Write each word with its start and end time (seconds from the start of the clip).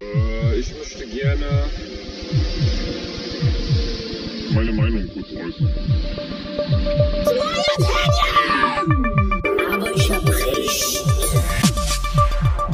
Äh, 0.00 0.58
ich 0.58 0.74
möchte 0.76 1.06
gerne 1.06 1.64
meine 4.52 4.72
Meinung 4.72 5.08
kurz 5.08 5.30
äußern. 5.32 5.74
Aber 9.72 9.94
ich 9.94 10.10
hab 10.12 10.28
recht. 10.28 11.04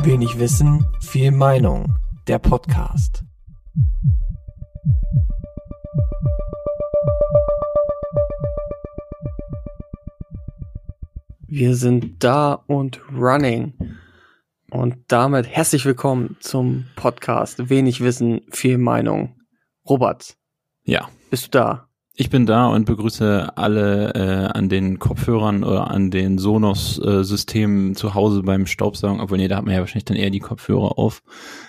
Wenig 0.05 0.39
Wissen, 0.39 0.87
viel 1.01 1.31
Meinung. 1.31 1.95
Der 2.27 2.39
Podcast. 2.39 3.23
Wir 11.49 11.77
sind 11.77 12.25
da 12.25 12.55
und 12.67 13.01
running. 13.13 13.75
Und 14.77 14.97
damit 15.09 15.47
herzlich 15.47 15.87
willkommen 15.87 16.37
zum 16.41 16.85
Podcast 16.97 17.71
Wenig 17.71 18.03
Wissen, 18.03 18.43
viel 18.51 18.77
Meinung. 18.77 19.41
Robert, 19.89 20.37
Ja, 20.85 21.09
bist 21.31 21.47
du 21.47 21.51
da? 21.59 21.89
ich 22.13 22.29
bin 22.29 22.45
da 22.45 22.67
und 22.67 22.85
begrüße 22.85 23.57
alle 23.57 24.13
äh, 24.13 24.47
an 24.53 24.69
den 24.69 24.99
Kopfhörern 24.99 25.65
oder 25.65 25.91
an 25.91 26.11
den 26.11 26.37
Sonos-Systemen 26.37 27.95
zu 27.95 28.13
Hause 28.13 28.43
beim 28.43 28.67
Staubsaugen, 28.67 29.21
obwohl 29.23 29.39
nee, 29.39 29.49
da 29.49 29.57
hat 29.57 29.65
man 29.65 29.73
ja 29.73 29.81
wahrscheinlich 29.81 30.05
dann 30.05 30.19
eher 30.19 30.29
die 30.29 30.41
Kopfhörer 30.41 30.99
auf. 30.99 31.23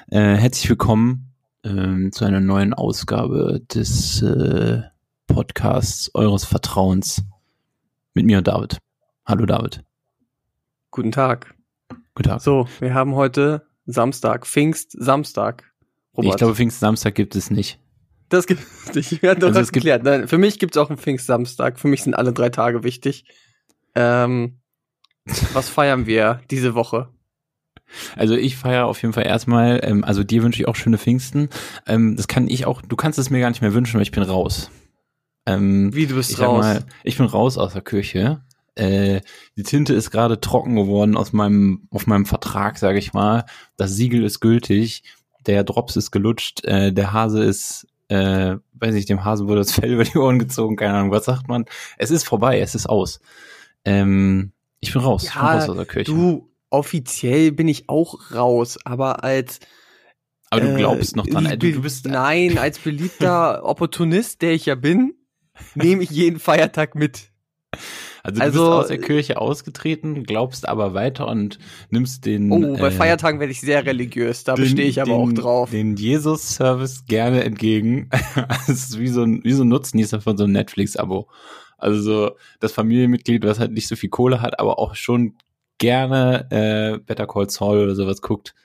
Äh, 0.09 0.35
herzlich 0.35 0.69
willkommen 0.69 1.33
ähm, 1.63 2.11
zu 2.11 2.25
einer 2.25 2.41
neuen 2.41 2.73
Ausgabe 2.73 3.61
des 3.73 4.21
äh, 4.21 4.81
Podcasts 5.27 6.13
eures 6.13 6.43
Vertrauens 6.43 7.23
mit 8.13 8.25
mir 8.25 8.39
und 8.39 8.47
David. 8.47 8.79
Hallo 9.25 9.45
David. 9.45 9.85
Guten 10.91 11.13
Tag. 11.13 11.56
Guten 12.17 12.29
Tag. 12.29 12.41
So, 12.41 12.67
wir 12.79 12.95
haben 12.95 13.13
heute 13.13 13.67
Samstag, 13.85 14.47
Pfingst 14.47 14.91
Samstag. 14.99 15.71
ich 16.19 16.35
glaube, 16.35 16.55
Pfingstsamstag 16.55 17.13
gibt 17.13 17.35
es 17.35 17.51
nicht. 17.51 17.79
Das 18.29 18.47
gibt 18.47 18.63
es 18.89 18.95
nicht. 19.11 19.21
Wir 19.21 19.29
hatten 19.29 19.41
doch 19.41 19.49
Also 19.49 19.59
das 19.59 19.67
es 19.67 19.71
gibt- 19.71 19.83
geklärt. 19.83 20.03
Nein, 20.03 20.27
für 20.27 20.39
mich 20.39 20.57
gibt 20.57 20.75
es 20.75 20.81
auch 20.81 20.89
einen 20.89 20.97
Pfingstsamstag. 20.97 21.77
Für 21.79 21.87
mich 21.87 22.01
sind 22.01 22.15
alle 22.15 22.33
drei 22.33 22.49
Tage 22.49 22.83
wichtig. 22.83 23.25
Ähm, 23.93 24.57
was 25.53 25.69
feiern 25.69 26.07
wir 26.07 26.41
diese 26.49 26.73
Woche? 26.73 27.09
Also 28.15 28.33
ich 28.33 28.57
feiere 28.57 28.87
auf 28.87 28.99
jeden 29.03 29.13
Fall 29.13 29.27
erstmal, 29.27 29.79
ähm, 29.83 30.03
also 30.03 30.23
dir 30.23 30.41
wünsche 30.41 30.59
ich 30.63 30.67
auch 30.67 30.75
schöne 30.75 30.97
Pfingsten. 30.97 31.49
Ähm, 31.85 32.15
das 32.15 32.27
kann 32.27 32.47
ich 32.49 32.65
auch, 32.65 32.81
du 32.81 32.95
kannst 32.95 33.19
es 33.19 33.29
mir 33.29 33.41
gar 33.41 33.49
nicht 33.49 33.61
mehr 33.61 33.75
wünschen, 33.75 33.93
weil 33.97 34.01
ich 34.01 34.11
bin 34.11 34.23
raus. 34.23 34.71
Ähm, 35.45 35.93
Wie, 35.93 36.07
du 36.07 36.15
bist 36.15 36.31
ich 36.31 36.39
raus? 36.39 36.65
mal, 36.65 36.83
ich 37.03 37.15
bin 37.17 37.27
raus 37.27 37.59
aus 37.59 37.73
der 37.73 37.83
Kirche. 37.83 38.41
Äh, 38.77 39.21
die 39.55 39.63
Tinte 39.63 39.93
ist 39.93 40.11
gerade 40.11 40.39
trocken 40.39 40.75
geworden 40.75 41.17
aus 41.17 41.33
meinem, 41.33 41.87
auf 41.89 42.07
meinem 42.07 42.25
Vertrag, 42.25 42.77
sage 42.77 42.99
ich 42.99 43.13
mal. 43.13 43.45
Das 43.75 43.95
Siegel 43.95 44.23
ist 44.23 44.39
gültig, 44.39 45.03
der 45.45 45.63
Drops 45.63 45.95
ist 45.95 46.11
gelutscht, 46.11 46.63
äh, 46.65 46.93
der 46.93 47.13
Hase 47.13 47.43
ist, 47.43 47.87
äh, 48.09 48.55
weiß 48.73 48.93
nicht, 48.93 49.09
dem 49.09 49.25
Hasen 49.25 49.47
wurde 49.47 49.61
das 49.61 49.71
Fell 49.73 49.93
über 49.93 50.03
die 50.03 50.17
Ohren 50.17 50.39
gezogen, 50.39 50.75
keine 50.75 50.93
Ahnung, 50.93 51.11
was 51.11 51.25
sagt 51.25 51.47
man? 51.47 51.65
Es 51.97 52.11
ist 52.11 52.23
vorbei, 52.23 52.59
es 52.59 52.75
ist 52.75 52.87
aus. 52.87 53.19
Ähm, 53.85 54.51
ich 54.79 54.93
bin 54.93 55.01
raus, 55.01 55.23
ich 55.23 55.33
bin 55.33 55.41
Ja, 55.41 55.53
raus 55.53 55.69
aus 55.69 55.77
der 55.77 55.85
Kirche. 55.85 56.11
Du, 56.11 56.49
offiziell 56.69 57.51
bin 57.51 57.67
ich 57.67 57.89
auch 57.89 58.31
raus, 58.33 58.77
aber 58.83 59.23
als 59.23 59.59
Aber 60.49 60.61
du 60.61 60.73
äh, 60.73 60.77
glaubst 60.77 61.15
noch 61.15 61.25
dran, 61.25 61.45
äh, 61.45 61.57
du, 61.57 61.71
du 61.71 61.81
bist 61.81 62.05
Nein, 62.05 62.57
als 62.59 62.79
beliebter 62.79 63.63
Opportunist, 63.63 64.41
der 64.41 64.53
ich 64.53 64.65
ja 64.65 64.75
bin, 64.75 65.15
nehme 65.75 66.03
ich 66.03 66.09
jeden 66.09 66.39
Feiertag 66.39 66.95
mit. 66.95 67.31
Also 68.27 68.39
du 68.39 68.43
Also, 68.43 68.59
bist 68.59 68.71
aus 68.71 68.87
der 68.87 68.97
Kirche 68.99 69.39
ausgetreten, 69.39 70.23
glaubst 70.23 70.67
aber 70.67 70.93
weiter 70.93 71.29
und 71.29 71.59
nimmst 71.89 72.25
den. 72.25 72.51
Oh, 72.51 72.77
bei 72.77 72.89
äh, 72.89 72.91
Feiertagen 72.91 73.39
werde 73.39 73.53
ich 73.53 73.61
sehr 73.61 73.85
religiös, 73.85 74.43
da 74.43 74.55
bestehe 74.55 74.85
ich 74.87 75.01
aber 75.01 75.11
den, 75.11 75.21
auch 75.21 75.31
drauf. 75.31 75.69
Den 75.69 75.95
Jesus-Service 75.95 77.05
gerne 77.05 77.43
entgegen. 77.45 78.09
Es 78.67 78.89
ist 78.89 78.99
wie 78.99 79.07
so 79.07 79.23
ein, 79.23 79.41
wie 79.45 79.53
so 79.53 79.63
ein 79.63 79.69
Nutznießer 79.69 80.19
von 80.19 80.35
so 80.37 80.43
einem 80.43 80.53
Netflix-Abo. 80.53 81.29
Also 81.77 82.01
so 82.01 82.31
das 82.59 82.73
Familienmitglied, 82.73 83.45
was 83.45 83.59
halt 83.59 83.71
nicht 83.71 83.87
so 83.87 83.95
viel 83.95 84.09
Kohle 84.09 84.41
hat, 84.41 84.59
aber 84.59 84.77
auch 84.77 84.95
schon 84.95 85.35
gerne 85.77 86.47
äh, 86.51 86.99
Better 86.99 87.27
Call 87.27 87.49
Saul 87.49 87.79
oder 87.79 87.95
sowas 87.95 88.21
guckt. 88.21 88.55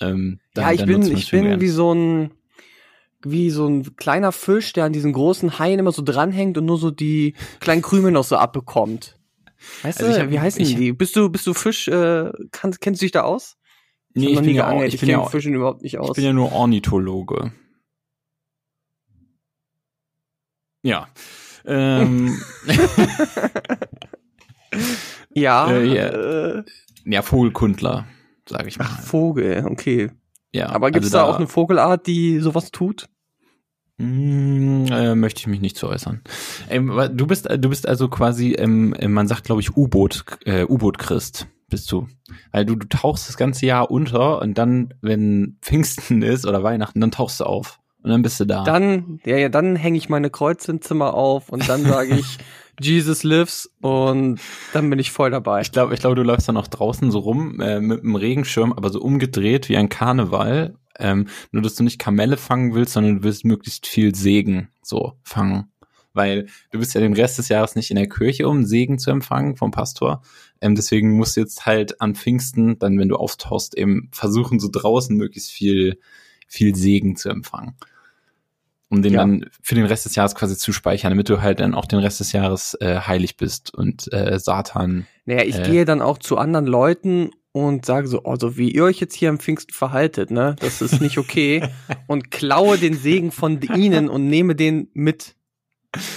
Ähm, 0.00 0.40
ja, 0.56 0.72
ich 0.72 0.86
bin, 0.86 1.02
ich 1.02 1.30
bin 1.30 1.44
gern. 1.44 1.60
wie 1.60 1.68
so 1.68 1.92
ein, 1.92 2.30
wie 3.30 3.50
so 3.50 3.66
ein 3.66 3.96
kleiner 3.96 4.32
Fisch, 4.32 4.72
der 4.72 4.84
an 4.84 4.92
diesen 4.92 5.12
großen 5.12 5.58
Haien 5.58 5.78
immer 5.78 5.92
so 5.92 6.02
dranhängt 6.02 6.56
und 6.58 6.64
nur 6.66 6.78
so 6.78 6.90
die 6.90 7.34
kleinen 7.60 7.82
Krümel 7.82 8.12
noch 8.12 8.24
so 8.24 8.36
abbekommt. 8.36 9.18
Weißt 9.82 9.98
Also 10.00 10.10
ich 10.12 10.16
du, 10.18 10.22
hab- 10.24 10.30
wie 10.30 10.40
heißen 10.40 10.62
ich- 10.62 10.76
die? 10.76 10.92
Bist 10.92 11.16
du, 11.16 11.28
bist 11.28 11.46
du 11.46 11.54
Fisch, 11.54 11.88
äh, 11.88 12.30
kannst, 12.52 12.80
kennst 12.80 13.00
du 13.00 13.04
dich 13.04 13.12
da 13.12 13.22
aus? 13.22 13.56
Nee, 14.14 14.26
hab 14.26 14.32
ich 14.34 14.40
bin, 14.40 14.54
ja, 14.54 14.62
geangelt, 14.66 14.88
ich, 14.88 14.94
ich 14.94 15.00
bin 15.00 15.08
ja, 15.10 15.18
kenne 15.18 15.30
Fischen 15.30 15.54
überhaupt 15.54 15.82
nicht 15.82 15.94
ich 15.94 15.98
aus. 16.00 16.16
bin 16.16 16.24
ja 16.24 16.32
nur 16.32 16.52
Ornithologe. 16.52 17.52
Ja. 20.82 21.08
Ähm, 21.64 22.40
ja, 25.34 25.70
Äh, 25.70 25.84
ja. 25.94 26.06
äh, 26.58 26.64
ja, 27.04 27.22
Vogelkundler, 27.22 28.06
sage 28.48 28.68
ich 28.68 28.78
mal. 28.78 28.86
ach, 28.88 29.00
Vogel, 29.02 29.64
okay. 29.68 30.10
ja, 30.52 30.68
Aber 30.70 30.90
gibt's 30.90 31.06
also 31.14 31.18
da 31.18 31.24
auch 31.24 31.36
eine 31.38 31.46
Vogelart, 31.48 32.06
die 32.06 32.38
sowas 32.40 32.70
tut? 32.70 33.08
Mm, 33.98 34.86
äh, 34.90 35.14
möchte 35.14 35.40
ich 35.40 35.46
mich 35.46 35.60
nicht 35.60 35.76
zu 35.76 35.88
äußern. 35.88 36.20
Ähm, 36.68 36.92
du 37.14 37.26
bist, 37.26 37.48
du 37.50 37.68
bist 37.68 37.88
also 37.88 38.08
quasi, 38.08 38.52
ähm, 38.52 38.94
äh, 38.94 39.08
man 39.08 39.26
sagt, 39.26 39.44
glaube 39.44 39.62
ich, 39.62 39.76
U-Boot, 39.76 40.24
äh, 40.44 40.64
U-Boot-Christ 40.64 41.46
bist 41.68 41.90
du. 41.90 42.06
Weil 42.52 42.66
du, 42.66 42.76
du 42.76 42.86
tauchst 42.88 43.28
das 43.28 43.36
ganze 43.36 43.66
Jahr 43.66 43.90
unter 43.90 44.40
und 44.42 44.58
dann, 44.58 44.94
wenn 45.00 45.56
Pfingsten 45.62 46.22
ist 46.22 46.46
oder 46.46 46.62
Weihnachten, 46.62 47.00
dann 47.00 47.10
tauchst 47.10 47.40
du 47.40 47.44
auf. 47.44 47.80
Und 48.02 48.10
dann 48.10 48.22
bist 48.22 48.38
du 48.38 48.44
da. 48.44 48.62
Dann, 48.62 49.18
ja, 49.24 49.36
ja, 49.36 49.48
dann 49.48 49.74
hänge 49.74 49.98
ich 49.98 50.08
meine 50.08 50.30
Kreuze 50.30 50.70
im 50.70 50.80
Zimmer 50.80 51.14
auf 51.14 51.48
und 51.48 51.68
dann 51.68 51.82
sage 51.82 52.14
ich, 52.14 52.38
Jesus 52.80 53.22
lives 53.22 53.70
und 53.80 54.40
dann 54.72 54.90
bin 54.90 54.98
ich 54.98 55.10
voll 55.10 55.30
dabei. 55.30 55.60
ich 55.60 55.72
glaube, 55.72 55.94
ich 55.94 56.00
glaube, 56.00 56.16
du 56.16 56.22
läufst 56.22 56.48
dann 56.48 56.56
auch 56.56 56.66
draußen 56.66 57.10
so 57.10 57.20
rum 57.20 57.60
äh, 57.60 57.80
mit 57.80 58.02
einem 58.02 58.16
Regenschirm, 58.16 58.72
aber 58.72 58.90
so 58.90 59.00
umgedreht 59.00 59.68
wie 59.68 59.76
ein 59.76 59.88
Karneval. 59.88 60.76
Ähm, 60.98 61.26
nur, 61.52 61.62
dass 61.62 61.74
du 61.74 61.84
nicht 61.84 61.98
Kamelle 61.98 62.36
fangen 62.36 62.74
willst, 62.74 62.94
sondern 62.94 63.16
du 63.16 63.22
willst 63.22 63.44
möglichst 63.44 63.86
viel 63.86 64.14
Segen 64.14 64.68
so 64.82 65.18
fangen. 65.22 65.70
Weil 66.14 66.46
du 66.70 66.78
bist 66.78 66.94
ja 66.94 67.00
den 67.02 67.12
Rest 67.12 67.38
des 67.38 67.50
Jahres 67.50 67.76
nicht 67.76 67.90
in 67.90 67.96
der 67.96 68.08
Kirche, 68.08 68.48
um 68.48 68.64
Segen 68.64 68.98
zu 68.98 69.10
empfangen 69.10 69.56
vom 69.56 69.70
Pastor. 69.70 70.22
Ähm, 70.62 70.74
deswegen 70.74 71.16
musst 71.16 71.36
du 71.36 71.40
jetzt 71.40 71.66
halt 71.66 72.00
an 72.00 72.14
Pfingsten, 72.14 72.78
dann, 72.78 72.98
wenn 72.98 73.08
du 73.08 73.16
auftauchst, 73.16 73.76
eben 73.76 74.08
versuchen, 74.12 74.58
so 74.58 74.68
draußen 74.72 75.14
möglichst 75.14 75.50
viel, 75.50 75.98
viel 76.46 76.74
Segen 76.74 77.16
zu 77.16 77.28
empfangen. 77.28 77.74
Um 78.88 79.02
den 79.02 79.14
Ja. 79.14 79.20
dann 79.20 79.46
für 79.62 79.74
den 79.74 79.84
Rest 79.86 80.04
des 80.04 80.14
Jahres 80.14 80.34
quasi 80.36 80.56
zu 80.56 80.72
speichern, 80.72 81.10
damit 81.10 81.28
du 81.28 81.42
halt 81.42 81.58
dann 81.60 81.74
auch 81.74 81.86
den 81.86 81.98
Rest 81.98 82.20
des 82.20 82.30
Jahres 82.32 82.74
äh, 82.80 83.00
heilig 83.00 83.36
bist 83.36 83.74
und 83.74 84.12
äh, 84.12 84.38
Satan 84.38 85.06
Naja, 85.24 85.42
ich 85.44 85.56
Äh. 85.58 85.62
gehe 85.62 85.84
dann 85.84 86.00
auch 86.02 86.18
zu 86.18 86.38
anderen 86.38 86.66
Leuten 86.66 87.30
und 87.50 87.84
sage 87.84 88.06
so, 88.06 88.20
oh, 88.24 88.36
so 88.38 88.56
wie 88.56 88.70
ihr 88.70 88.84
euch 88.84 89.00
jetzt 89.00 89.14
hier 89.14 89.28
am 89.30 89.40
Pfingsten 89.40 89.72
verhaltet, 89.74 90.30
ne, 90.30 90.54
das 90.60 90.80
ist 90.82 91.00
nicht 91.00 91.18
okay 91.18 91.62
und 92.06 92.30
klaue 92.30 92.78
den 92.78 92.94
Segen 92.96 93.32
von 93.32 93.60
ihnen 93.60 94.08
und 94.08 94.28
nehme 94.28 94.54
den 94.54 94.88
mit. 94.94 95.34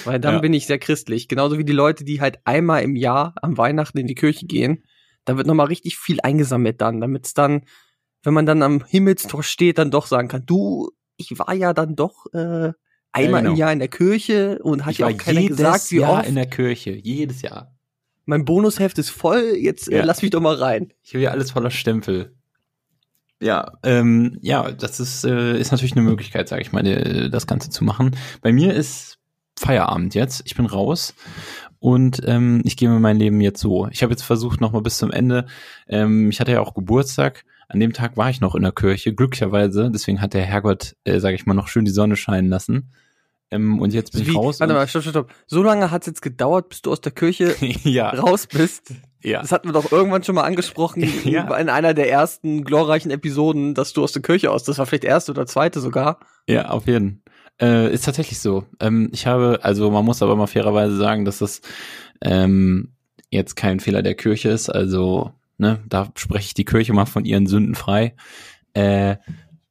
Weil 0.03 0.19
dann 0.19 0.35
Ja. 0.35 0.39
bin 0.39 0.53
ich 0.53 0.67
sehr 0.67 0.77
christlich. 0.79 1.27
Genauso 1.27 1.57
wie 1.57 1.63
die 1.65 1.73
Leute, 1.73 2.03
die 2.03 2.21
halt 2.21 2.39
einmal 2.45 2.83
im 2.83 2.95
Jahr 2.95 3.33
am 3.41 3.57
Weihnachten 3.57 3.97
in 3.97 4.07
die 4.07 4.15
Kirche 4.15 4.45
gehen. 4.45 4.83
Da 5.25 5.37
wird 5.37 5.47
nochmal 5.47 5.67
richtig 5.67 5.97
viel 5.97 6.19
eingesammelt 6.21 6.81
dann, 6.81 6.99
damit 7.01 7.25
es 7.25 7.33
dann, 7.33 7.63
wenn 8.23 8.33
man 8.33 8.45
dann 8.45 8.61
am 8.61 8.83
Himmelstor 8.85 9.41
steht, 9.41 9.77
dann 9.77 9.89
doch 9.91 10.05
sagen 10.07 10.27
kann, 10.27 10.45
du, 10.45 10.89
ich 11.19 11.37
war 11.37 11.53
ja 11.53 11.73
dann 11.73 11.95
doch 11.95 12.25
äh, 12.33 12.71
einmal 13.11 13.41
genau. 13.41 13.51
im 13.51 13.55
Jahr 13.57 13.71
in 13.73 13.79
der 13.79 13.87
Kirche 13.87 14.59
und 14.63 14.85
hat 14.85 14.93
ich 14.93 14.99
ja 14.99 15.07
auch 15.07 15.17
keiner 15.17 15.41
jedes 15.41 15.57
gesagt, 15.57 15.91
wie 15.91 15.97
Jahr 15.97 16.19
oft. 16.19 16.27
in 16.27 16.35
der 16.35 16.47
Kirche, 16.47 16.91
jedes 16.91 17.41
Jahr. 17.41 17.75
mein 18.25 18.45
Bonusheft 18.45 18.97
ist 18.97 19.09
voll, 19.09 19.53
jetzt 19.57 19.91
äh, 19.91 19.97
Ja. 19.97 20.05
lass 20.05 20.21
mich 20.21 20.31
doch 20.31 20.41
mal 20.41 20.55
rein. 20.55 20.93
Ich 21.03 21.13
will 21.13 21.21
ja 21.21 21.31
alles 21.31 21.51
voller 21.51 21.71
Stempel. 21.71 22.35
Ja, 23.41 23.71
ähm, 23.83 24.37
ja, 24.41 24.71
das 24.71 24.99
ist, 24.99 25.23
äh, 25.23 25.57
ist 25.57 25.71
natürlich 25.71 25.93
eine 25.93 26.01
Möglichkeit, 26.01 26.49
sage 26.49 26.61
ich 26.61 26.71
mal, 26.73 26.85
äh, 26.85 27.29
das 27.29 27.47
Ganze 27.47 27.69
zu 27.69 27.83
machen. 27.85 28.15
Bei 28.41 28.51
mir 28.51 28.73
ist 28.73 29.17
Feierabend 29.57 30.13
jetzt. 30.13 30.41
Ich 30.45 30.55
bin 30.55 30.65
raus 30.65 31.15
und 31.79 32.21
ähm, 32.25 32.61
ich 32.65 32.75
gehe 32.75 32.89
mir 32.89 32.99
mein 32.99 33.17
Leben 33.17 33.39
jetzt 33.41 33.61
so. 33.61 33.87
Ich 33.91 34.03
habe 34.03 34.11
jetzt 34.11 34.23
versucht, 34.23 34.59
noch 34.59 34.73
mal 34.73 34.81
bis 34.81 34.97
zum 34.97 35.11
Ende. 35.11 35.45
Ähm, 35.87 36.29
ich 36.29 36.39
hatte 36.41 36.51
ja 36.51 36.59
auch 36.61 36.73
Geburtstag. 36.73 37.45
An 37.69 37.79
dem 37.79 37.93
Tag 37.93 38.17
war 38.17 38.29
ich 38.29 38.41
noch 38.41 38.55
in 38.55 38.63
der 38.63 38.71
Kirche, 38.71 39.13
glücklicherweise. 39.13 39.89
Deswegen 39.91 40.19
hat 40.21 40.33
der 40.33 40.41
Herrgott, 40.41 40.95
äh, 41.05 41.19
sage 41.19 41.35
ich 41.35 41.45
mal, 41.45 41.53
noch 41.53 41.67
schön 41.67 41.85
die 41.85 41.91
Sonne 41.91 42.15
scheinen 42.15 42.49
lassen. 42.49 42.91
Ähm, 43.51 43.79
und 43.79 43.93
jetzt 43.93 44.11
bin 44.11 44.25
Wie, 44.25 44.31
ich 44.31 44.35
raus. 44.37 44.59
warte 44.59 44.73
mal, 44.73 44.87
stopp, 44.87 45.03
stopp, 45.03 45.13
stopp. 45.13 45.33
So 45.47 45.63
lange 45.63 45.89
hat's 45.91 46.05
jetzt 46.07 46.21
gedauert, 46.21 46.69
bis 46.69 46.81
du 46.81 46.91
aus 46.91 47.01
der 47.01 47.11
Kirche 47.11 47.55
ja, 47.83 48.09
raus 48.09 48.47
bist. 48.47 48.93
ja. 49.23 49.41
Das 49.41 49.51
hatten 49.51 49.67
wir 49.69 49.73
doch 49.73 49.91
irgendwann 49.91 50.23
schon 50.23 50.35
mal 50.35 50.43
angesprochen 50.43 51.07
Ja. 51.25 51.55
in 51.57 51.69
einer 51.69 51.93
der 51.93 52.11
ersten 52.11 52.63
glorreichen 52.63 53.11
Episoden, 53.11 53.73
dass 53.75 53.93
du 53.93 54.03
aus 54.03 54.11
der 54.11 54.21
Kirche 54.21 54.51
aus. 54.51 54.63
Das 54.63 54.77
war 54.77 54.85
vielleicht 54.85 55.03
erste 55.03 55.31
oder 55.31 55.45
zweite 55.45 55.79
sogar. 55.79 56.19
Ja, 56.47 56.69
auf 56.69 56.87
jeden. 56.87 57.23
Äh, 57.61 57.93
ist 57.93 58.05
tatsächlich 58.05 58.39
so. 58.39 58.65
Ähm, 58.79 59.09
ich 59.13 59.27
habe, 59.27 59.59
also 59.63 59.91
man 59.91 60.05
muss 60.05 60.21
aber 60.23 60.35
mal 60.35 60.47
fairerweise 60.47 60.95
sagen, 60.95 61.25
dass 61.25 61.39
das 61.39 61.61
ähm, 62.21 62.93
jetzt 63.29 63.55
kein 63.55 63.79
Fehler 63.79 64.01
der 64.01 64.15
Kirche 64.15 64.49
ist. 64.49 64.69
Also, 64.69 65.33
ne, 65.59 65.83
da 65.87 66.11
spreche 66.15 66.47
ich 66.47 66.53
die 66.53 66.65
Kirche 66.65 66.93
mal 66.93 67.05
von 67.05 67.25
ihren 67.25 67.45
Sünden 67.45 67.75
frei. 67.75 68.15
Äh, 68.73 69.17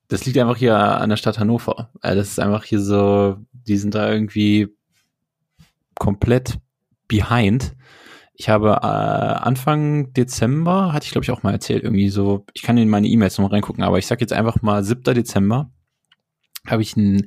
das 0.09 0.25
liegt 0.25 0.39
einfach 0.39 0.57
hier 0.57 0.77
an 0.79 1.11
der 1.11 1.17
Stadt 1.17 1.39
Hannover. 1.39 1.91
Äh, 2.03 2.15
das 2.15 2.29
ist 2.29 2.41
einfach 2.41 2.65
hier 2.65 2.81
so, 2.81 3.37
die 3.53 3.77
sind 3.77 3.95
da 3.95 4.11
irgendwie 4.11 4.69
komplett 5.99 6.59
behind. 7.09 7.75
Ich 8.35 8.49
habe 8.49 8.69
äh, 8.83 8.87
Anfang 8.87 10.13
Dezember, 10.13 10.93
hatte 10.93 11.07
ich 11.07 11.11
glaube 11.11 11.25
ich 11.25 11.31
auch 11.31 11.43
mal 11.43 11.53
erzählt, 11.53 11.83
irgendwie 11.83 12.11
so, 12.11 12.47
ich 12.53 12.63
kann 12.63 12.79
in 12.79 12.89
meine 12.89 13.09
E-Mails 13.09 13.39
noch 13.39 13.49
mal 13.49 13.55
reingucken, 13.55 13.83
aber 13.83 13.99
ich 13.99 14.07
sag 14.07 14.21
jetzt 14.21 14.33
einfach 14.33 14.63
mal 14.63 14.85
7. 14.85 15.03
Dezember 15.15 15.71
habe 16.67 16.83
ich 16.83 16.97
einen 16.97 17.27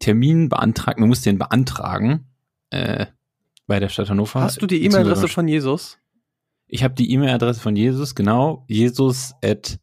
Termin 0.00 0.48
beantragt, 0.48 0.98
man 0.98 1.08
muss 1.08 1.22
den 1.22 1.38
beantragen 1.38 2.26
äh, 2.70 3.06
bei 3.66 3.78
der 3.78 3.88
Stadt 3.88 4.10
Hannover. 4.10 4.40
Hast 4.40 4.60
du 4.60 4.66
die 4.66 4.84
E-Mail-Adresse 4.84 5.28
von 5.28 5.48
Jesus? 5.48 5.98
Ich 6.72 6.84
habe 6.84 6.94
die 6.94 7.12
E-Mail-Adresse 7.12 7.60
von 7.60 7.74
Jesus, 7.74 8.14
genau, 8.14 8.64
jesus 8.68 9.34
at 9.44 9.80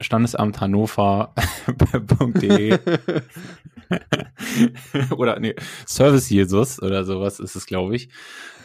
Standesamt 0.00 0.60
Hannover.de 0.60 2.78
oder 5.16 5.38
nee, 5.38 5.54
Service 5.86 6.28
Jesus 6.28 6.82
oder 6.82 7.04
sowas 7.04 7.38
ist 7.38 7.54
es, 7.54 7.66
glaube 7.66 7.94
ich. 7.94 8.08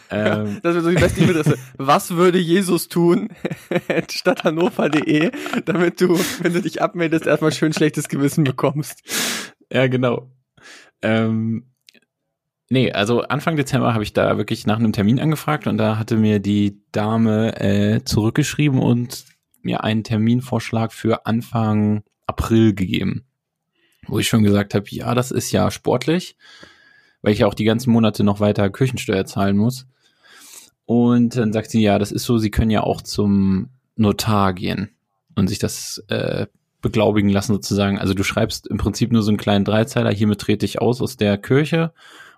Ähm, 0.09 0.57
Das 0.63 0.73
wäre 0.73 0.83
so 0.83 0.89
die 0.89 0.95
beste 0.95 1.21
E-Mail-Adresse. 1.21 1.59
Was 1.77 2.15
würde 2.15 2.39
Jesus 2.39 2.87
tun? 2.87 3.29
Stadt 4.09 4.43
Hannover.de, 4.43 5.29
damit 5.65 6.01
du, 6.01 6.19
wenn 6.41 6.53
du 6.53 6.61
dich 6.61 6.81
abmeldest, 6.81 7.27
erstmal 7.27 7.51
schön 7.51 7.73
schlechtes 7.73 8.09
Gewissen 8.09 8.45
bekommst. 8.45 9.03
ja, 9.71 9.85
genau. 9.85 10.31
Ähm, 11.03 11.72
nee, 12.73 12.91
also 12.91 13.21
Anfang 13.21 13.55
Dezember 13.55 13.93
habe 13.93 14.03
ich 14.03 14.13
da 14.13 14.37
wirklich 14.37 14.65
nach 14.65 14.79
einem 14.79 14.91
Termin 14.91 15.19
angefragt 15.19 15.67
und 15.67 15.77
da 15.77 15.97
hatte 15.97 16.17
mir 16.17 16.39
die 16.39 16.81
Dame 16.91 17.59
äh, 17.61 18.03
zurückgeschrieben 18.03 18.79
und 18.79 19.25
mir 19.61 19.83
einen 19.83 20.03
Terminvorschlag 20.03 20.91
für 20.91 21.25
Anfang 21.25 22.03
April 22.25 22.73
gegeben. 22.73 23.25
Wo 24.07 24.19
ich 24.19 24.27
schon 24.27 24.43
gesagt 24.43 24.73
habe, 24.73 24.85
ja, 24.89 25.13
das 25.13 25.31
ist 25.31 25.51
ja 25.51 25.71
sportlich, 25.71 26.35
weil 27.21 27.31
ich 27.31 27.39
ja 27.39 27.47
auch 27.47 27.53
die 27.53 27.63
ganzen 27.63 27.91
Monate 27.91 28.23
noch 28.23 28.39
weiter 28.39 28.69
Kirchensteuer 28.69 29.25
zahlen 29.25 29.55
muss. 29.55 29.85
Und 30.85 31.37
dann 31.37 31.53
sagt 31.53 31.69
sie, 31.69 31.81
ja, 31.81 31.99
das 31.99 32.11
ist 32.11 32.25
so, 32.25 32.37
Sie 32.37 32.51
können 32.51 32.71
ja 32.71 32.81
auch 32.81 33.01
zum 33.01 33.69
Notar 33.95 34.53
gehen 34.53 34.89
und 35.35 35.47
sich 35.47 35.59
das 35.59 36.03
äh, 36.07 36.47
beglaubigen 36.81 37.29
lassen 37.29 37.53
sozusagen. 37.53 37.99
Also 37.99 38.13
du 38.13 38.23
schreibst 38.23 38.67
im 38.67 38.77
Prinzip 38.77 39.11
nur 39.11 39.21
so 39.21 39.29
einen 39.29 39.37
kleinen 39.37 39.63
Dreizeiler, 39.63 40.11
hiermit 40.11 40.41
trete 40.41 40.65
ich 40.65 40.81
aus 40.81 41.01
aus 41.01 41.15
der 41.15 41.37
Kirche. 41.37 41.93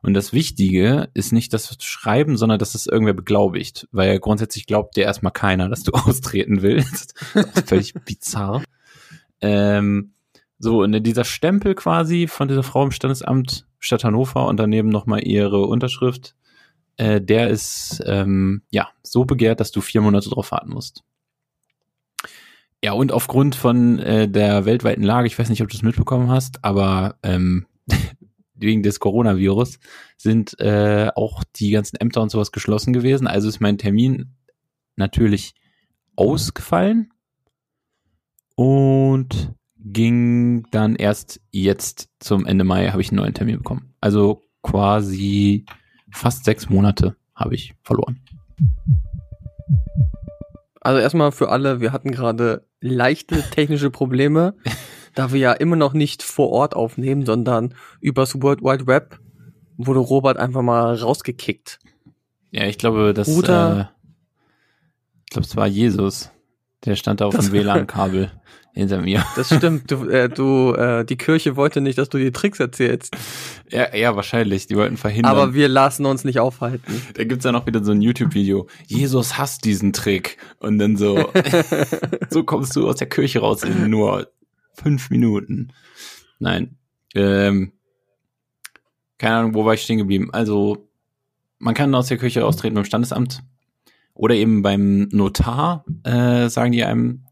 Und 0.06 0.14
das 0.14 0.34
Wichtige 0.34 1.10
ist 1.16 1.34
nicht 1.34 1.52
das 1.52 1.78
Schreiben, 1.82 2.38
sondern 2.38 2.60
dass 2.60 2.76
es 2.76 2.86
irgendwer 2.86 3.16
beglaubigt. 3.16 3.88
Weil 3.92 4.20
grundsätzlich 4.20 4.68
glaubt 4.68 4.96
dir 4.96 5.04
erstmal 5.04 5.32
keiner, 5.32 5.68
dass 5.68 5.82
du 5.82 5.92
austreten 5.94 6.62
willst. 6.62 7.16
Das 7.34 7.46
ist 7.46 7.70
völlig 7.70 7.94
bizarr. 8.06 8.62
Ähm, 9.42 10.14
so, 10.60 10.84
und 10.84 10.92
dieser 11.02 11.24
Stempel 11.24 11.74
quasi 11.74 12.28
von 12.28 12.48
dieser 12.48 12.62
Frau 12.62 12.84
im 12.84 12.92
Standesamt 12.92 13.66
Stadt 13.80 14.04
Hannover 14.04 14.46
und 14.46 14.58
daneben 14.58 14.90
nochmal 14.90 15.26
ihre 15.26 15.66
Unterschrift, 15.66 16.36
äh, 16.98 17.20
der 17.20 17.50
ist 17.50 18.04
ähm, 18.06 18.62
ja 18.70 18.90
so 19.02 19.26
begehrt, 19.26 19.60
dass 19.60 19.72
du 19.72 19.82
vier 19.82 20.02
Monate 20.02 20.30
drauf 20.30 20.52
warten 20.52 20.70
musst. 20.70 21.04
Ja, 22.84 22.92
und 22.92 23.12
aufgrund 23.12 23.56
von 23.56 23.98
äh, 23.98 24.30
der 24.30 24.66
weltweiten 24.66 25.02
Lage, 25.02 25.26
ich 25.26 25.40
weiß 25.40 25.50
nicht, 25.50 25.64
ob 25.64 25.70
du 25.70 25.76
es 25.76 25.82
mitbekommen 25.82 26.30
hast, 26.30 26.64
aber 26.64 27.18
ähm, 27.24 27.66
wegen 28.56 28.84
des 28.84 29.00
Coronavirus 29.00 29.80
sind 30.18 30.60
äh, 30.60 31.10
auch 31.16 31.44
die 31.56 31.72
ganzen 31.72 31.98
Ämter 31.98 32.22
und 32.22 32.30
sowas 32.30 32.52
geschlossen 32.52 32.94
gewesen. 32.94 33.28
Also 33.28 33.48
ist 33.48 33.60
mein 33.60 33.78
Termin 33.78 34.36
natürlich 34.96 35.54
ausgefallen 36.16 37.12
und 38.56 39.54
ging 39.78 40.66
dann 40.72 40.96
erst 40.96 41.42
jetzt 41.52 42.10
zum 42.20 42.46
Ende 42.46 42.64
Mai 42.64 42.90
habe 42.90 43.02
ich 43.02 43.10
einen 43.10 43.18
neuen 43.18 43.34
Termin 43.34 43.58
bekommen. 43.58 43.94
Also 44.02 44.42
quasi 44.64 45.66
fast 46.12 46.46
sechs 46.46 46.70
Monate 46.70 47.16
habe 47.36 47.56
ich 47.56 47.76
verloren. 47.84 48.22
Also 50.82 51.00
erstmal 51.00 51.32
für 51.32 51.50
alle, 51.50 51.82
wir 51.82 51.92
hatten 51.92 52.12
gerade 52.12 52.68
leichte 52.80 53.44
technische 53.52 53.90
Probleme, 53.90 54.56
da 55.16 55.32
wir 55.32 55.40
ja 55.40 55.54
immer 55.54 55.76
noch 55.76 55.94
nicht 55.94 56.22
vor 56.24 56.50
Ort 56.52 56.76
aufnehmen, 56.76 57.26
sondern 57.26 57.74
übers 58.02 58.42
World 58.42 58.62
Wide 58.62 58.88
Web 58.88 59.20
wurde 59.78 60.00
Robert 60.00 60.38
einfach 60.38 60.62
mal 60.62 60.96
rausgekickt. 60.96 61.80
Ja, 62.52 62.66
ich 62.66 62.78
glaube, 62.78 63.14
das, 63.14 63.28
Bruder. 63.34 63.92
äh, 63.92 63.96
ich 65.26 65.30
glaube, 65.32 65.48
es 65.48 65.56
war 65.56 65.68
Jesus. 65.68 66.32
Der 66.86 66.96
stand 66.96 67.20
da 67.22 67.26
auf 67.26 67.36
Das- 67.36 67.46
dem 67.46 67.54
WLAN-Kabel 67.54 68.32
hinter 68.74 69.02
mir. 69.02 69.26
Das 69.36 69.48
stimmt, 69.54 69.90
du, 69.90 70.08
äh, 70.08 70.30
du, 70.30 70.74
äh, 70.74 71.04
die 71.06 71.18
Kirche 71.18 71.56
wollte 71.56 71.82
nicht, 71.82 71.98
dass 71.98 72.10
du 72.10 72.18
die 72.18 72.32
Tricks 72.32 72.60
erzählst, 72.60 73.16
Ja, 73.72 73.96
ja, 73.96 74.16
wahrscheinlich. 74.16 74.68
Die 74.68 74.76
wollten 74.76 74.96
verhindern. 74.98 75.32
aber 75.32 75.54
wir 75.54 75.68
lassen 75.68 76.06
uns 76.06 76.24
nicht 76.26 76.40
aufhalten. 76.40 77.02
da 77.16 77.24
gibt's 77.24 77.44
ja 77.46 77.52
noch 77.52 77.66
wieder 77.66 77.84
so 77.84 77.92
ein 77.92 78.02
YouTube-Video. 78.02 78.68
Jesus 78.86 79.38
hasst 79.38 79.66
diesen 79.66 79.94
Trick. 79.94 80.38
Und 80.60 80.78
dann 80.78 80.96
so, 80.98 81.30
so 82.30 82.44
kommst 82.44 82.76
du 82.76 82.88
aus 82.88 82.98
der 82.98 83.08
Kirche 83.10 83.40
raus 83.40 83.64
in 83.64 83.90
nur 83.90 84.28
fünf 84.76 85.10
Minuten. 85.10 85.74
Nein. 86.40 86.78
Ähm, 87.14 87.72
keine 89.18 89.36
Ahnung, 89.36 89.54
wo 89.54 89.66
war 89.66 89.74
ich 89.74 89.82
stehen 89.82 89.98
geblieben? 89.98 90.30
Also, 90.34 90.90
man 91.60 91.74
kann 91.74 91.96
aus 91.96 92.08
der 92.08 92.18
Kirche 92.18 92.42
raustreten 92.42 92.76
beim 92.76 92.86
Standesamt 92.86 93.44
oder 94.14 94.36
eben 94.36 94.62
beim 94.62 95.08
Notar, 95.12 95.86
äh, 96.04 96.50
sagen 96.50 96.72
die 96.72 96.84
einem. 96.84 97.26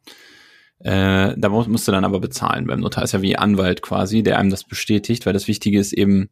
Äh, 0.80 1.36
da 1.38 1.48
muss- 1.50 1.68
musst 1.68 1.88
du 1.88 1.94
dann 1.94 2.04
aber 2.04 2.19
bezahlen. 2.19 2.68
Beim 2.68 2.81
Notar 2.81 3.06
ist 3.06 3.13
ja 3.13 3.22
wie 3.22 3.38
Anwalt 3.38 3.81
quasi, 3.81 4.22
der 4.22 4.38
einem 4.38 4.50
das 4.50 4.66
bestätigt, 4.66 5.25
weil 5.25 5.31
das 5.31 5.48
Wichtige 5.48 5.80
ist 5.80 5.94
eben 5.94 6.30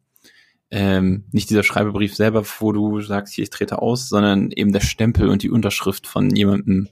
ähm, 0.70 1.24
nicht 1.32 1.48
dieser 1.48 1.62
Schreibebrief 1.62 2.14
selber, 2.14 2.44
wo 2.60 2.72
du 2.72 3.00
sagst, 3.00 3.34
hier, 3.34 3.44
ich 3.44 3.50
trete 3.50 3.80
aus, 3.80 4.08
sondern 4.08 4.50
eben 4.50 4.72
der 4.72 4.80
Stempel 4.80 5.28
und 5.28 5.42
die 5.42 5.50
Unterschrift 5.50 6.06
von 6.06 6.34
jemandem, 6.34 6.88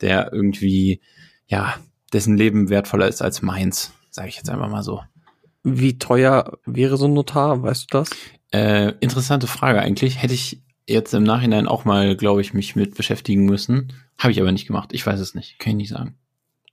der 0.00 0.32
irgendwie, 0.32 1.00
ja, 1.46 1.74
dessen 2.12 2.36
Leben 2.36 2.68
wertvoller 2.70 3.08
ist 3.08 3.22
als 3.22 3.42
meins, 3.42 3.92
sage 4.10 4.28
ich 4.28 4.36
jetzt 4.36 4.50
einfach 4.50 4.68
mal 4.68 4.82
so. 4.82 5.00
Wie 5.62 5.98
teuer 5.98 6.58
wäre 6.66 6.96
so 6.96 7.06
ein 7.06 7.12
Notar, 7.12 7.62
weißt 7.62 7.92
du 7.92 7.98
das? 7.98 8.10
Äh, 8.52 8.92
interessante 9.00 9.46
Frage 9.46 9.80
eigentlich. 9.80 10.20
Hätte 10.22 10.34
ich 10.34 10.62
jetzt 10.86 11.14
im 11.14 11.22
Nachhinein 11.22 11.68
auch 11.68 11.84
mal, 11.84 12.16
glaube 12.16 12.40
ich, 12.40 12.54
mich 12.54 12.74
mit 12.76 12.96
beschäftigen 12.96 13.44
müssen. 13.44 13.92
Habe 14.18 14.32
ich 14.32 14.40
aber 14.40 14.52
nicht 14.52 14.66
gemacht. 14.66 14.90
Ich 14.92 15.06
weiß 15.06 15.20
es 15.20 15.34
nicht. 15.34 15.58
Kann 15.58 15.72
ich 15.72 15.76
nicht 15.76 15.88
sagen. 15.90 16.16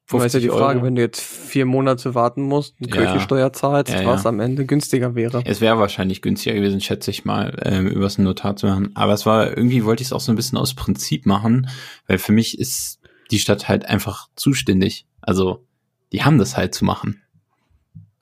Du 0.10 0.18
weißt 0.20 0.36
ja 0.36 0.40
die 0.40 0.48
50 0.48 0.62
Frage, 0.64 0.78
Euro? 0.80 0.86
wenn 0.86 0.96
du 0.96 1.02
jetzt 1.02 1.20
vier 1.22 1.66
Monate 1.66 2.16
warten 2.16 2.42
musst, 2.44 2.76
Ja. 2.80 2.88
Kirchensteuer 2.88 3.52
zahlst, 3.52 3.94
Ja, 3.94 4.06
was 4.06 4.24
ja. 4.24 4.30
am 4.30 4.40
Ende 4.40 4.66
günstiger 4.66 5.16
wäre. 5.16 5.42
Es 5.44 5.60
wäre 5.60 5.78
wahrscheinlich 5.80 6.22
günstiger 6.22 6.56
gewesen, 6.56 6.80
schätze 6.80 7.12
ich 7.12 7.26
mal, 7.26 7.58
ähm, 7.64 7.88
übers 7.88 8.18
Notar 8.18 8.56
zu 8.56 8.68
machen. 8.68 8.92
Aber 8.96 9.12
es 9.12 9.26
war, 9.26 9.50
irgendwie 9.58 9.84
wollte 9.84 10.02
ich 10.02 10.08
es 10.08 10.14
auch 10.14 10.22
so 10.22 10.32
ein 10.32 10.38
bisschen 10.38 10.58
aus 10.58 10.76
Prinzip 10.76 11.26
machen, 11.26 11.68
weil 12.08 12.20
für 12.20 12.32
mich 12.32 12.58
ist 12.58 12.97
die 13.32 13.40
Stadt 13.40 13.68
halt 13.68 13.86
einfach 13.86 14.30
zuständig. 14.36 15.06
Also, 15.22 15.66
die 16.12 16.24
haben 16.24 16.38
das 16.38 16.58
halt 16.58 16.74
zu 16.74 16.86
machen. 16.86 17.22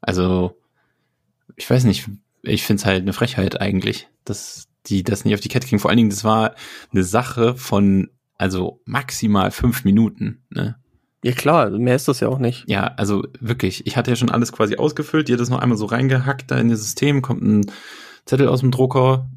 Also, 0.02 0.58
ich 1.56 1.70
weiß 1.70 1.84
nicht, 1.86 2.10
ich 2.44 2.64
finde 2.64 2.82
es 2.82 2.86
halt 2.86 3.02
eine 3.02 3.14
Frechheit 3.14 3.62
eigentlich, 3.62 4.08
dass 4.24 4.68
die 4.88 5.04
das 5.04 5.26
nicht 5.26 5.34
auf 5.34 5.40
die 5.40 5.50
Kette 5.50 5.68
kriegen. 5.68 5.80
Vor 5.80 5.90
allen 5.90 5.98
Dingen, 5.98 6.10
das 6.10 6.24
war 6.24 6.56
eine 6.92 7.04
Sache 7.04 7.56
von, 7.56 8.10
also 8.38 8.82
maximal 8.86 9.52
fünf 9.52 9.84
Minuten, 9.84 10.44
ne? 10.50 10.78
Ja 11.24 11.32
klar, 11.32 11.72
mehr 11.72 11.96
ist 11.96 12.08
das 12.08 12.20
ja 12.20 12.28
auch 12.28 12.38
nicht. 12.38 12.66
Ja, 12.68 12.94
also 12.98 13.24
wirklich. 13.40 13.88
Ich 13.88 13.98
hatte 13.98 14.12
ja 14.12 14.16
schon 14.16 14.30
alles 14.30 14.52
quasi 14.52 14.76
ausgefüllt. 14.76 15.28
Ihr 15.28 15.38
das 15.38 15.50
noch 15.50 15.58
einmal 15.58 15.76
so 15.76 15.88
reingehackt 15.88 16.52
da 16.52 16.60
in 16.60 16.70
das 16.70 16.82
System. 16.82 17.24
Kommt 17.24 17.42
ein 17.42 17.72
Zettel 18.26 18.48
aus 18.48 18.60
dem 18.60 18.70
Drucker. 18.70 19.28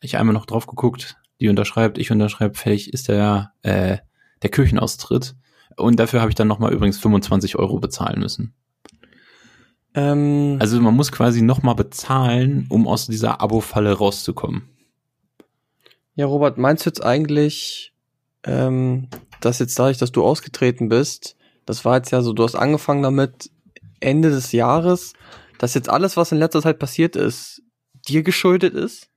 Ich 0.00 0.16
einmal 0.16 0.32
noch 0.32 0.46
drauf 0.46 0.66
geguckt. 0.66 1.16
Die 1.38 1.50
unterschreibt, 1.50 1.98
ich 1.98 2.10
unterschreibe. 2.10 2.54
Fertig 2.54 2.94
ist 2.94 3.08
der, 3.08 3.52
äh, 3.60 3.98
der 4.42 4.50
Kirchenaustritt. 4.50 5.34
Und 5.76 6.00
dafür 6.00 6.20
habe 6.20 6.30
ich 6.30 6.34
dann 6.34 6.48
nochmal 6.48 6.72
übrigens 6.72 6.98
25 6.98 7.56
Euro 7.56 7.78
bezahlen 7.78 8.20
müssen. 8.20 8.54
Ähm, 9.94 10.56
Also 10.60 10.80
man 10.80 10.94
muss 10.94 11.12
quasi 11.12 11.42
nochmal 11.42 11.74
bezahlen, 11.74 12.66
um 12.68 12.86
aus 12.86 13.06
dieser 13.06 13.40
Abo-Falle 13.40 13.92
rauszukommen. 13.92 14.62
ja, 16.14 16.26
Robert, 16.26 16.58
meinst 16.58 16.84
du 16.84 16.90
jetzt 16.90 17.04
eigentlich, 17.04 17.92
ähm, 18.44 19.08
dass 19.40 19.60
jetzt 19.60 19.78
dadurch, 19.78 19.98
dass 19.98 20.12
du 20.12 20.24
ausgetreten 20.24 20.88
bist, 20.88 21.36
das 21.64 21.84
war 21.84 21.96
jetzt 21.96 22.10
ja 22.10 22.22
so, 22.22 22.32
du 22.32 22.42
hast 22.42 22.54
angefangen 22.54 23.02
damit 23.02 23.50
Ende 24.00 24.30
des 24.30 24.52
Jahres, 24.52 25.12
dass 25.58 25.74
jetzt 25.74 25.88
alles, 25.88 26.16
was 26.16 26.32
in 26.32 26.38
letzter 26.38 26.62
Zeit 26.62 26.78
passiert 26.78 27.14
ist, 27.14 27.62
dir 28.08 28.22
geschuldet 28.22 28.74
ist? 28.74 29.08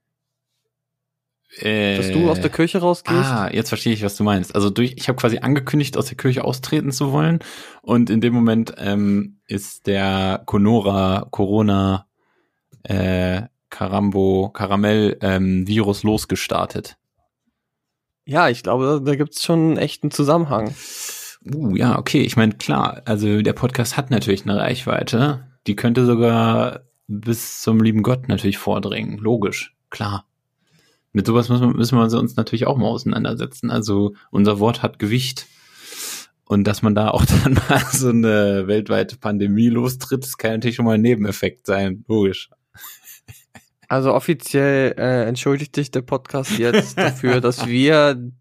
Äh, 1.57 1.97
Dass 1.97 2.11
du 2.11 2.29
aus 2.29 2.39
der 2.39 2.49
Kirche 2.49 2.79
rausgehst? 2.79 3.17
Ah, 3.17 3.49
jetzt 3.51 3.69
verstehe 3.69 3.93
ich, 3.93 4.03
was 4.03 4.15
du 4.15 4.23
meinst. 4.23 4.55
Also 4.55 4.69
durch, 4.69 4.93
ich 4.95 5.09
habe 5.09 5.17
quasi 5.17 5.39
angekündigt, 5.39 5.97
aus 5.97 6.05
der 6.05 6.17
Kirche 6.17 6.45
austreten 6.45 6.91
zu 6.91 7.11
wollen. 7.11 7.39
Und 7.81 8.09
in 8.09 8.21
dem 8.21 8.33
Moment 8.33 8.73
ähm, 8.77 9.41
ist 9.47 9.87
der 9.87 10.43
Conora 10.45 11.27
Corona 11.29 12.07
äh, 12.83 13.43
Carambo 13.69 14.49
Karamell 14.49 15.17
ähm, 15.21 15.67
Virus 15.67 16.03
losgestartet. 16.03 16.97
Ja, 18.25 18.49
ich 18.49 18.63
glaube, 18.63 18.85
da, 18.85 18.99
da 18.99 19.15
gibt's 19.15 19.43
schon 19.43 19.77
echt 19.77 20.03
einen 20.03 20.11
Zusammenhang. 20.11 20.73
Uh, 21.43 21.75
ja, 21.75 21.97
okay. 21.97 22.21
Ich 22.21 22.37
meine, 22.37 22.53
klar, 22.53 23.01
also 23.05 23.41
der 23.41 23.53
Podcast 23.53 23.97
hat 23.97 24.11
natürlich 24.11 24.43
eine 24.43 24.57
Reichweite. 24.57 25.47
Die 25.67 25.75
könnte 25.75 26.05
sogar 26.05 26.81
bis 27.07 27.61
zum 27.61 27.81
lieben 27.81 28.03
Gott 28.03 28.27
natürlich 28.27 28.57
vordringen. 28.57 29.17
Logisch, 29.17 29.75
klar. 29.89 30.25
Mit 31.13 31.25
sowas 31.25 31.49
müssen, 31.49 31.71
müssen 31.73 31.97
wir 31.97 32.19
uns 32.19 32.35
natürlich 32.35 32.67
auch 32.67 32.77
mal 32.77 32.87
auseinandersetzen. 32.87 33.69
Also 33.69 34.13
unser 34.29 34.59
Wort 34.59 34.81
hat 34.81 34.99
Gewicht. 34.99 35.47
Und 36.45 36.65
dass 36.65 36.81
man 36.81 36.95
da 36.95 37.09
auch 37.09 37.25
dann 37.43 37.53
mal 37.53 37.83
so 37.91 38.09
eine 38.09 38.67
weltweite 38.67 39.17
Pandemie 39.17 39.69
lostritt, 39.69 40.23
das 40.23 40.37
kann 40.37 40.51
natürlich 40.51 40.75
schon 40.75 40.85
mal 40.85 40.95
ein 40.95 41.01
Nebeneffekt 41.01 41.65
sein. 41.65 42.03
Logisch. 42.07 42.49
Also 43.87 44.13
offiziell 44.13 44.95
äh, 44.97 45.25
entschuldigt 45.25 45.75
sich 45.75 45.91
der 45.91 46.01
Podcast 46.01 46.57
jetzt 46.57 46.97
dafür, 46.97 47.41
dass 47.41 47.67
wir 47.67 48.31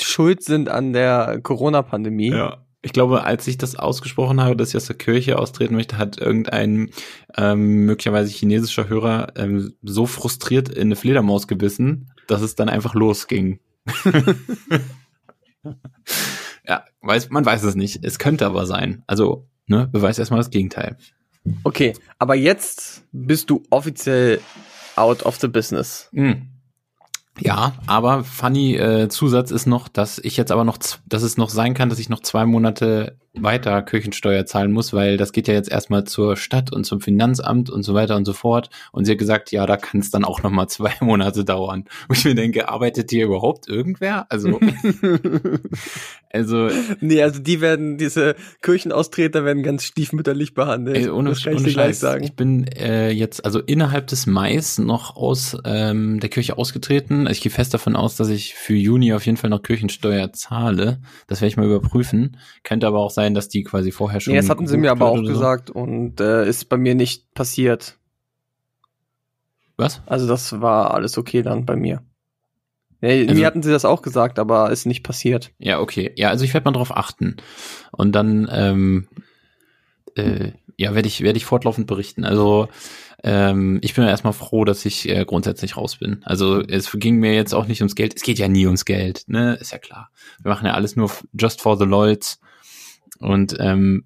schuld 0.00 0.42
sind 0.42 0.68
an 0.68 0.92
der 0.92 1.38
Corona-Pandemie. 1.40 2.32
Ja. 2.32 2.65
Ich 2.86 2.92
glaube, 2.92 3.24
als 3.24 3.48
ich 3.48 3.58
das 3.58 3.74
ausgesprochen 3.74 4.40
habe, 4.40 4.56
dass 4.56 4.68
ich 4.68 4.76
aus 4.76 4.86
der 4.86 4.94
Kirche 4.94 5.40
austreten 5.40 5.74
möchte, 5.74 5.98
hat 5.98 6.18
irgendein 6.18 6.90
ähm, 7.36 7.84
möglicherweise 7.84 8.30
chinesischer 8.30 8.88
Hörer 8.88 9.32
ähm, 9.34 9.74
so 9.82 10.06
frustriert 10.06 10.68
in 10.68 10.82
eine 10.82 10.94
Fledermaus 10.94 11.48
gebissen, 11.48 12.12
dass 12.28 12.42
es 12.42 12.54
dann 12.54 12.68
einfach 12.68 12.94
losging. 12.94 13.58
ja, 16.64 16.84
weiß, 17.00 17.30
man 17.30 17.44
weiß 17.44 17.64
es 17.64 17.74
nicht. 17.74 18.04
Es 18.04 18.20
könnte 18.20 18.46
aber 18.46 18.66
sein. 18.66 19.02
Also, 19.08 19.48
ne, 19.66 19.88
beweist 19.90 20.20
erstmal 20.20 20.38
das 20.38 20.50
Gegenteil. 20.50 20.96
Okay, 21.64 21.92
aber 22.20 22.36
jetzt 22.36 23.02
bist 23.10 23.50
du 23.50 23.64
offiziell 23.70 24.40
out 24.94 25.24
of 25.24 25.40
the 25.40 25.48
business. 25.48 26.08
Mhm. 26.12 26.50
Ja, 27.38 27.74
aber 27.86 28.24
funny 28.24 28.76
äh, 28.76 29.08
Zusatz 29.08 29.50
ist 29.50 29.66
noch, 29.66 29.88
dass 29.88 30.18
ich 30.18 30.36
jetzt 30.36 30.52
aber 30.52 30.64
noch, 30.64 30.78
dass 31.06 31.22
es 31.22 31.36
noch 31.36 31.50
sein 31.50 31.74
kann, 31.74 31.88
dass 31.90 31.98
ich 31.98 32.08
noch 32.08 32.20
zwei 32.20 32.46
Monate 32.46 33.18
weiter 33.42 33.82
Kirchensteuer 33.82 34.46
zahlen 34.46 34.72
muss, 34.72 34.92
weil 34.92 35.16
das 35.16 35.32
geht 35.32 35.48
ja 35.48 35.54
jetzt 35.54 35.70
erstmal 35.70 36.04
zur 36.04 36.36
Stadt 36.36 36.72
und 36.72 36.84
zum 36.84 37.00
Finanzamt 37.00 37.70
und 37.70 37.82
so 37.82 37.94
weiter 37.94 38.16
und 38.16 38.24
so 38.24 38.32
fort. 38.32 38.70
Und 38.92 39.04
sie 39.04 39.12
hat 39.12 39.18
gesagt, 39.18 39.52
ja, 39.52 39.66
da 39.66 39.76
kann 39.76 40.00
es 40.00 40.10
dann 40.10 40.24
auch 40.24 40.42
noch 40.42 40.50
mal 40.50 40.68
zwei 40.68 40.92
Monate 41.00 41.44
dauern. 41.44 41.84
Wo 42.08 42.14
ich 42.14 42.24
mir 42.24 42.34
denke, 42.34 42.68
arbeitet 42.68 43.10
hier 43.10 43.26
überhaupt 43.26 43.68
irgendwer? 43.68 44.26
Also, 44.30 44.58
also. 46.32 46.68
Nee, 47.00 47.22
also 47.22 47.40
die 47.40 47.60
werden, 47.60 47.98
diese 47.98 48.36
Kirchenaustreter 48.62 49.44
werden 49.44 49.62
ganz 49.62 49.84
stiefmütterlich 49.84 50.54
behandelt. 50.54 50.96
Ey, 50.96 51.08
ohne, 51.08 51.30
das 51.30 51.44
kann 51.44 51.56
ohne 51.56 51.68
ich 51.68 51.74
Scheiß, 51.74 52.00
sagen. 52.00 52.24
Ich 52.24 52.34
bin 52.34 52.66
äh, 52.66 53.10
jetzt 53.10 53.44
also 53.44 53.60
innerhalb 53.60 54.06
des 54.08 54.26
Mais 54.26 54.78
noch 54.78 55.16
aus 55.16 55.56
ähm, 55.64 56.20
der 56.20 56.30
Kirche 56.30 56.58
ausgetreten. 56.58 57.26
Ich 57.30 57.40
gehe 57.40 57.52
fest 57.52 57.74
davon 57.74 57.96
aus, 57.96 58.16
dass 58.16 58.28
ich 58.28 58.54
für 58.54 58.74
Juni 58.74 59.12
auf 59.12 59.26
jeden 59.26 59.36
Fall 59.36 59.50
noch 59.50 59.62
Kirchensteuer 59.62 60.32
zahle. 60.32 61.00
Das 61.26 61.40
werde 61.40 61.48
ich 61.48 61.56
mal 61.56 61.66
überprüfen. 61.66 62.36
Könnte 62.62 62.86
aber 62.86 63.00
auch 63.00 63.10
sein, 63.10 63.25
sein, 63.26 63.34
dass 63.34 63.48
die 63.48 63.64
quasi 63.64 63.90
vorher 63.90 64.20
schon. 64.20 64.32
Nee, 64.32 64.40
das 64.40 64.48
hatten 64.48 64.66
sie 64.66 64.76
mir 64.76 64.90
aber 64.90 65.08
auch 65.08 65.22
gesagt 65.22 65.70
und 65.70 66.20
äh, 66.20 66.48
ist 66.48 66.68
bei 66.68 66.76
mir 66.76 66.94
nicht 66.94 67.32
passiert. 67.34 67.98
Was? 69.76 70.00
Also 70.06 70.26
das 70.26 70.60
war 70.60 70.94
alles 70.94 71.18
okay 71.18 71.42
dann 71.42 71.66
bei 71.66 71.76
mir. 71.76 72.02
Ja, 73.02 73.10
also, 73.10 73.34
mir 73.34 73.46
hatten 73.46 73.62
sie 73.62 73.70
das 73.70 73.84
auch 73.84 74.00
gesagt, 74.00 74.38
aber 74.38 74.70
ist 74.70 74.86
nicht 74.86 75.02
passiert. 75.02 75.52
Ja, 75.58 75.80
okay. 75.80 76.12
Ja, 76.16 76.30
also 76.30 76.44
ich 76.44 76.54
werde 76.54 76.64
mal 76.64 76.72
drauf 76.72 76.96
achten. 76.96 77.36
Und 77.92 78.12
dann, 78.12 78.48
ähm, 78.50 79.08
äh, 80.14 80.52
ja, 80.78 80.94
werde 80.94 81.08
ich, 81.08 81.20
werde 81.20 81.36
ich 81.36 81.44
fortlaufend 81.44 81.86
berichten. 81.86 82.24
Also 82.24 82.68
ähm, 83.22 83.78
ich 83.82 83.94
bin 83.94 84.04
ja 84.04 84.10
erstmal 84.10 84.32
froh, 84.32 84.64
dass 84.64 84.86
ich 84.86 85.08
äh, 85.08 85.24
grundsätzlich 85.26 85.76
raus 85.76 85.96
bin. 85.96 86.22
Also 86.24 86.60
es 86.60 86.90
ging 86.92 87.16
mir 87.16 87.34
jetzt 87.34 87.54
auch 87.54 87.66
nicht 87.66 87.82
ums 87.82 87.96
Geld. 87.96 88.14
Es 88.16 88.22
geht 88.22 88.38
ja 88.38 88.48
nie 88.48 88.66
ums 88.66 88.86
Geld, 88.86 89.24
ne? 89.26 89.56
Ist 89.56 89.72
ja 89.72 89.78
klar. 89.78 90.10
Wir 90.40 90.50
machen 90.50 90.66
ja 90.66 90.72
alles 90.72 90.96
nur 90.96 91.10
just 91.38 91.60
for 91.60 91.76
the 91.76 91.84
Lloyds. 91.84 92.40
Und 93.20 93.56
ähm, 93.58 94.04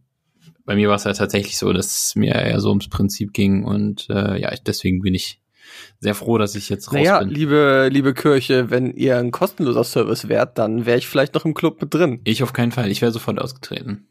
bei 0.65 0.77
mir 0.77 0.89
war 0.89 0.97
es 0.97 1.05
ja 1.05 1.13
tatsächlich 1.13 1.59
so, 1.59 1.73
dass 1.73 1.87
es 1.87 2.17
mir 2.17 2.35
eher 2.35 2.61
so 2.61 2.69
ums 2.69 2.89
Prinzip 2.89 3.33
ging 3.33 3.65
und 3.65 4.09
äh, 4.09 4.41
ja, 4.41 4.53
deswegen 4.67 5.01
bin 5.01 5.15
ich 5.15 5.41
sehr 5.99 6.15
froh, 6.15 6.39
dass 6.39 6.55
ich 6.55 6.69
jetzt 6.69 6.89
raus 6.89 6.95
naja, 6.95 7.19
bin. 7.21 7.29
liebe, 7.29 7.89
liebe 7.91 8.15
Kirche, 8.15 8.71
wenn 8.71 8.93
ihr 8.95 9.19
ein 9.19 9.31
kostenloser 9.31 9.85
Service 9.85 10.29
wärt, 10.29 10.59
dann 10.59 10.87
wäre 10.87 10.99
ich 10.99 11.07
vielleicht 11.07 11.35
noch 11.35 11.45
im 11.45 11.55
Club 11.55 11.81
mit 11.81 11.93
drin. 11.93 12.21
Ich 12.25 12.43
auf 12.43 12.53
keinen 12.53 12.73
Fall, 12.73 12.91
ich 12.91 13.03
wäre 13.03 13.13
sofort 13.13 13.41
ausgetreten. 13.41 14.07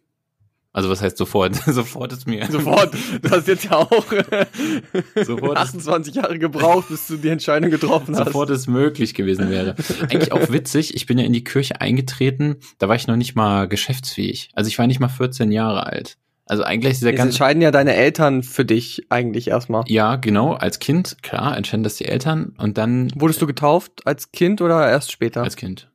Also 0.80 0.90
was 0.90 1.02
heißt 1.02 1.18
sofort? 1.18 1.56
sofort 1.66 2.14
ist 2.14 2.26
mir. 2.26 2.50
Sofort. 2.50 2.94
Du 3.22 3.30
hast 3.32 3.50
jetzt 3.50 3.66
ja 3.66 3.74
auch 3.74 3.90
sofort 5.26 5.58
28 5.58 6.16
Jahre 6.16 6.40
gebraucht, 6.40 6.88
bis 6.88 7.06
du 7.08 7.18
die 7.18 7.28
Entscheidung 7.28 7.70
getroffen 7.70 8.16
hast. 8.16 8.28
Sofort 8.28 8.50
es 8.50 8.66
möglich 8.68 9.14
gewesen 9.14 9.50
wäre. 9.50 9.76
Eigentlich 10.04 10.32
auch 10.32 10.50
witzig. 10.54 10.96
Ich 10.96 11.06
bin 11.06 11.18
ja 11.18 11.26
in 11.26 11.34
die 11.34 11.44
Kirche 11.44 11.82
eingetreten. 11.82 12.56
Da 12.78 12.88
war 12.88 12.96
ich 12.96 13.08
noch 13.08 13.18
nicht 13.18 13.36
mal 13.36 13.68
geschäftsfähig. 13.68 14.52
Also 14.54 14.70
ich 14.70 14.80
war 14.80 14.88
nicht 14.88 15.02
mal 15.02 15.10
14 15.10 15.52
Jahre 15.52 15.86
alt. 15.86 16.16
Also 16.46 16.64
eigentlich 16.64 16.94
ist 16.94 17.02
dieser 17.02 17.12
ganze. 17.12 17.32
entscheiden 17.32 17.62
ja 17.62 17.72
deine 17.72 17.94
Eltern 17.96 18.42
für 18.42 18.64
dich 18.64 19.06
eigentlich 19.10 19.50
erstmal. 19.50 19.84
Ja, 19.88 20.16
genau. 20.16 20.54
Als 20.54 20.80
Kind, 20.80 21.18
klar, 21.24 21.58
entscheiden 21.58 21.84
das 21.84 21.98
die 21.98 22.06
Eltern 22.06 22.54
und 22.58 22.78
dann. 22.78 23.12
Wurdest 23.16 23.42
du 23.42 23.48
getauft 23.48 24.08
als 24.08 24.32
Kind 24.32 24.62
oder 24.62 24.90
erst 24.90 25.12
später? 25.12 25.44
Als 25.44 25.58
Kind. 25.58 25.89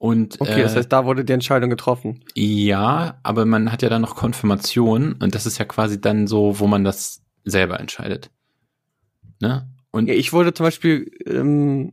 Und, 0.00 0.40
okay, 0.40 0.60
äh, 0.60 0.62
das 0.62 0.76
heißt, 0.76 0.90
da 0.90 1.04
wurde 1.04 1.26
die 1.26 1.34
Entscheidung 1.34 1.68
getroffen. 1.68 2.24
Ja, 2.34 3.18
aber 3.22 3.44
man 3.44 3.70
hat 3.70 3.82
ja 3.82 3.90
dann 3.90 4.00
noch 4.00 4.16
Konfirmation 4.16 5.12
und 5.20 5.34
das 5.34 5.44
ist 5.44 5.58
ja 5.58 5.66
quasi 5.66 6.00
dann 6.00 6.26
so, 6.26 6.58
wo 6.58 6.66
man 6.66 6.84
das 6.84 7.20
selber 7.44 7.78
entscheidet. 7.78 8.30
Ne? 9.40 9.68
Und 9.90 10.08
ja, 10.08 10.14
ich 10.14 10.32
wurde 10.32 10.54
zum 10.54 10.64
Beispiel 10.64 11.10
ähm, 11.26 11.92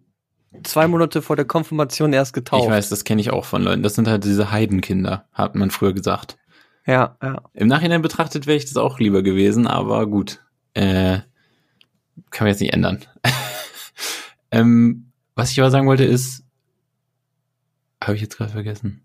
zwei 0.63 0.87
Monate 0.87 1.21
vor 1.21 1.35
der 1.35 1.43
Konfirmation 1.43 2.13
erst 2.13 2.31
getauft. 2.31 2.63
Ich 2.63 2.69
weiß, 2.69 2.87
das 2.87 3.03
kenne 3.03 3.19
ich 3.19 3.31
auch 3.31 3.43
von 3.43 3.61
Leuten. 3.61 3.83
Das 3.83 3.95
sind 3.95 4.07
halt 4.07 4.23
diese 4.23 4.51
Heidenkinder, 4.51 5.27
hat 5.33 5.55
man 5.55 5.69
früher 5.69 5.91
gesagt. 5.91 6.37
Ja, 6.85 7.17
ja. 7.21 7.41
Im 7.55 7.67
Nachhinein 7.67 8.01
betrachtet 8.01 8.47
wäre 8.47 8.55
ich 8.55 8.63
das 8.63 8.77
auch 8.77 8.99
lieber 8.99 9.21
gewesen, 9.21 9.67
aber 9.67 10.07
gut. 10.07 10.45
Äh, 10.75 11.19
kann 12.31 12.45
man 12.45 12.47
jetzt 12.47 12.61
nicht 12.61 12.71
ändern. 12.71 13.03
ähm, 14.51 15.11
was 15.35 15.51
ich 15.51 15.59
aber 15.59 15.71
sagen 15.71 15.87
wollte 15.87 16.05
ist, 16.05 16.46
habe 18.07 18.15
ich 18.15 18.21
jetzt 18.21 18.37
gerade 18.37 18.51
vergessen. 18.51 19.01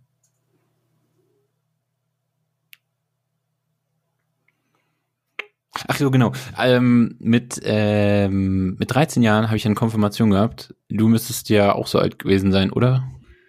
Ach 5.88 5.96
so, 5.96 6.10
genau. 6.10 6.32
Ähm, 6.58 7.16
mit, 7.18 7.60
ähm, 7.64 8.76
mit 8.78 8.94
13 8.94 9.22
Jahren 9.22 9.46
habe 9.46 9.56
ich 9.56 9.66
eine 9.66 9.74
Konfirmation 9.74 10.30
gehabt. 10.30 10.74
Du 10.88 11.08
müsstest 11.08 11.48
ja 11.48 11.74
auch 11.74 11.86
so 11.86 11.98
alt 11.98 12.18
gewesen 12.18 12.52
sein, 12.52 12.70
oder? 12.70 13.08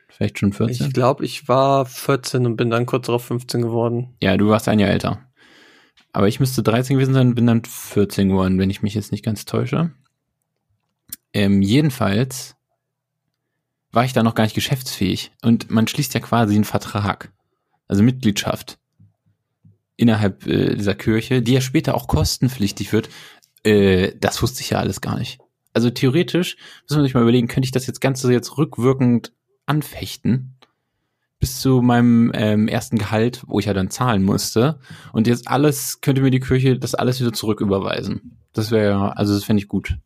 Vielleicht 0.09 0.39
schon 0.39 0.53
14? 0.53 0.87
Ich 0.87 0.93
glaube, 0.93 1.25
ich 1.25 1.47
war 1.47 1.85
14 1.85 2.45
und 2.45 2.55
bin 2.55 2.69
dann 2.69 2.85
kurz 2.85 3.07
darauf 3.07 3.25
15 3.25 3.61
geworden. 3.61 4.15
Ja, 4.21 4.37
du 4.37 4.47
warst 4.47 4.67
ein 4.67 4.79
Jahr 4.79 4.89
älter. 4.89 5.27
Aber 6.11 6.27
ich 6.27 6.39
müsste 6.39 6.63
13 6.63 6.97
gewesen 6.97 7.13
sein 7.13 7.29
und 7.29 7.35
bin 7.35 7.47
dann 7.47 7.63
14 7.65 8.29
geworden, 8.29 8.59
wenn 8.59 8.69
ich 8.69 8.83
mich 8.83 8.93
jetzt 8.93 9.11
nicht 9.11 9.25
ganz 9.25 9.45
täusche. 9.45 9.91
Ähm, 11.33 11.61
jedenfalls 11.61 12.55
war 13.93 14.03
ich 14.03 14.11
da 14.11 14.23
noch 14.23 14.35
gar 14.35 14.43
nicht 14.43 14.55
geschäftsfähig. 14.55 15.31
Und 15.41 15.71
man 15.71 15.87
schließt 15.87 16.13
ja 16.13 16.19
quasi 16.19 16.55
einen 16.55 16.65
Vertrag, 16.65 17.31
also 17.87 18.03
Mitgliedschaft 18.03 18.79
innerhalb 19.95 20.45
äh, 20.47 20.75
dieser 20.75 20.95
Kirche, 20.95 21.41
die 21.41 21.53
ja 21.53 21.61
später 21.61 21.95
auch 21.95 22.07
kostenpflichtig 22.07 22.91
wird. 22.91 23.09
Äh, 23.63 24.13
das 24.19 24.41
wusste 24.41 24.61
ich 24.61 24.71
ja 24.71 24.79
alles 24.79 24.99
gar 24.99 25.17
nicht. 25.17 25.39
Also 25.71 25.89
theoretisch 25.89 26.57
muss 26.83 26.97
man 26.97 27.05
sich 27.05 27.13
mal 27.13 27.21
überlegen, 27.21 27.47
könnte 27.47 27.65
ich 27.65 27.71
das 27.71 27.87
jetzt 27.87 28.01
Ganze 28.01 28.31
jetzt 28.33 28.57
rückwirkend 28.57 29.31
anfechten 29.65 30.55
bis 31.39 31.59
zu 31.59 31.81
meinem 31.81 32.31
ähm, 32.33 32.67
ersten 32.67 32.97
Gehalt, 32.97 33.43
wo 33.47 33.59
ich 33.59 33.65
ja 33.65 33.73
dann 33.73 33.89
zahlen 33.89 34.23
musste. 34.23 34.79
Und 35.11 35.27
jetzt 35.27 35.47
alles 35.47 36.01
könnte 36.01 36.21
mir 36.21 36.31
die 36.31 36.39
Kirche 36.39 36.79
das 36.79 36.95
alles 36.95 37.19
wieder 37.19 37.33
zurücküberweisen. 37.33 38.39
Das 38.53 38.71
wäre, 38.71 39.17
also 39.17 39.33
das 39.33 39.43
fände 39.43 39.61
ich 39.61 39.67
gut. 39.67 39.97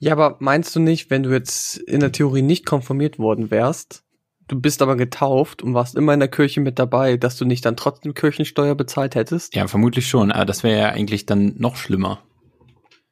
Ja, 0.00 0.12
aber 0.12 0.36
meinst 0.40 0.74
du 0.74 0.80
nicht, 0.80 1.10
wenn 1.10 1.22
du 1.22 1.30
jetzt 1.30 1.76
in 1.76 2.00
der 2.00 2.10
Theorie 2.10 2.40
nicht 2.42 2.64
konformiert 2.64 3.18
worden 3.18 3.50
wärst, 3.50 4.02
du 4.48 4.58
bist 4.58 4.80
aber 4.80 4.96
getauft 4.96 5.62
und 5.62 5.74
warst 5.74 5.94
immer 5.94 6.14
in 6.14 6.20
der 6.20 6.28
Kirche 6.30 6.60
mit 6.60 6.78
dabei, 6.78 7.18
dass 7.18 7.36
du 7.36 7.44
nicht 7.44 7.66
dann 7.66 7.76
trotzdem 7.76 8.14
Kirchensteuer 8.14 8.74
bezahlt 8.74 9.14
hättest? 9.14 9.54
Ja, 9.54 9.68
vermutlich 9.68 10.08
schon, 10.08 10.32
aber 10.32 10.46
das 10.46 10.62
wäre 10.62 10.78
ja 10.78 10.88
eigentlich 10.88 11.26
dann 11.26 11.54
noch 11.58 11.76
schlimmer. 11.76 12.22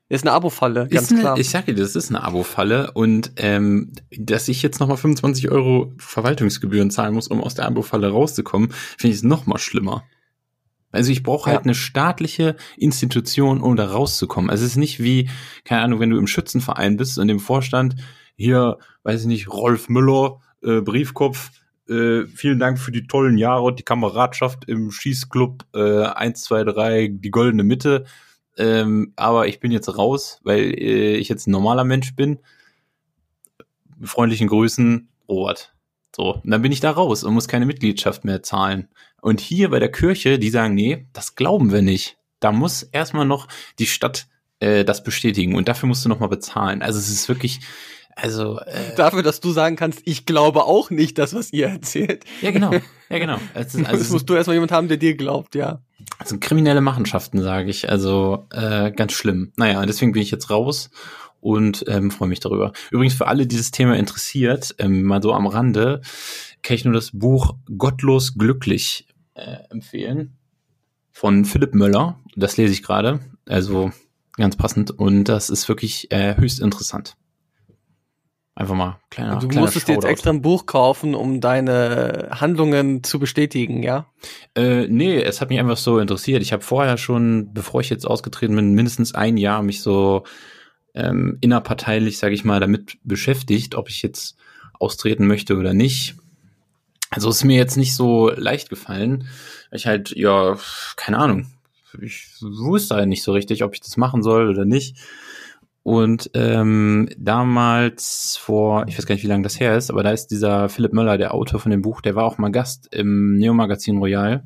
Ist 0.08 0.24
eine 0.24 0.32
Abo-Falle, 0.32 0.88
ganz 0.88 1.12
eine, 1.12 1.20
klar. 1.20 1.38
Ich 1.38 1.50
sage 1.50 1.74
dir, 1.74 1.82
das 1.82 1.94
ist 1.94 2.08
eine 2.08 2.24
Abo-Falle 2.24 2.92
und 2.92 3.32
ähm, 3.36 3.92
dass 4.10 4.48
ich 4.48 4.62
jetzt 4.62 4.80
nochmal 4.80 4.96
25 4.96 5.50
Euro 5.50 5.92
Verwaltungsgebühren 5.98 6.90
zahlen 6.90 7.12
muss, 7.12 7.28
um 7.28 7.42
aus 7.42 7.54
der 7.54 7.66
Abo-Falle 7.66 8.08
rauszukommen, 8.08 8.70
finde 8.96 9.12
ich 9.12 9.16
es 9.16 9.22
noch 9.22 9.44
mal 9.44 9.58
schlimmer. 9.58 10.04
Also 10.90 11.12
ich 11.12 11.22
brauche 11.22 11.50
halt 11.50 11.60
ja. 11.60 11.64
eine 11.64 11.74
staatliche 11.74 12.56
Institution, 12.76 13.60
um 13.60 13.76
da 13.76 13.86
rauszukommen. 13.86 14.50
Also 14.50 14.64
es 14.64 14.72
ist 14.72 14.76
nicht 14.76 15.02
wie, 15.02 15.28
keine 15.64 15.82
Ahnung, 15.82 16.00
wenn 16.00 16.10
du 16.10 16.18
im 16.18 16.26
Schützenverein 16.26 16.96
bist 16.96 17.18
und 17.18 17.28
im 17.28 17.40
Vorstand, 17.40 17.96
hier, 18.36 18.78
weiß 19.02 19.22
ich 19.22 19.26
nicht, 19.26 19.48
Rolf 19.48 19.88
Müller, 19.88 20.40
äh, 20.62 20.80
Briefkopf, 20.80 21.50
äh, 21.88 22.26
vielen 22.26 22.58
Dank 22.58 22.78
für 22.78 22.92
die 22.92 23.06
tollen 23.06 23.38
Jahre 23.38 23.62
und 23.62 23.78
die 23.78 23.84
Kameradschaft 23.84 24.64
im 24.66 24.90
Schießclub 24.90 25.64
äh, 25.74 26.04
1, 26.04 26.42
2, 26.42 26.64
3, 26.64 27.08
die 27.12 27.30
goldene 27.30 27.64
Mitte. 27.64 28.04
Ähm, 28.56 29.12
aber 29.16 29.46
ich 29.46 29.60
bin 29.60 29.72
jetzt 29.72 29.96
raus, 29.96 30.40
weil 30.42 30.60
äh, 30.60 31.16
ich 31.16 31.28
jetzt 31.28 31.46
ein 31.46 31.52
normaler 31.52 31.84
Mensch 31.84 32.14
bin. 32.14 32.38
Mit 33.98 34.08
freundlichen 34.08 34.48
Grüßen, 34.48 35.08
Robert. 35.28 35.74
So, 36.14 36.34
und 36.36 36.50
dann 36.50 36.62
bin 36.62 36.72
ich 36.72 36.80
da 36.80 36.90
raus 36.90 37.24
und 37.24 37.34
muss 37.34 37.48
keine 37.48 37.66
Mitgliedschaft 37.66 38.24
mehr 38.24 38.42
zahlen. 38.42 38.88
Und 39.20 39.40
hier 39.40 39.70
bei 39.70 39.78
der 39.78 39.90
Kirche, 39.90 40.38
die 40.38 40.50
sagen, 40.50 40.74
nee, 40.74 41.06
das 41.12 41.34
glauben 41.34 41.72
wir 41.72 41.82
nicht. 41.82 42.16
Da 42.40 42.52
muss 42.52 42.82
erstmal 42.82 43.26
noch 43.26 43.48
die 43.78 43.86
Stadt 43.86 44.28
äh, 44.60 44.84
das 44.84 45.02
bestätigen 45.02 45.54
und 45.54 45.68
dafür 45.68 45.88
musst 45.88 46.04
du 46.04 46.08
noch 46.08 46.20
mal 46.20 46.28
bezahlen. 46.28 46.82
Also 46.82 46.98
es 46.98 47.08
ist 47.08 47.28
wirklich, 47.28 47.60
also 48.14 48.58
äh, 48.58 48.94
Dafür, 48.96 49.22
dass 49.22 49.40
du 49.40 49.50
sagen 49.52 49.76
kannst, 49.76 50.00
ich 50.04 50.26
glaube 50.26 50.64
auch 50.64 50.90
nicht 50.90 51.18
das, 51.18 51.34
was 51.34 51.52
ihr 51.52 51.66
erzählt. 51.68 52.24
ja 52.42 52.50
genau, 52.50 52.72
ja 53.08 53.18
genau. 53.18 53.38
Es 53.54 53.74
ist, 53.74 53.76
Also 53.76 53.78
also 53.86 53.98
das 53.98 54.06
es 54.06 54.10
musst 54.10 54.28
du 54.28 54.34
erstmal 54.34 54.54
jemand 54.54 54.72
haben, 54.72 54.88
der 54.88 54.96
dir 54.96 55.16
glaubt, 55.16 55.54
ja. 55.54 55.80
Das 56.18 56.30
sind 56.30 56.40
kriminelle 56.40 56.80
Machenschaften, 56.80 57.42
sage 57.42 57.70
ich. 57.70 57.88
Also 57.88 58.46
äh, 58.52 58.90
ganz 58.92 59.12
schlimm. 59.12 59.52
Naja, 59.56 59.84
deswegen 59.86 60.12
bin 60.12 60.22
ich 60.22 60.30
jetzt 60.30 60.50
raus 60.50 60.90
und 61.40 61.84
ähm, 61.86 62.10
freue 62.10 62.28
mich 62.28 62.40
darüber. 62.40 62.72
Übrigens 62.90 63.14
für 63.14 63.28
alle, 63.28 63.42
die 63.42 63.48
dieses 63.48 63.70
Thema 63.70 63.96
interessiert, 63.96 64.74
ähm, 64.78 65.02
mal 65.04 65.22
so 65.22 65.32
am 65.32 65.46
Rande, 65.46 66.00
kann 66.62 66.74
ich 66.74 66.84
nur 66.84 66.94
das 66.94 67.10
Buch 67.12 67.54
Gottlos 67.76 68.34
glücklich 68.34 69.06
äh, 69.34 69.58
empfehlen 69.70 70.36
von 71.10 71.44
Philipp 71.44 71.74
Möller. 71.74 72.18
Das 72.36 72.56
lese 72.56 72.72
ich 72.72 72.82
gerade, 72.82 73.20
also 73.46 73.90
ganz 74.36 74.56
passend 74.56 74.90
und 74.90 75.24
das 75.24 75.50
ist 75.50 75.68
wirklich 75.68 76.10
äh, 76.12 76.36
höchst 76.36 76.60
interessant. 76.60 77.16
Einfach 78.54 78.74
mal 78.74 78.98
kleiner. 79.10 79.38
du 79.38 79.46
kleiner 79.46 79.66
musstest 79.66 79.86
dir 79.86 79.92
jetzt 79.92 80.04
extra 80.04 80.30
ein 80.30 80.42
Buch 80.42 80.66
kaufen, 80.66 81.14
um 81.14 81.40
deine 81.40 82.28
Handlungen 82.32 83.04
zu 83.04 83.20
bestätigen, 83.20 83.84
ja? 83.84 84.06
Äh, 84.56 84.88
nee, 84.88 85.22
es 85.22 85.40
hat 85.40 85.50
mich 85.50 85.60
einfach 85.60 85.76
so 85.76 86.00
interessiert. 86.00 86.42
Ich 86.42 86.52
habe 86.52 86.64
vorher 86.64 86.98
schon, 86.98 87.54
bevor 87.54 87.80
ich 87.82 87.88
jetzt 87.88 88.04
ausgetreten 88.04 88.56
bin, 88.56 88.74
mindestens 88.74 89.14
ein 89.14 89.36
Jahr 89.36 89.62
mich 89.62 89.80
so 89.80 90.24
ähm, 90.92 91.38
innerparteilich, 91.40 92.18
sage 92.18 92.34
ich 92.34 92.44
mal, 92.44 92.58
damit 92.58 92.98
beschäftigt, 93.04 93.76
ob 93.76 93.88
ich 93.88 94.02
jetzt 94.02 94.36
austreten 94.80 95.28
möchte 95.28 95.56
oder 95.56 95.72
nicht. 95.72 96.16
Also 97.10 97.30
ist 97.30 97.44
mir 97.44 97.56
jetzt 97.56 97.76
nicht 97.76 97.94
so 97.94 98.30
leicht 98.30 98.68
gefallen. 98.68 99.28
Ich 99.72 99.86
halt, 99.86 100.10
ja, 100.16 100.56
keine 100.96 101.18
Ahnung. 101.18 101.46
Ich 102.00 102.26
wusste 102.40 102.96
halt 102.96 103.08
nicht 103.08 103.22
so 103.22 103.32
richtig, 103.32 103.64
ob 103.64 103.74
ich 103.74 103.80
das 103.80 103.96
machen 103.96 104.22
soll 104.22 104.48
oder 104.48 104.64
nicht. 104.64 104.96
Und 105.82 106.30
ähm, 106.34 107.08
damals 107.16 108.36
vor, 108.38 108.86
ich 108.88 108.98
weiß 108.98 109.06
gar 109.06 109.14
nicht, 109.14 109.24
wie 109.24 109.28
lange 109.28 109.44
das 109.44 109.58
her 109.58 109.74
ist, 109.74 109.90
aber 109.90 110.02
da 110.02 110.10
ist 110.10 110.26
dieser 110.26 110.68
Philipp 110.68 110.92
Möller, 110.92 111.16
der 111.16 111.32
Autor 111.32 111.60
von 111.60 111.70
dem 111.70 111.80
Buch, 111.80 112.02
der 112.02 112.14
war 112.14 112.24
auch 112.24 112.36
mal 112.36 112.50
Gast 112.50 112.94
im 112.94 113.36
Neo-Magazin 113.36 113.96
Royal. 113.96 114.44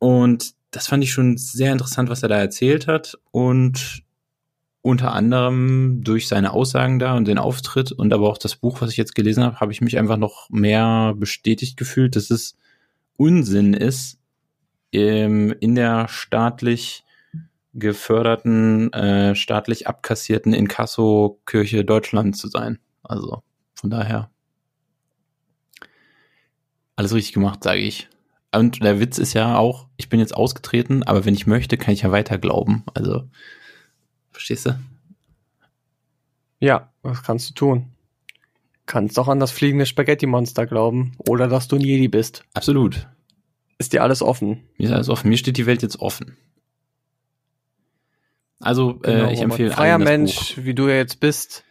Und 0.00 0.54
das 0.72 0.88
fand 0.88 1.04
ich 1.04 1.12
schon 1.12 1.36
sehr 1.36 1.70
interessant, 1.70 2.10
was 2.10 2.24
er 2.24 2.28
da 2.28 2.38
erzählt 2.38 2.88
hat. 2.88 3.16
Und 3.30 4.02
unter 4.82 5.12
anderem 5.12 6.02
durch 6.02 6.26
seine 6.28 6.52
Aussagen 6.52 6.98
da 6.98 7.16
und 7.16 7.28
den 7.28 7.38
Auftritt 7.38 7.92
und 7.92 8.12
aber 8.12 8.28
auch 8.28 8.38
das 8.38 8.56
Buch, 8.56 8.80
was 8.80 8.90
ich 8.90 8.96
jetzt 8.96 9.14
gelesen 9.14 9.44
habe, 9.44 9.60
habe 9.60 9.72
ich 9.72 9.80
mich 9.80 9.98
einfach 9.98 10.16
noch 10.16 10.48
mehr 10.50 11.14
bestätigt 11.16 11.76
gefühlt, 11.76 12.16
dass 12.16 12.30
es 12.30 12.56
Unsinn 13.16 13.74
ist, 13.74 14.18
ähm, 14.92 15.54
in 15.60 15.74
der 15.74 16.08
staatlich 16.08 17.04
geförderten, 17.74 18.92
äh, 18.92 19.34
staatlich 19.34 19.86
abkassierten 19.86 20.52
Inkasso-Kirche 20.52 21.84
Deutschland 21.84 22.36
zu 22.36 22.48
sein. 22.48 22.78
Also 23.02 23.42
von 23.74 23.90
daher 23.90 24.30
alles 26.96 27.14
richtig 27.14 27.32
gemacht, 27.32 27.62
sage 27.62 27.80
ich. 27.80 28.08
Und 28.54 28.82
der 28.82 28.98
Witz 29.00 29.18
ist 29.18 29.32
ja 29.32 29.56
auch, 29.56 29.86
ich 29.96 30.08
bin 30.08 30.20
jetzt 30.20 30.34
ausgetreten, 30.34 31.02
aber 31.04 31.24
wenn 31.24 31.34
ich 31.34 31.46
möchte, 31.46 31.76
kann 31.76 31.94
ich 31.94 32.02
ja 32.02 32.10
weiter 32.10 32.36
glauben. 32.36 32.84
Also, 32.94 33.28
verstehst 34.40 34.66
du? 34.66 34.78
Ja, 36.58 36.92
was 37.02 37.22
kannst 37.22 37.50
du 37.50 37.54
tun? 37.54 37.86
Kannst 38.86 39.18
auch 39.18 39.28
an 39.28 39.38
das 39.38 39.50
fliegende 39.50 39.86
Spaghetti-Monster 39.86 40.66
glauben 40.66 41.12
oder 41.28 41.46
dass 41.46 41.68
du 41.68 41.76
ein 41.76 41.82
Jedi 41.82 42.08
bist. 42.08 42.44
Absolut. 42.54 43.06
Ist 43.78 43.92
dir 43.92 44.02
alles 44.02 44.22
offen. 44.22 44.64
Mir 44.78 44.86
ist 44.86 44.92
alles 44.92 45.08
offen. 45.08 45.28
Mir 45.28 45.36
steht 45.36 45.56
die 45.56 45.66
Welt 45.66 45.82
jetzt 45.82 46.00
offen. 46.00 46.36
Also, 48.58 48.98
Genau, 48.98 49.28
äh, 49.28 49.32
ich 49.32 49.40
empfehle 49.40 49.70
Freier 49.70 49.98
Mensch, 49.98 50.56
Buch. 50.56 50.64
wie 50.64 50.74
du 50.74 50.88
ja 50.88 50.96
jetzt 50.96 51.20
bist, 51.20 51.64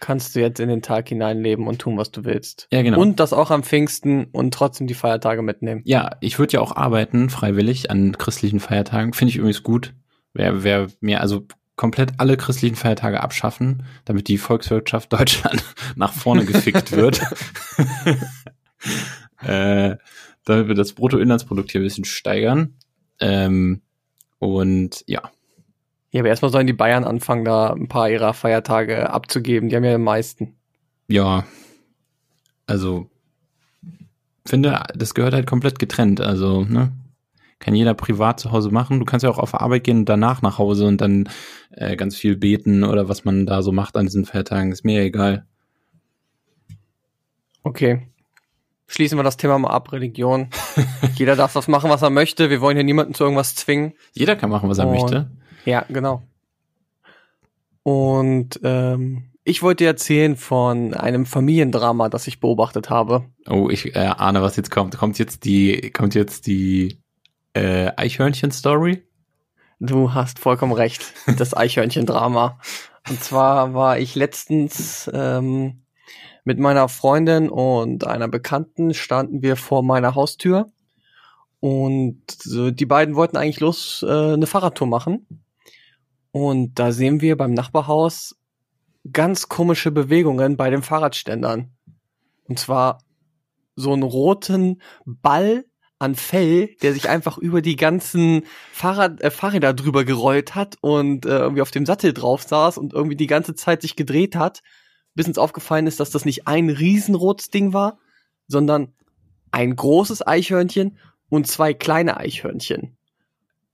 kannst 0.00 0.34
du 0.34 0.40
jetzt 0.40 0.60
in 0.60 0.68
den 0.68 0.82
Tag 0.82 1.08
hineinleben 1.08 1.66
und 1.66 1.78
tun, 1.78 1.96
was 1.96 2.10
du 2.10 2.24
willst. 2.24 2.68
Ja, 2.72 2.82
genau. 2.82 3.00
Und 3.00 3.20
das 3.20 3.32
auch 3.32 3.50
am 3.50 3.62
Pfingsten 3.62 4.24
und 4.24 4.52
trotzdem 4.52 4.86
die 4.86 4.94
Feiertage 4.94 5.40
mitnehmen. 5.42 5.80
Ja, 5.84 6.10
ich 6.20 6.38
würde 6.38 6.54
ja 6.54 6.60
auch 6.60 6.76
arbeiten, 6.76 7.30
freiwillig, 7.30 7.90
an 7.90 8.18
christlichen 8.18 8.60
Feiertagen. 8.60 9.14
Finde 9.14 9.30
ich 9.30 9.36
übrigens 9.36 9.62
gut. 9.62 9.94
Wer, 10.34 10.64
wer 10.64 10.88
mir 11.00 11.20
also 11.20 11.46
komplett 11.76 12.12
alle 12.18 12.36
christlichen 12.36 12.76
Feiertage 12.76 13.22
abschaffen, 13.22 13.84
damit 14.04 14.28
die 14.28 14.38
Volkswirtschaft 14.38 15.12
Deutschland 15.12 15.64
nach 15.96 16.12
vorne 16.12 16.44
gefickt 16.44 16.92
wird. 16.92 17.20
äh, 19.42 19.96
damit 20.44 20.68
wir 20.68 20.74
das 20.74 20.92
Bruttoinlandsprodukt 20.92 21.70
hier 21.70 21.80
ein 21.80 21.84
bisschen 21.84 22.04
steigern. 22.04 22.74
Ähm, 23.20 23.82
und 24.38 25.04
ja, 25.06 25.22
Ja, 26.10 26.20
aber 26.20 26.28
erstmal 26.28 26.50
sollen 26.50 26.66
die 26.66 26.72
Bayern 26.72 27.04
anfangen, 27.04 27.44
da 27.44 27.72
ein 27.72 27.88
paar 27.88 28.10
ihrer 28.10 28.34
Feiertage 28.34 29.10
abzugeben. 29.10 29.68
Die 29.68 29.76
haben 29.76 29.84
ja 29.84 29.96
die 29.96 30.02
meisten. 30.02 30.56
ja, 31.08 31.44
also 32.66 33.10
finde, 34.46 34.82
das 34.94 35.14
gehört 35.14 35.34
halt 35.34 35.46
komplett 35.46 35.78
getrennt. 35.78 36.20
Also, 36.20 36.64
ne? 36.64 36.92
Kann 37.62 37.76
jeder 37.76 37.94
privat 37.94 38.40
zu 38.40 38.50
Hause 38.50 38.70
machen. 38.70 38.98
Du 38.98 39.04
kannst 39.04 39.22
ja 39.22 39.30
auch 39.30 39.38
auf 39.38 39.54
Arbeit 39.54 39.84
gehen 39.84 39.98
und 39.98 40.08
danach 40.08 40.42
nach 40.42 40.58
Hause 40.58 40.84
und 40.84 41.00
dann 41.00 41.28
äh, 41.70 41.94
ganz 41.94 42.16
viel 42.16 42.36
beten 42.36 42.82
oder 42.82 43.08
was 43.08 43.24
man 43.24 43.46
da 43.46 43.62
so 43.62 43.70
macht 43.70 43.96
an 43.96 44.06
diesen 44.06 44.24
Feiertagen. 44.24 44.72
Ist 44.72 44.84
mir 44.84 44.98
ja 44.98 45.04
egal. 45.04 45.46
Okay. 47.62 48.08
Schließen 48.88 49.16
wir 49.16 49.22
das 49.22 49.36
Thema 49.36 49.58
mal 49.58 49.70
ab, 49.70 49.92
Religion. 49.92 50.48
Jeder 51.14 51.36
darf 51.36 51.52
das 51.52 51.68
machen, 51.68 51.88
was 51.88 52.02
er 52.02 52.10
möchte. 52.10 52.50
Wir 52.50 52.60
wollen 52.60 52.76
hier 52.76 52.82
niemanden 52.84 53.14
zu 53.14 53.22
irgendwas 53.22 53.54
zwingen. 53.54 53.92
Jeder 54.12 54.34
kann 54.34 54.50
machen, 54.50 54.68
was 54.68 54.78
er 54.78 54.88
Und- 54.88 54.94
möchte. 55.00 55.30
Ja, 55.64 55.84
genau. 55.88 56.22
Und 57.84 58.58
ähm, 58.64 59.30
ich 59.44 59.62
wollte 59.62 59.84
dir 59.84 59.88
erzählen 59.90 60.36
von 60.36 60.94
einem 60.94 61.26
Familiendrama, 61.26 62.08
das 62.08 62.26
ich 62.26 62.40
beobachtet 62.40 62.90
habe. 62.90 63.24
Oh, 63.48 63.70
ich 63.70 63.94
äh, 63.94 63.98
ahne, 63.98 64.42
was 64.42 64.56
jetzt 64.56 64.70
kommt. 64.72 64.98
Kommt 64.98 65.18
jetzt 65.20 65.44
die, 65.44 65.90
kommt 65.92 66.14
jetzt 66.16 66.46
die 66.48 67.01
äh, 67.54 67.90
Eichhörnchen-Story? 67.96 69.02
Du 69.80 70.14
hast 70.14 70.38
vollkommen 70.38 70.72
recht, 70.72 71.12
das 71.38 71.54
Eichhörnchen-Drama. 71.56 72.58
Und 73.08 73.22
zwar 73.22 73.74
war 73.74 73.98
ich 73.98 74.14
letztens 74.14 75.10
ähm, 75.12 75.82
mit 76.44 76.58
meiner 76.58 76.88
Freundin 76.88 77.48
und 77.48 78.06
einer 78.06 78.28
Bekannten 78.28 78.94
standen 78.94 79.42
wir 79.42 79.56
vor 79.56 79.82
meiner 79.82 80.14
Haustür 80.14 80.70
und 81.62 82.24
so, 82.28 82.72
die 82.72 82.86
beiden 82.86 83.14
wollten 83.14 83.36
eigentlich 83.36 83.60
los 83.60 84.04
äh, 84.04 84.32
eine 84.32 84.48
Fahrradtour 84.48 84.88
machen. 84.88 85.44
Und 86.32 86.76
da 86.80 86.90
sehen 86.90 87.20
wir 87.20 87.36
beim 87.36 87.54
Nachbarhaus 87.54 88.36
ganz 89.12 89.48
komische 89.48 89.92
Bewegungen 89.92 90.56
bei 90.56 90.70
den 90.70 90.82
Fahrradständern. 90.82 91.70
Und 92.48 92.58
zwar 92.58 92.98
so 93.76 93.92
einen 93.92 94.02
roten 94.02 94.82
Ball 95.04 95.64
an 96.02 96.14
Fell, 96.14 96.74
der 96.82 96.92
sich 96.92 97.08
einfach 97.08 97.38
über 97.38 97.62
die 97.62 97.76
ganzen 97.76 98.42
Fahrrad, 98.72 99.20
äh, 99.22 99.30
Fahrräder 99.30 99.72
drüber 99.72 100.04
gerollt 100.04 100.54
hat 100.54 100.76
und 100.80 101.24
äh, 101.26 101.38
irgendwie 101.38 101.62
auf 101.62 101.70
dem 101.70 101.86
Sattel 101.86 102.12
drauf 102.12 102.42
saß 102.42 102.76
und 102.78 102.92
irgendwie 102.92 103.16
die 103.16 103.26
ganze 103.26 103.54
Zeit 103.54 103.82
sich 103.82 103.96
gedreht 103.96 104.36
hat, 104.36 104.62
bis 105.14 105.26
uns 105.26 105.38
aufgefallen 105.38 105.86
ist, 105.86 106.00
dass 106.00 106.10
das 106.10 106.24
nicht 106.24 106.46
ein 106.46 106.70
riesenrotes 106.70 107.50
Ding 107.50 107.72
war, 107.72 107.98
sondern 108.48 108.92
ein 109.50 109.76
großes 109.76 110.26
Eichhörnchen 110.26 110.98
und 111.28 111.46
zwei 111.46 111.72
kleine 111.74 112.16
Eichhörnchen. 112.18 112.96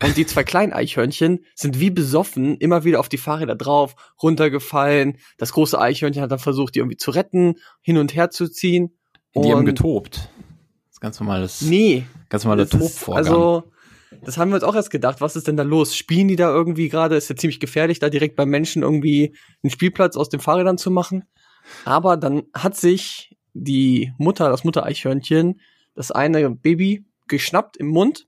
Und 0.02 0.16
die 0.16 0.26
zwei 0.26 0.44
kleinen 0.44 0.72
Eichhörnchen 0.72 1.44
sind 1.56 1.80
wie 1.80 1.90
besoffen 1.90 2.56
immer 2.58 2.84
wieder 2.84 3.00
auf 3.00 3.08
die 3.08 3.18
Fahrräder 3.18 3.56
drauf, 3.56 3.96
runtergefallen. 4.22 5.18
Das 5.38 5.52
große 5.52 5.80
Eichhörnchen 5.80 6.22
hat 6.22 6.30
dann 6.30 6.38
versucht, 6.38 6.74
die 6.74 6.78
irgendwie 6.80 6.96
zu 6.98 7.10
retten, 7.10 7.56
hin 7.80 7.98
und 7.98 8.14
her 8.14 8.30
zu 8.30 8.48
ziehen. 8.48 8.96
Die 9.34 9.50
haben 9.50 9.60
Und- 9.60 9.64
getobt. 9.66 10.30
Ist 10.98 11.02
ganz 11.02 11.20
normales, 11.20 11.62
Nee, 11.62 12.06
ganz 12.28 12.42
normaler 12.42 12.68
Tobvorgang. 12.68 13.24
Also, 13.24 13.70
das 14.24 14.36
haben 14.36 14.50
wir 14.50 14.56
uns 14.56 14.64
auch 14.64 14.74
erst 14.74 14.90
gedacht. 14.90 15.20
Was 15.20 15.36
ist 15.36 15.46
denn 15.46 15.56
da 15.56 15.62
los? 15.62 15.94
Spielen 15.94 16.26
die 16.26 16.34
da 16.34 16.50
irgendwie 16.50 16.88
gerade? 16.88 17.14
Ist 17.14 17.30
ja 17.30 17.36
ziemlich 17.36 17.60
gefährlich, 17.60 18.00
da 18.00 18.10
direkt 18.10 18.34
beim 18.34 18.48
Menschen 18.48 18.82
irgendwie 18.82 19.36
einen 19.62 19.70
Spielplatz 19.70 20.16
aus 20.16 20.28
den 20.28 20.40
Fahrrädern 20.40 20.76
zu 20.76 20.90
machen. 20.90 21.22
Aber 21.84 22.16
dann 22.16 22.42
hat 22.52 22.74
sich 22.74 23.36
die 23.54 24.12
Mutter, 24.18 24.50
das 24.50 24.64
Muttereichhörnchen, 24.64 25.60
das 25.94 26.10
eine 26.10 26.50
Baby 26.50 27.04
geschnappt 27.28 27.76
im 27.76 27.86
Mund 27.86 28.26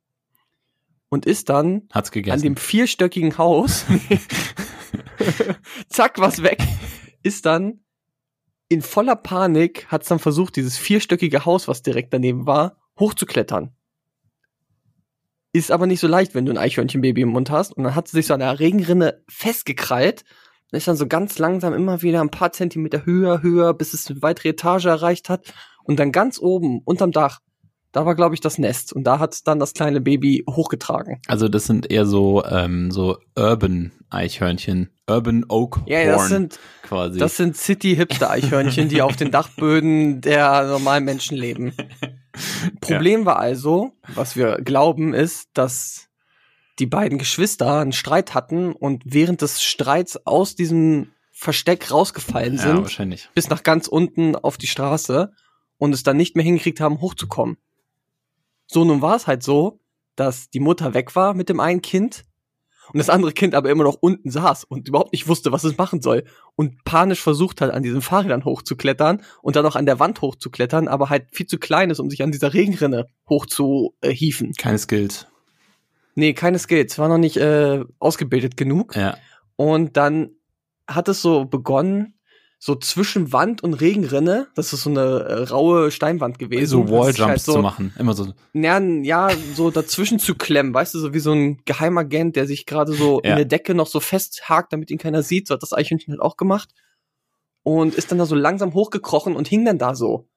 und 1.09 1.27
ist 1.27 1.49
dann 1.49 1.89
Hat's 1.91 2.11
an 2.11 2.13
gegessen. 2.13 2.43
dem 2.45 2.57
vierstöckigen 2.57 3.37
Haus, 3.37 3.85
zack, 5.89 6.21
was 6.21 6.45
weg, 6.45 6.63
ist 7.25 7.47
dann 7.47 7.81
in 8.71 8.81
voller 8.81 9.17
Panik, 9.17 9.87
hat's 9.89 10.09
dann 10.09 10.19
versucht, 10.19 10.57
dieses 10.57 10.79
vierstöckige 10.79 11.45
Haus, 11.45 11.69
was 11.69 11.83
direkt 11.83 12.15
daneben 12.15 12.47
war, 12.47 12.79
hochzuklettern. 12.99 13.75
Ist 15.53 15.71
aber 15.71 15.87
nicht 15.87 16.01
so 16.01 16.07
leicht, 16.07 16.35
wenn 16.35 16.47
du 16.47 16.53
ein 16.53 16.59
Eichhörnchenbaby 16.59 17.23
im 17.23 17.31
Mund 17.31 17.51
hast. 17.51 17.73
Und 17.73 17.85
dann 17.85 17.95
hat 17.95 18.09
sie 18.09 18.17
sich 18.17 18.27
so 18.27 18.35
an 18.35 18.41
der 18.41 18.61
Regenrinne 18.61 19.23
festgekrallt 19.29 20.25
ist 20.79 20.89
dann 20.89 20.97
so 20.97 21.07
ganz 21.07 21.39
langsam 21.39 21.75
immer 21.75 22.03
wieder 22.03 22.21
ein 22.21 22.31
paar 22.31 22.53
Zentimeter 22.53 23.05
höher, 23.05 23.43
höher, 23.43 23.75
bis 23.75 23.95
es 23.95 24.09
eine 24.09 24.23
weitere 24.23 24.51
Etage 24.51 24.87
erreicht 24.87 25.29
hat. 25.29 25.53
Und 25.83 25.99
dann 25.99 26.13
ganz 26.13 26.39
oben, 26.39 26.81
unterm 26.85 27.11
Dach, 27.11 27.41
da 27.92 28.07
war, 28.07 28.14
glaube 28.14 28.35
ich, 28.35 28.40
das 28.40 28.59
Nest. 28.59 28.92
Und 28.92 29.05
da 29.05 29.18
hat 29.18 29.46
dann 29.46 29.59
das 29.59 29.74
kleine 29.74 30.00
Baby 30.00 30.44
hochgetragen. 30.48 31.20
Also 31.26 31.48
das 31.48 31.66
sind 31.66 31.90
eher 31.90 32.07
so, 32.07 32.44
ähm, 32.44 32.90
so 32.90 33.18
Urban 33.37 33.92
Eichhörnchen. 34.11 34.90
Urban 35.09 35.44
Oak 35.48 35.81
Ja, 35.87 36.05
das 36.05 36.29
sind, 36.29 36.59
quasi. 36.83 37.18
das 37.18 37.37
sind 37.37 37.57
City-Hipster-Eichhörnchen, 37.57 38.88
die 38.88 39.03
auf 39.03 39.16
den 39.16 39.31
Dachböden 39.31 40.20
der 40.20 40.66
normalen 40.66 41.05
Menschen 41.05 41.37
leben. 41.37 41.72
Problem 42.81 43.26
war 43.26 43.38
also, 43.38 43.92
was 44.14 44.37
wir 44.37 44.61
glauben, 44.62 45.14
ist, 45.14 45.48
dass 45.55 46.09
die 46.79 46.87
beiden 46.87 47.18
Geschwister 47.18 47.81
einen 47.81 47.92
Streit 47.92 48.35
hatten 48.35 48.72
und 48.72 49.03
während 49.05 49.42
des 49.42 49.62
Streits 49.62 50.26
aus 50.26 50.55
diesem 50.55 51.09
Versteck 51.31 51.90
rausgefallen 51.90 52.57
ja, 52.57 52.62
sind, 52.62 52.83
wahrscheinlich. 52.83 53.29
bis 53.35 53.48
nach 53.48 53.62
ganz 53.62 53.88
unten 53.88 54.37
auf 54.37 54.59
die 54.59 54.66
Straße 54.66 55.33
und 55.79 55.94
es 55.94 56.03
dann 56.03 56.16
nicht 56.16 56.37
mehr 56.37 56.44
hingekriegt 56.44 56.81
haben, 56.81 57.00
hochzukommen. 57.00 57.57
So, 58.73 58.85
nun 58.85 59.03
war 59.03 59.17
es 59.17 59.27
halt 59.27 59.43
so, 59.43 59.81
dass 60.15 60.49
die 60.49 60.61
Mutter 60.61 60.95
weg 60.95 61.17
war 61.17 61.35
mit 61.35 61.49
dem 61.49 61.59
einen 61.59 61.83
Kind 61.83 62.23
und 62.93 62.99
das 62.99 63.11
andere 63.11 63.33
Kind 63.33 63.57
aber 63.57 63.69
immer 63.69 63.83
noch 63.83 63.97
unten 64.01 64.31
saß 64.31 64.63
und 64.63 64.87
überhaupt 64.87 65.13
nicht 65.13 65.27
wusste, 65.27 65.51
was 65.51 65.65
es 65.65 65.77
machen 65.77 66.03
soll 66.03 66.23
und 66.55 66.85
panisch 66.85 67.21
versucht 67.21 67.61
hat, 67.61 67.73
an 67.73 67.83
diesen 67.83 68.01
Fahrrädern 68.01 68.45
hochzuklettern 68.45 69.23
und 69.43 69.57
dann 69.57 69.67
auch 69.67 69.75
an 69.75 69.87
der 69.87 69.99
Wand 69.99 70.21
hochzuklettern, 70.21 70.87
aber 70.87 71.11
halt 71.11 71.27
viel 71.33 71.47
zu 71.47 71.59
klein 71.59 71.91
ist, 71.91 71.99
um 71.99 72.11
sich 72.11 72.23
an 72.23 72.31
dieser 72.31 72.55
Regenrinne 72.55 73.07
hochzuhieven. 73.29 74.53
Keine 74.57 74.79
Skills. 74.79 75.27
Nee, 76.15 76.33
keine 76.35 76.61
Skills, 76.61 76.97
war 76.97 77.09
noch 77.09 77.19
nicht 77.19 77.39
äh, 77.39 77.85
ausgebildet 77.99 78.57
genug. 78.57 78.95
Ja. 78.95 79.17
Und 79.57 79.97
dann 79.97 80.31
hat 80.87 81.09
es 81.09 81.23
so 81.23 81.45
begonnen, 81.45 82.15
so 82.62 82.75
zwischen 82.77 83.33
Wand 83.33 83.62
und 83.64 83.73
Regenrinne, 83.73 84.49
das 84.55 84.75
ist 84.75 84.83
so 84.83 84.90
eine 84.90 85.01
äh, 85.01 85.44
raue 85.44 85.90
Steinwand 85.90 86.38
gewesen. 86.38 86.70
So 86.70 86.90
Walljumps 86.90 87.18
halt 87.20 87.40
so, 87.40 87.53
zu 87.55 87.62
machen. 87.62 87.94
Immer 87.99 88.12
so. 88.12 88.35
Ja, 88.53 88.79
ja, 88.79 89.31
so 89.55 89.70
dazwischen 89.70 90.18
zu 90.18 90.35
klemmen, 90.35 90.75
weißt 90.75 90.92
du, 90.92 90.99
so 90.99 91.14
wie 91.14 91.20
so 91.20 91.33
ein 91.33 91.62
Geheimagent, 91.64 92.37
der 92.37 92.46
sich 92.46 92.66
gerade 92.66 92.92
so 92.92 93.23
Ja. 93.25 93.31
in 93.31 93.37
der 93.37 93.44
Decke 93.46 93.75
noch 93.75 93.87
so 93.87 93.99
festhakt, 93.99 94.75
damit 94.75 94.90
ihn 94.90 94.99
keiner 94.99 95.23
sieht. 95.23 95.49
So 95.49 95.55
hat 95.55 95.62
das 95.62 95.73
Eichhörnchen 95.73 96.12
halt 96.12 96.20
auch 96.20 96.37
gemacht. 96.37 96.68
Und 97.62 97.94
ist 97.94 98.11
dann 98.12 98.18
da 98.18 98.27
so 98.27 98.35
langsam 98.35 98.75
hochgekrochen 98.75 99.37
und 99.37 99.49
hing 99.49 99.64
dann 99.64 99.79
da 99.79 99.94
so. 99.94 100.29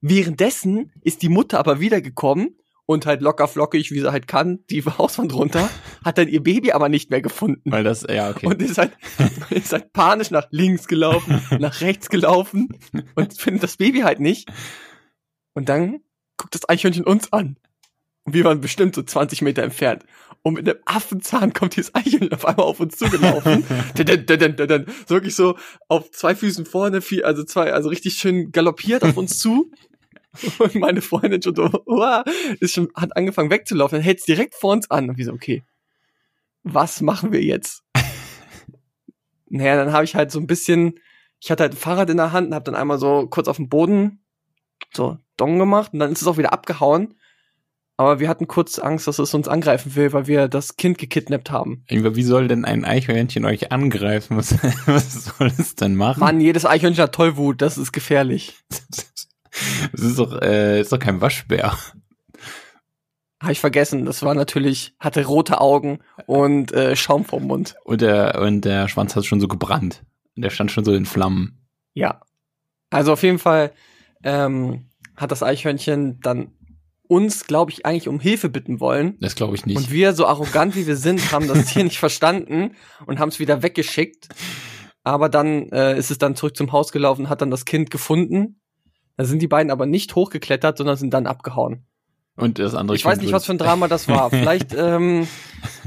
Währenddessen 0.00 0.92
ist 1.02 1.20
die 1.20 1.28
Mutter 1.28 1.58
aber 1.58 1.78
wiedergekommen 1.78 2.56
und 2.86 3.06
halt 3.06 3.22
locker 3.22 3.48
flockig, 3.48 3.90
wie 3.90 4.00
sie 4.00 4.12
halt 4.12 4.28
kann, 4.28 4.60
die 4.70 4.82
Hauswand 4.98 5.34
runter, 5.34 5.68
hat 6.04 6.18
dann 6.18 6.28
ihr 6.28 6.42
Baby 6.42 6.72
aber 6.72 6.88
nicht 6.88 7.10
mehr 7.10 7.22
gefunden. 7.22 7.70
Weil 7.70 7.84
das, 7.84 8.06
ja, 8.08 8.30
okay. 8.30 8.46
Und 8.46 8.60
ist 8.62 8.78
halt, 8.78 8.92
ist 9.50 9.72
halt 9.72 9.92
panisch 9.92 10.30
nach 10.30 10.46
links 10.50 10.86
gelaufen, 10.86 11.40
nach 11.58 11.80
rechts 11.80 12.08
gelaufen 12.08 12.68
und 13.14 13.38
findet 13.38 13.62
das 13.62 13.76
Baby 13.76 14.00
halt 14.00 14.20
nicht. 14.20 14.50
Und 15.54 15.68
dann 15.68 16.00
guckt 16.36 16.54
das 16.54 16.68
Eichhörnchen 16.68 17.04
uns 17.04 17.32
an. 17.32 17.56
Und 18.24 18.32
wir 18.32 18.44
waren 18.44 18.60
bestimmt 18.60 18.94
so 18.94 19.02
20 19.02 19.42
Meter 19.42 19.62
entfernt. 19.62 20.04
Und 20.42 20.54
mit 20.54 20.68
einem 20.68 20.78
Affenzahn 20.84 21.52
kommt 21.52 21.76
dieses 21.76 21.94
Eichhörnchen 21.94 22.32
auf 22.32 22.44
einmal 22.44 22.66
auf 22.66 22.80
uns 22.80 22.96
zugelaufen. 22.96 23.64
So 25.06 25.14
wirklich 25.14 25.34
so 25.34 25.56
auf 25.88 26.10
zwei 26.10 26.34
Füßen 26.34 26.66
vorne, 26.66 27.00
also 27.22 27.44
zwei, 27.44 27.72
also 27.72 27.88
richtig 27.88 28.14
schön 28.14 28.50
galoppiert 28.50 29.04
auf 29.04 29.16
uns 29.16 29.38
zu. 29.38 29.70
Und 30.58 30.74
meine 30.76 31.00
Freundin 31.00 31.42
schon 31.42 31.54
so, 31.54 31.70
uah, 31.86 32.24
ist 32.60 32.74
schon, 32.74 32.88
hat 32.94 33.16
angefangen 33.16 33.50
wegzulaufen, 33.50 33.96
dann 33.96 34.04
hält 34.04 34.18
es 34.18 34.24
direkt 34.24 34.54
vor 34.54 34.72
uns 34.72 34.90
an. 34.90 35.10
Und 35.10 35.18
wir 35.18 35.24
so, 35.24 35.32
okay, 35.32 35.64
was 36.62 37.00
machen 37.00 37.32
wir 37.32 37.42
jetzt? 37.42 37.82
naja, 39.48 39.76
dann 39.76 39.92
habe 39.92 40.04
ich 40.04 40.14
halt 40.14 40.30
so 40.30 40.40
ein 40.40 40.46
bisschen, 40.46 40.98
ich 41.40 41.50
hatte 41.50 41.62
halt 41.62 41.74
ein 41.74 41.78
Fahrrad 41.78 42.10
in 42.10 42.16
der 42.16 42.32
Hand 42.32 42.48
und 42.48 42.54
habe 42.54 42.64
dann 42.64 42.74
einmal 42.74 42.98
so 42.98 43.26
kurz 43.28 43.48
auf 43.48 43.56
dem 43.56 43.68
Boden 43.68 44.24
so 44.92 45.18
Dong 45.36 45.58
gemacht 45.58 45.92
und 45.92 45.98
dann 45.98 46.12
ist 46.12 46.22
es 46.22 46.28
auch 46.28 46.38
wieder 46.38 46.52
abgehauen. 46.52 47.14
Aber 47.96 48.18
wir 48.18 48.28
hatten 48.28 48.48
kurz 48.48 48.80
Angst, 48.80 49.06
dass 49.06 49.20
es 49.20 49.34
uns 49.34 49.46
angreifen 49.46 49.94
will, 49.94 50.12
weil 50.12 50.26
wir 50.26 50.48
das 50.48 50.76
Kind 50.76 50.98
gekidnappt 50.98 51.52
haben. 51.52 51.84
Wie 51.88 52.24
soll 52.24 52.48
denn 52.48 52.64
ein 52.64 52.84
Eichhörnchen 52.84 53.44
euch 53.44 53.70
angreifen? 53.70 54.36
Was, 54.36 54.52
was 54.86 55.26
soll 55.26 55.52
es 55.56 55.76
denn 55.76 55.94
machen? 55.94 56.18
Mann, 56.18 56.40
jedes 56.40 56.66
Eichhörnchen 56.66 57.04
hat 57.04 57.14
Tollwut, 57.14 57.62
das 57.62 57.78
ist 57.78 57.92
gefährlich. 57.92 58.58
Das 59.92 60.00
ist 60.00 60.18
doch, 60.18 60.40
äh, 60.40 60.80
ist 60.80 60.92
doch 60.92 60.98
kein 60.98 61.20
Waschbär. 61.20 61.76
Habe 63.40 63.52
ich 63.52 63.60
vergessen, 63.60 64.06
das 64.06 64.22
war 64.22 64.34
natürlich, 64.34 64.94
hatte 64.98 65.24
rote 65.26 65.60
Augen 65.60 65.98
und 66.26 66.72
äh, 66.72 66.96
Schaum 66.96 67.24
vom 67.24 67.44
Mund. 67.44 67.74
Und 67.84 68.00
der, 68.00 68.40
und 68.40 68.64
der 68.64 68.88
Schwanz 68.88 69.14
hat 69.16 69.26
schon 69.26 69.40
so 69.40 69.48
gebrannt. 69.48 70.02
Und 70.34 70.42
der 70.42 70.50
stand 70.50 70.72
schon 70.72 70.84
so 70.84 70.92
in 70.94 71.04
Flammen. 71.04 71.66
Ja. 71.92 72.20
Also 72.90 73.12
auf 73.12 73.22
jeden 73.22 73.38
Fall 73.38 73.72
ähm, 74.22 74.86
hat 75.16 75.30
das 75.30 75.42
Eichhörnchen 75.42 76.20
dann 76.20 76.52
uns, 77.06 77.46
glaube 77.46 77.70
ich, 77.70 77.84
eigentlich 77.84 78.08
um 78.08 78.18
Hilfe 78.18 78.48
bitten 78.48 78.80
wollen. 78.80 79.18
Das 79.20 79.34
glaube 79.34 79.56
ich 79.56 79.66
nicht. 79.66 79.76
Und 79.76 79.90
wir, 79.90 80.14
so 80.14 80.26
arrogant 80.26 80.74
wie 80.74 80.86
wir 80.86 80.96
sind, 80.96 81.32
haben 81.32 81.46
das 81.48 81.66
Tier 81.66 81.84
nicht 81.84 81.98
verstanden 81.98 82.74
und 83.06 83.18
haben 83.18 83.28
es 83.28 83.38
wieder 83.38 83.62
weggeschickt. 83.62 84.28
Aber 85.02 85.28
dann 85.28 85.68
äh, 85.68 85.98
ist 85.98 86.10
es 86.10 86.18
dann 86.18 86.34
zurück 86.34 86.56
zum 86.56 86.72
Haus 86.72 86.92
gelaufen, 86.92 87.28
hat 87.28 87.42
dann 87.42 87.50
das 87.50 87.66
Kind 87.66 87.90
gefunden. 87.90 88.60
Da 89.16 89.24
sind 89.24 89.40
die 89.40 89.48
beiden 89.48 89.70
aber 89.70 89.86
nicht 89.86 90.14
hochgeklettert, 90.14 90.78
sondern 90.78 90.96
sind 90.96 91.14
dann 91.14 91.26
abgehauen. 91.26 91.84
Und 92.36 92.58
das 92.58 92.74
andere 92.74 92.96
Ich 92.96 93.04
weiß 93.04 93.20
nicht, 93.20 93.32
was 93.32 93.46
für 93.46 93.52
ein 93.52 93.58
Drama 93.58 93.86
das 93.86 94.08
war. 94.08 94.28
Vielleicht 94.30 94.74
ähm, 94.74 95.28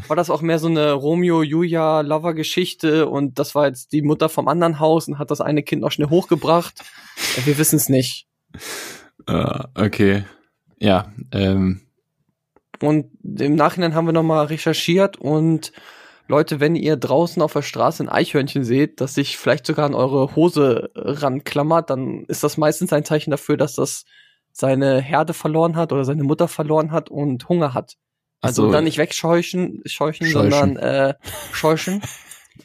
war 0.08 0.16
das 0.16 0.30
auch 0.30 0.42
mehr 0.42 0.60
so 0.60 0.68
eine 0.68 0.94
Romeo-Julia-Lover-Geschichte 0.94 3.10
und 3.10 3.38
das 3.38 3.54
war 3.54 3.68
jetzt 3.68 3.92
die 3.92 4.02
Mutter 4.02 4.30
vom 4.30 4.48
anderen 4.48 4.80
Haus 4.80 5.10
und 5.10 5.20
hat 5.20 5.30
das 5.30 5.42
eine 5.42 5.64
Kind 5.64 5.82
noch 5.82 5.92
schnell 5.92 6.10
hochgebracht. 6.10 6.86
Wir 7.44 7.58
wissen 7.58 7.76
es 7.76 7.90
nicht. 7.90 8.28
Äh, 9.28 9.64
okay. 9.76 10.24
Ja, 10.80 11.12
ähm, 11.34 11.82
Und 12.82 13.10
im 13.24 13.56
Nachhinein 13.56 13.94
haben 13.94 14.06
wir 14.06 14.14
nochmal 14.14 14.46
recherchiert 14.46 15.18
und 15.18 15.74
Leute, 16.28 16.60
wenn 16.60 16.76
ihr 16.76 16.98
draußen 16.98 17.42
auf 17.42 17.54
der 17.54 17.62
Straße 17.62 18.04
ein 18.04 18.10
Eichhörnchen 18.10 18.64
seht, 18.64 19.00
das 19.00 19.14
sich 19.14 19.38
vielleicht 19.38 19.66
sogar 19.66 19.86
an 19.86 19.96
eure 19.96 20.36
Hose 20.36 20.92
ranklammert, 20.96 21.90
dann 21.90 22.26
ist 22.26 22.44
das 22.44 22.58
meistens 22.58 22.92
ein 22.92 23.06
Zeichen 23.06 23.32
dafür, 23.32 23.56
dass 23.56 23.76
das 23.76 24.04
seine 24.52 25.00
Herde 25.00 25.34
verloren 25.34 25.76
hat 25.76 25.92
oder 25.94 26.04
seine 26.04 26.24
Mutter 26.24 26.48
verloren 26.48 26.92
hat 26.92 27.10
und 27.10 27.48
Hunger 27.48 27.74
hat. 27.74 27.96
Also 28.42 28.66
so. 28.66 28.72
dann 28.72 28.84
nicht 28.84 28.98
wegscheuchen, 28.98 29.82
scheuchen, 29.86 30.28
Scheuchen. 30.28 30.52
sondern 30.52 30.78
äh, 30.78 31.14
scheuchen, 31.54 32.02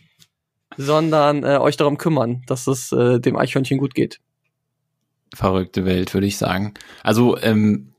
sondern 0.77 1.45
äh, 1.45 1.59
euch 1.59 1.77
darum 1.77 1.99
kümmern, 1.99 2.43
dass 2.47 2.67
es 2.67 2.93
äh, 2.93 3.21
dem 3.21 3.37
Eichhörnchen 3.37 3.79
gut 3.79 3.95
geht. 3.95 4.21
verrückte 5.35 5.85
Welt, 5.85 6.13
würde 6.15 6.27
ich 6.27 6.37
sagen. 6.37 6.75
Also, 7.03 7.39
ähm, 7.39 7.92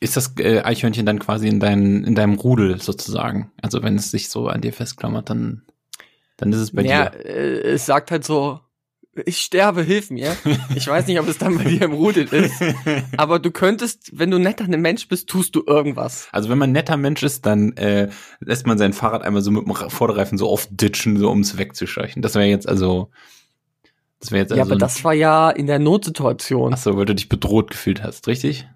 ist 0.00 0.16
das 0.16 0.34
äh, 0.38 0.60
Eichhörnchen 0.60 1.06
dann 1.06 1.18
quasi 1.18 1.48
in, 1.48 1.60
dein, 1.60 2.04
in 2.04 2.14
deinem 2.14 2.34
Rudel 2.34 2.80
sozusagen? 2.80 3.50
Also, 3.62 3.82
wenn 3.82 3.96
es 3.96 4.10
sich 4.10 4.28
so 4.28 4.48
an 4.48 4.60
dir 4.60 4.72
festklammert, 4.72 5.30
dann, 5.30 5.62
dann 6.36 6.52
ist 6.52 6.60
es 6.60 6.72
bei 6.72 6.82
ja, 6.82 7.10
dir. 7.10 7.24
äh, 7.24 7.72
es 7.72 7.86
sagt 7.86 8.10
halt 8.10 8.24
so, 8.24 8.60
ich 9.24 9.38
sterbe, 9.38 9.82
hilf 9.82 10.10
mir. 10.10 10.36
Ich 10.74 10.86
weiß 10.86 11.06
nicht, 11.06 11.18
ob 11.18 11.28
es 11.28 11.38
dann 11.38 11.56
bei 11.56 11.64
dir 11.64 11.82
im 11.82 11.92
Rudel 11.92 12.26
ist, 12.26 12.60
aber 13.16 13.38
du 13.38 13.50
könntest, 13.50 14.10
wenn 14.12 14.30
du 14.30 14.38
netter 14.38 14.64
ein 14.64 14.80
Mensch 14.80 15.08
bist, 15.08 15.28
tust 15.28 15.54
du 15.56 15.64
irgendwas. 15.66 16.28
Also 16.32 16.50
wenn 16.50 16.58
man 16.58 16.72
netter 16.72 16.96
Mensch 16.96 17.22
ist, 17.22 17.46
dann 17.46 17.74
äh, 17.76 18.10
lässt 18.40 18.66
man 18.66 18.78
sein 18.78 18.92
Fahrrad 18.92 19.22
einmal 19.22 19.42
so 19.42 19.50
mit 19.50 19.66
dem 19.66 19.74
Vorderreifen 19.74 20.38
so 20.38 20.48
aufditschen, 20.48 21.16
so 21.16 21.30
um 21.30 21.40
es 21.40 21.56
wegzuscheuchen. 21.56 22.20
Das 22.20 22.34
wäre 22.34 22.46
jetzt 22.46 22.68
also, 22.68 23.10
das 24.20 24.32
wäre 24.32 24.42
jetzt 24.42 24.52
also. 24.52 24.58
ja, 24.58 24.64
aber 24.64 24.76
das 24.76 25.02
war 25.04 25.14
ja 25.14 25.50
in 25.50 25.66
der 25.66 25.78
Notsituation. 25.78 26.74
Ach 26.74 26.78
so, 26.78 26.96
weil 26.96 27.06
du 27.06 27.14
dich 27.14 27.28
bedroht 27.28 27.70
gefühlt 27.70 28.02
hast, 28.02 28.26
richtig? 28.28 28.68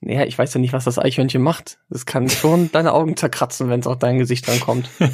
Naja, 0.00 0.24
ich 0.24 0.38
weiß 0.38 0.54
ja 0.54 0.60
nicht, 0.60 0.72
was 0.72 0.84
das 0.84 0.98
Eichhörnchen 0.98 1.42
macht. 1.42 1.78
Das 1.90 2.06
kann 2.06 2.28
schon 2.30 2.70
deine 2.72 2.92
Augen 2.92 3.16
zerkratzen, 3.16 3.68
wenn 3.68 3.80
es 3.80 3.86
auf 3.86 3.98
dein 3.98 4.18
Gesicht 4.18 4.48
rankommt. 4.48 4.88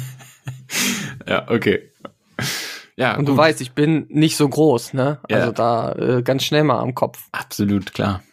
Ja, 1.27 1.49
okay. 1.49 1.91
Ja, 2.95 3.17
Und 3.17 3.25
du 3.27 3.33
gut. 3.33 3.39
weißt, 3.39 3.59
ich 3.59 3.73
bin 3.73 4.05
nicht 4.09 4.37
so 4.37 4.47
groß, 4.47 4.93
ne? 4.93 5.19
Ja. 5.29 5.37
Also 5.39 5.51
da 5.51 5.91
äh, 5.93 6.23
ganz 6.23 6.43
schnell 6.45 6.63
mal 6.63 6.79
am 6.79 6.95
Kopf. 6.95 7.27
Absolut, 7.33 7.93
klar. 7.93 8.23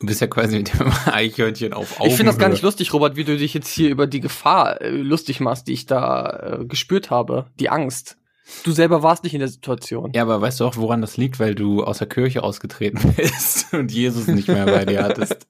Du 0.00 0.06
bist 0.06 0.20
ja 0.20 0.26
quasi 0.26 0.58
mit 0.58 0.72
dem 0.78 0.92
Eichhörnchen 1.06 1.72
auf 1.72 1.92
Augenhöhe. 1.94 2.08
Ich 2.10 2.16
finde 2.16 2.30
das 2.32 2.38
gar 2.38 2.50
nicht 2.50 2.62
lustig, 2.62 2.92
Robert, 2.92 3.16
wie 3.16 3.24
du 3.24 3.36
dich 3.36 3.54
jetzt 3.54 3.68
hier 3.68 3.88
über 3.90 4.06
die 4.06 4.20
Gefahr 4.20 4.80
äh, 4.82 4.90
lustig 4.90 5.40
machst, 5.40 5.66
die 5.66 5.72
ich 5.72 5.86
da 5.86 6.58
äh, 6.60 6.64
gespürt 6.66 7.10
habe. 7.10 7.46
Die 7.58 7.70
Angst. 7.70 8.16
Du 8.64 8.72
selber 8.72 9.02
warst 9.02 9.24
nicht 9.24 9.34
in 9.34 9.40
der 9.40 9.48
Situation. 9.48 10.12
Ja, 10.14 10.22
aber 10.22 10.40
weißt 10.40 10.60
du 10.60 10.64
auch, 10.64 10.76
woran 10.76 11.00
das 11.00 11.16
liegt? 11.16 11.40
Weil 11.40 11.54
du 11.54 11.82
aus 11.84 11.98
der 11.98 12.08
Kirche 12.08 12.42
ausgetreten 12.42 13.00
bist 13.16 13.72
und 13.72 13.92
Jesus 13.92 14.26
nicht 14.26 14.48
mehr 14.48 14.66
bei 14.66 14.84
dir 14.84 15.02
hattest. 15.02 15.46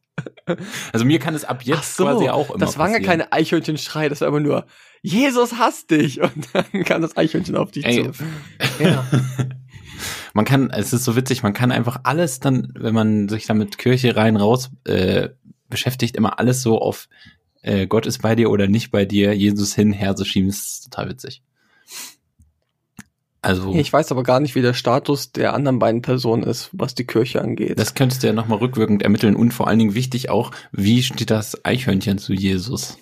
Also 0.93 1.05
mir 1.05 1.19
kann 1.19 1.35
es 1.35 1.45
ab 1.45 1.63
jetzt 1.63 1.97
quasi 1.97 2.29
auch 2.29 2.51
immer 2.51 2.59
das 2.59 2.77
waren 2.77 2.91
ja 2.91 2.99
passieren. 2.99 3.21
keine 3.21 3.33
Eichhörnchenschrei, 3.33 4.09
das 4.09 4.21
war 4.21 4.29
immer 4.29 4.41
nur, 4.41 4.67
Jesus 5.03 5.55
hasst 5.55 5.91
dich. 5.91 6.21
Und 6.23 6.49
dann 6.53 6.85
kam 6.85 7.03
das 7.03 7.17
Eichhörnchen 7.17 7.57
auf 7.57 7.71
dich 7.71 7.85
Ey, 7.85 8.11
zu. 8.11 8.25
Ja. 8.83 9.05
man 10.35 10.45
kann, 10.45 10.71
es 10.71 10.93
ist 10.93 11.05
so 11.05 11.17
witzig, 11.17 11.43
man 11.43 11.53
kann 11.53 11.73
einfach 11.73 12.01
alles 12.05 12.41
dann, 12.41 12.73
wenn 12.77 12.95
man 12.95 13.29
sich 13.29 13.47
dann 13.47 13.59
mit 13.59 13.79
Kirche 13.79 14.17
rein 14.17 14.37
raus 14.37 14.71
äh, 14.85 15.31
beschäftigt, 15.69 16.17
immer 16.17 16.39
alles 16.39 16.63
so 16.63 16.79
auf 16.79 17.09
äh, 17.63 17.87
Gott 17.87 18.07
ist 18.07 18.23
bei 18.23 18.35
dir 18.35 18.51
oder 18.51 18.67
nicht 18.67 18.91
bei 18.91 19.05
dir, 19.05 19.35
Jesus 19.35 19.75
hin, 19.75 19.93
her 19.93 20.17
so 20.17 20.25
schieben, 20.25 20.49
das 20.49 20.59
ist 20.59 20.85
total 20.85 21.11
witzig. 21.11 21.43
Also 23.43 23.75
Ich 23.75 23.91
weiß 23.93 24.11
aber 24.13 24.23
gar 24.23 24.39
nicht, 24.41 24.55
wie 24.55 24.63
der 24.63 24.75
Status 24.75 25.33
der 25.33 25.55
anderen 25.55 25.79
beiden 25.79 26.03
Personen 26.03 26.43
ist, 26.43 26.69
was 26.73 26.95
die 26.95 27.07
Kirche 27.07 27.41
angeht. 27.41 27.79
das 27.79 27.95
könntest 27.95 28.23
du 28.23 28.27
ja 28.27 28.33
nochmal 28.35 28.59
rückwirkend 28.59 29.03
ermitteln 29.03 29.35
und 29.35 29.53
vor 29.55 29.67
allen 29.69 29.79
Dingen 29.79 29.95
wichtig 29.95 30.29
auch, 30.29 30.51
wie 30.73 31.03
steht 31.03 31.31
das 31.31 31.65
Eichhörnchen 31.65 32.19
zu 32.19 32.33
Jesus? 32.35 32.99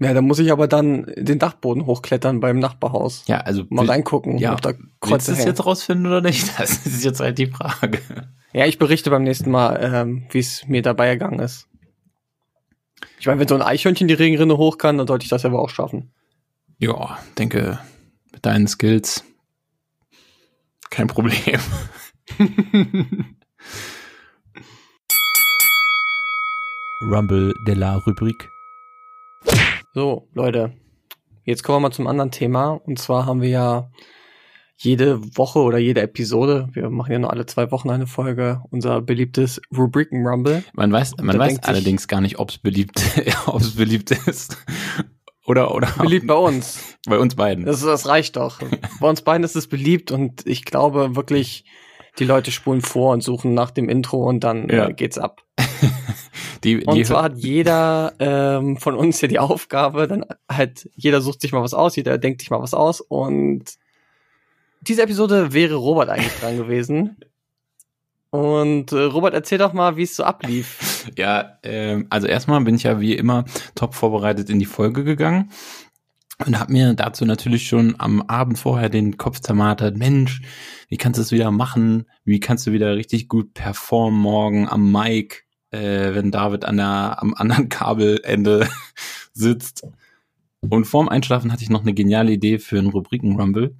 ja, 0.00 0.14
da 0.14 0.20
muss 0.22 0.38
ich 0.38 0.52
aber 0.52 0.68
dann 0.68 1.06
den 1.16 1.38
Dachboden 1.40 1.86
hochklettern 1.86 2.38
beim 2.40 2.58
Nachbarhaus. 2.60 3.24
Ja, 3.26 3.38
also 3.38 3.64
Mal 3.68 3.82
will- 3.82 3.90
reingucken, 3.90 4.38
ja, 4.38 4.52
ob 4.52 4.62
da 4.62 4.70
willst 4.70 4.82
du 4.82 4.88
Kreuze 5.00 5.32
es 5.32 5.38
hängen. 5.38 5.48
jetzt 5.48 5.66
rausfinden 5.66 6.06
oder 6.06 6.20
nicht? 6.20 6.58
Das 6.58 6.70
ist 6.86 7.04
jetzt 7.04 7.18
halt 7.20 7.38
die 7.38 7.48
Frage. 7.48 7.98
Ja, 8.52 8.66
ich 8.66 8.78
berichte 8.78 9.10
beim 9.10 9.24
nächsten 9.24 9.50
Mal, 9.50 9.78
ähm, 9.82 10.26
wie 10.30 10.38
es 10.38 10.66
mir 10.68 10.82
dabei 10.82 11.08
ergangen 11.08 11.40
ist. 11.40 11.66
Ich 13.20 13.26
meine, 13.26 13.40
wenn 13.40 13.48
so 13.48 13.54
ein 13.56 13.62
Eichhörnchen 13.62 14.06
die 14.08 14.14
Regenrinne 14.14 14.56
hoch 14.56 14.78
kann, 14.78 14.98
dann 14.98 15.06
sollte 15.08 15.24
ich 15.24 15.30
das 15.30 15.44
aber 15.44 15.60
auch 15.60 15.68
schaffen. 15.70 16.12
Ja, 16.78 17.18
denke, 17.36 17.78
mit 18.32 18.44
deinen 18.46 18.66
Skills 18.66 19.24
kein 20.90 21.06
Problem. 21.06 21.60
Rumble 27.02 27.54
de 27.66 27.74
la 27.74 27.96
Rubrik. 27.96 28.48
So, 29.94 30.28
Leute, 30.34 30.72
jetzt 31.44 31.62
kommen 31.62 31.76
wir 31.76 31.88
mal 31.88 31.92
zum 31.92 32.06
anderen 32.06 32.30
Thema. 32.30 32.70
Und 32.70 32.98
zwar 32.98 33.26
haben 33.26 33.40
wir 33.40 33.48
ja 33.48 33.90
jede 34.76 35.20
Woche 35.36 35.58
oder 35.58 35.78
jede 35.78 36.02
Episode, 36.02 36.68
wir 36.72 36.88
machen 36.88 37.12
ja 37.12 37.18
nur 37.18 37.32
alle 37.32 37.46
zwei 37.46 37.70
Wochen 37.72 37.90
eine 37.90 38.06
Folge, 38.06 38.62
unser 38.70 39.00
beliebtes 39.02 39.60
Rubriken 39.76 40.24
Rumble. 40.24 40.62
Man 40.72 40.92
weiß, 40.92 41.16
man 41.20 41.36
weiß 41.36 41.64
allerdings 41.64 42.06
gar 42.06 42.20
nicht, 42.20 42.38
ob 42.38 42.50
es 42.50 42.58
beliebt, 42.58 43.02
ob 43.46 43.60
es 43.60 43.74
beliebt 43.74 44.12
ist. 44.12 44.56
Oder, 45.48 45.74
oder 45.74 45.88
Beliebt 45.98 46.26
bei 46.26 46.34
uns. 46.34 46.78
bei 47.08 47.18
uns 47.18 47.34
beiden. 47.34 47.64
Das, 47.64 47.80
das 47.80 48.06
reicht 48.06 48.36
doch. 48.36 48.60
Bei 49.00 49.08
uns 49.08 49.22
beiden 49.22 49.44
ist 49.44 49.56
es 49.56 49.66
beliebt 49.66 50.10
und 50.12 50.46
ich 50.46 50.64
glaube 50.66 51.16
wirklich, 51.16 51.64
die 52.18 52.24
Leute 52.24 52.50
spulen 52.50 52.82
vor 52.82 53.14
und 53.14 53.22
suchen 53.22 53.54
nach 53.54 53.70
dem 53.70 53.88
Intro 53.88 54.28
und 54.28 54.44
dann 54.44 54.68
Ja. 54.68 54.88
äh, 54.88 54.92
geht's 54.92 55.16
ab. 55.16 55.42
die, 56.64 56.84
Und 56.84 56.96
die, 56.96 57.04
zwar 57.04 57.22
hat 57.22 57.38
jeder 57.38 58.12
ähm, 58.18 58.76
von 58.76 58.94
uns 58.94 59.22
ja 59.22 59.28
die 59.28 59.38
Aufgabe, 59.38 60.06
dann 60.06 60.26
halt, 60.50 60.90
jeder 60.96 61.22
sucht 61.22 61.40
sich 61.40 61.52
mal 61.52 61.62
was 61.62 61.72
aus, 61.72 61.96
jeder 61.96 62.18
denkt 62.18 62.42
sich 62.42 62.50
mal 62.50 62.60
was 62.60 62.74
aus 62.74 63.00
und 63.00 63.64
diese 64.82 65.02
Episode 65.02 65.54
wäre 65.54 65.76
Robert 65.76 66.10
eigentlich 66.10 66.38
dran 66.40 66.58
gewesen. 66.58 67.16
Und 68.30 68.92
äh, 68.92 69.00
Robert, 69.04 69.32
erzähl 69.32 69.58
doch 69.58 69.72
mal, 69.72 69.96
wie 69.96 70.02
es 70.02 70.14
so 70.14 70.24
ablief. 70.24 70.78
Ja, 71.16 71.58
ähm, 71.62 72.06
also 72.10 72.26
erstmal 72.26 72.60
bin 72.62 72.74
ich 72.74 72.82
ja 72.82 73.00
wie 73.00 73.14
immer 73.14 73.44
top 73.74 73.94
vorbereitet 73.94 74.50
in 74.50 74.58
die 74.58 74.66
Folge 74.66 75.04
gegangen 75.04 75.50
und 76.46 76.58
habe 76.58 76.72
mir 76.72 76.94
dazu 76.94 77.24
natürlich 77.24 77.66
schon 77.66 77.96
am 77.98 78.22
Abend 78.22 78.58
vorher 78.58 78.88
den 78.88 79.16
Kopf 79.16 79.40
zermartert. 79.40 79.96
Mensch, 79.96 80.40
wie 80.88 80.96
kannst 80.96 81.18
du 81.18 81.22
es 81.22 81.32
wieder 81.32 81.50
machen? 81.50 82.04
Wie 82.24 82.40
kannst 82.40 82.66
du 82.66 82.72
wieder 82.72 82.94
richtig 82.96 83.28
gut 83.28 83.54
performen 83.54 84.20
morgen 84.20 84.68
am 84.68 84.92
Mic, 84.92 85.44
äh, 85.70 86.14
wenn 86.14 86.30
David 86.30 86.64
an 86.64 86.76
der, 86.76 87.20
am 87.20 87.34
anderen 87.34 87.68
Kabelende 87.68 88.68
sitzt? 89.32 89.86
Und 90.60 90.84
vorm 90.86 91.08
Einschlafen 91.08 91.52
hatte 91.52 91.62
ich 91.62 91.70
noch 91.70 91.82
eine 91.82 91.94
geniale 91.94 92.32
Idee 92.32 92.58
für 92.58 92.78
einen 92.78 92.88
Rubriken-Rumble. 92.88 93.74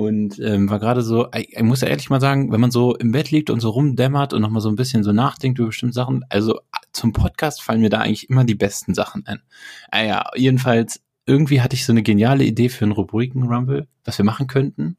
Und 0.00 0.38
ähm, 0.38 0.70
war 0.70 0.78
gerade 0.78 1.02
so, 1.02 1.28
ich, 1.36 1.54
ich 1.54 1.62
muss 1.62 1.82
ja 1.82 1.88
ehrlich 1.88 2.08
mal 2.08 2.22
sagen, 2.22 2.50
wenn 2.50 2.60
man 2.60 2.70
so 2.70 2.96
im 2.96 3.12
Bett 3.12 3.30
liegt 3.30 3.50
und 3.50 3.60
so 3.60 3.68
rumdämmert 3.68 4.32
und 4.32 4.40
nochmal 4.40 4.62
so 4.62 4.70
ein 4.70 4.74
bisschen 4.74 5.04
so 5.04 5.12
nachdenkt 5.12 5.58
über 5.58 5.66
bestimmte 5.66 5.92
Sachen, 5.92 6.24
also 6.30 6.58
zum 6.90 7.12
Podcast 7.12 7.60
fallen 7.60 7.82
mir 7.82 7.90
da 7.90 7.98
eigentlich 7.98 8.30
immer 8.30 8.44
die 8.44 8.54
besten 8.54 8.94
Sachen 8.94 9.26
ein. 9.26 9.42
Ah 9.90 10.02
ja, 10.02 10.30
jedenfalls, 10.34 11.02
irgendwie 11.26 11.60
hatte 11.60 11.76
ich 11.76 11.84
so 11.84 11.92
eine 11.92 12.02
geniale 12.02 12.44
Idee 12.44 12.70
für 12.70 12.86
einen 12.86 12.92
Rubriken-Rumble, 12.92 13.88
was 14.06 14.16
wir 14.16 14.24
machen 14.24 14.46
könnten. 14.46 14.96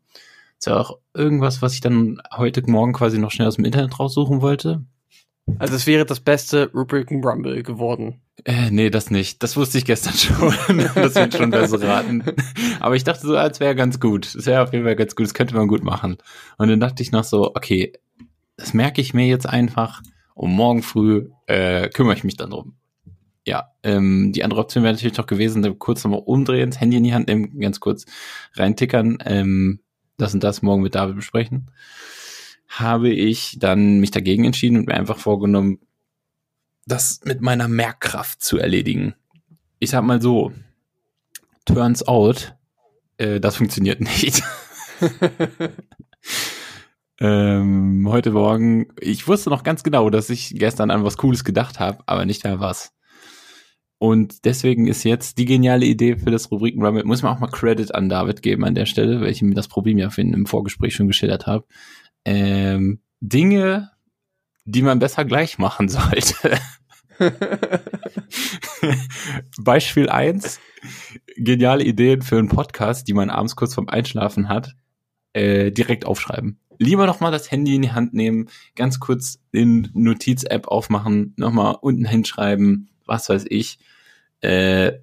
Ist 0.60 0.68
ja 0.68 0.78
auch 0.78 1.00
irgendwas, 1.16 1.64
was 1.64 1.74
ich 1.74 1.82
dann 1.82 2.22
heute 2.38 2.62
Morgen 2.70 2.94
quasi 2.94 3.18
noch 3.18 3.32
schnell 3.32 3.48
aus 3.48 3.56
dem 3.56 3.66
Internet 3.66 4.00
raussuchen 4.00 4.44
wollte. 4.44 4.86
Also 5.60 5.76
es 5.76 5.88
wäre 5.88 6.06
das 6.06 6.20
beste 6.20 6.72
Rubriken 6.74 7.24
Rumble 7.24 7.64
geworden. 7.64 8.22
Äh, 8.46 8.72
nee, 8.72 8.90
das 8.90 9.12
nicht. 9.12 9.44
Das 9.44 9.58
wusste 9.58 9.78
ich 9.78 9.86
gestern 9.86 10.14
schon. 10.68 10.78
das 10.96 11.16
wird 11.16 11.36
schon 11.36 11.52
besser 11.52 11.82
raten. 11.82 12.24
Aber 12.80 12.96
ich 12.96 13.04
dachte 13.04 13.28
so, 13.28 13.36
als 13.36 13.60
wäre 13.60 13.76
ganz 13.76 14.00
gut. 14.00 14.36
Das 14.36 14.46
wäre 14.46 14.64
auf 14.64 14.74
jeden 14.74 14.86
Fall 14.86 14.96
ganz 14.96 15.16
gut. 15.16 15.26
Das 15.26 15.34
könnte 15.34 15.56
man 15.56 15.68
gut 15.68 15.84
machen. 15.84 16.18
Und 16.58 16.70
dann 16.70 16.80
dachte 16.80 17.04
ich 17.04 17.12
noch 17.12 17.24
so, 17.24 17.52
okay, 17.56 17.94
das 18.58 18.74
merke 18.74 19.02
ich 19.02 19.14
mir 19.14 19.28
jetzt 19.28 19.48
einfach. 19.48 20.02
Und 20.34 20.52
morgen 20.52 20.82
früh 20.82 21.30
äh, 21.48 21.90
kümmere 21.90 22.16
ich 22.16 22.24
mich 22.24 22.38
dann 22.38 22.52
drum. 22.52 22.76
Ja, 23.46 23.72
ähm, 23.84 24.32
die 24.34 24.44
andere 24.44 24.62
Option 24.62 24.84
wäre 24.84 24.94
natürlich 24.94 25.18
noch 25.18 25.26
gewesen, 25.26 25.80
kurz 25.80 26.04
nochmal 26.04 26.22
umdrehen, 26.24 26.70
das 26.70 26.80
Handy 26.80 26.98
in 26.98 27.04
die 27.04 27.14
Hand 27.14 27.28
nehmen, 27.28 27.60
ganz 27.60 27.80
kurz 27.80 28.06
reintickern, 28.54 29.18
ähm, 29.26 29.80
das 30.18 30.36
und 30.36 30.44
das 30.44 30.62
morgen 30.62 30.84
mit 30.84 30.94
David 30.94 31.16
besprechen. 31.16 31.72
Habe 32.72 33.10
ich 33.10 33.58
dann 33.60 34.00
mich 34.00 34.12
dagegen 34.12 34.46
entschieden 34.46 34.78
und 34.78 34.88
mir 34.88 34.94
einfach 34.94 35.18
vorgenommen, 35.18 35.80
das 36.86 37.20
mit 37.26 37.42
meiner 37.42 37.68
Merkkraft 37.68 38.42
zu 38.42 38.58
erledigen. 38.58 39.14
Ich 39.80 39.90
sag 39.90 40.04
mal 40.04 40.22
so, 40.22 40.54
turns 41.66 42.08
out, 42.08 42.56
äh, 43.18 43.42
das 43.42 43.58
funktioniert 43.58 44.00
nicht. 44.00 44.42
ähm, 47.20 48.08
heute 48.10 48.32
Morgen, 48.32 48.88
ich 49.02 49.28
wusste 49.28 49.50
noch 49.50 49.64
ganz 49.64 49.84
genau, 49.84 50.10
dass 50.10 50.30
ich 50.30 50.56
gestern 50.56 50.92
an 50.92 51.04
was 51.04 51.18
Cooles 51.18 51.44
gedacht 51.44 51.82
habe, 51.82 52.00
aber 52.06 52.26
nicht 52.26 52.46
mehr 52.46 52.62
was. 52.62 52.94
Und 53.98 54.46
deswegen 54.46 54.88
ist 54.88 55.04
jetzt 55.04 55.38
die 55.38 55.46
geniale 55.46 55.86
Idee 55.86 56.16
für 56.16 56.32
das 56.32 56.50
Rubriken 56.50 56.82
Rumble, 56.84 57.04
muss 57.04 57.22
man 57.22 57.36
auch 57.36 57.40
mal 57.40 57.52
Credit 57.52 57.94
an 57.94 58.10
David 58.10 58.42
geben 58.42 58.64
an 58.64 58.76
der 58.76 58.88
Stelle, 58.88 59.22
weil 59.22 59.30
ich 59.30 59.42
ihm 59.42 59.54
das 59.54 59.68
Problem 59.68 59.98
ja 59.98 60.10
für 60.10 60.22
ihn 60.22 60.34
im 60.34 60.48
Vorgespräch 60.48 60.96
schon 60.96 61.08
geschildert 61.08 61.46
habe. 61.46 61.66
Ähm, 62.26 63.02
Dinge, 63.20 63.92
die 64.66 64.82
man 64.82 65.00
besser 65.00 65.26
gleich 65.26 65.58
machen 65.58 65.90
sollte. 65.90 66.60
Beispiel 69.60 70.10
eins: 70.10 70.60
geniale 71.38 71.84
Ideen 71.84 72.22
für 72.22 72.38
einen 72.38 72.50
Podcast, 72.50 73.08
die 73.08 73.14
man 73.14 73.30
abends 73.30 73.56
kurz 73.56 73.76
vorm 73.76 73.90
Einschlafen 73.90 74.50
hat, 74.50 74.76
äh, 75.34 75.72
direkt 75.72 76.06
aufschreiben. 76.06 76.60
Lieber 76.80 77.06
noch 77.06 77.20
mal 77.20 77.32
das 77.32 77.52
Handy 77.52 77.76
in 77.76 77.84
die 77.84 77.92
Hand 77.92 78.16
nehmen, 78.16 78.50
ganz 78.76 79.00
kurz 79.00 79.40
in 79.52 79.90
Notiz-App 79.94 80.68
aufmachen, 80.68 81.34
noch 81.38 81.52
mal 81.52 81.72
unten 81.72 82.06
hinschreiben, 82.06 82.90
was 83.06 83.30
weiß 83.30 83.46
ich, 83.50 83.78
äh, 84.42 84.94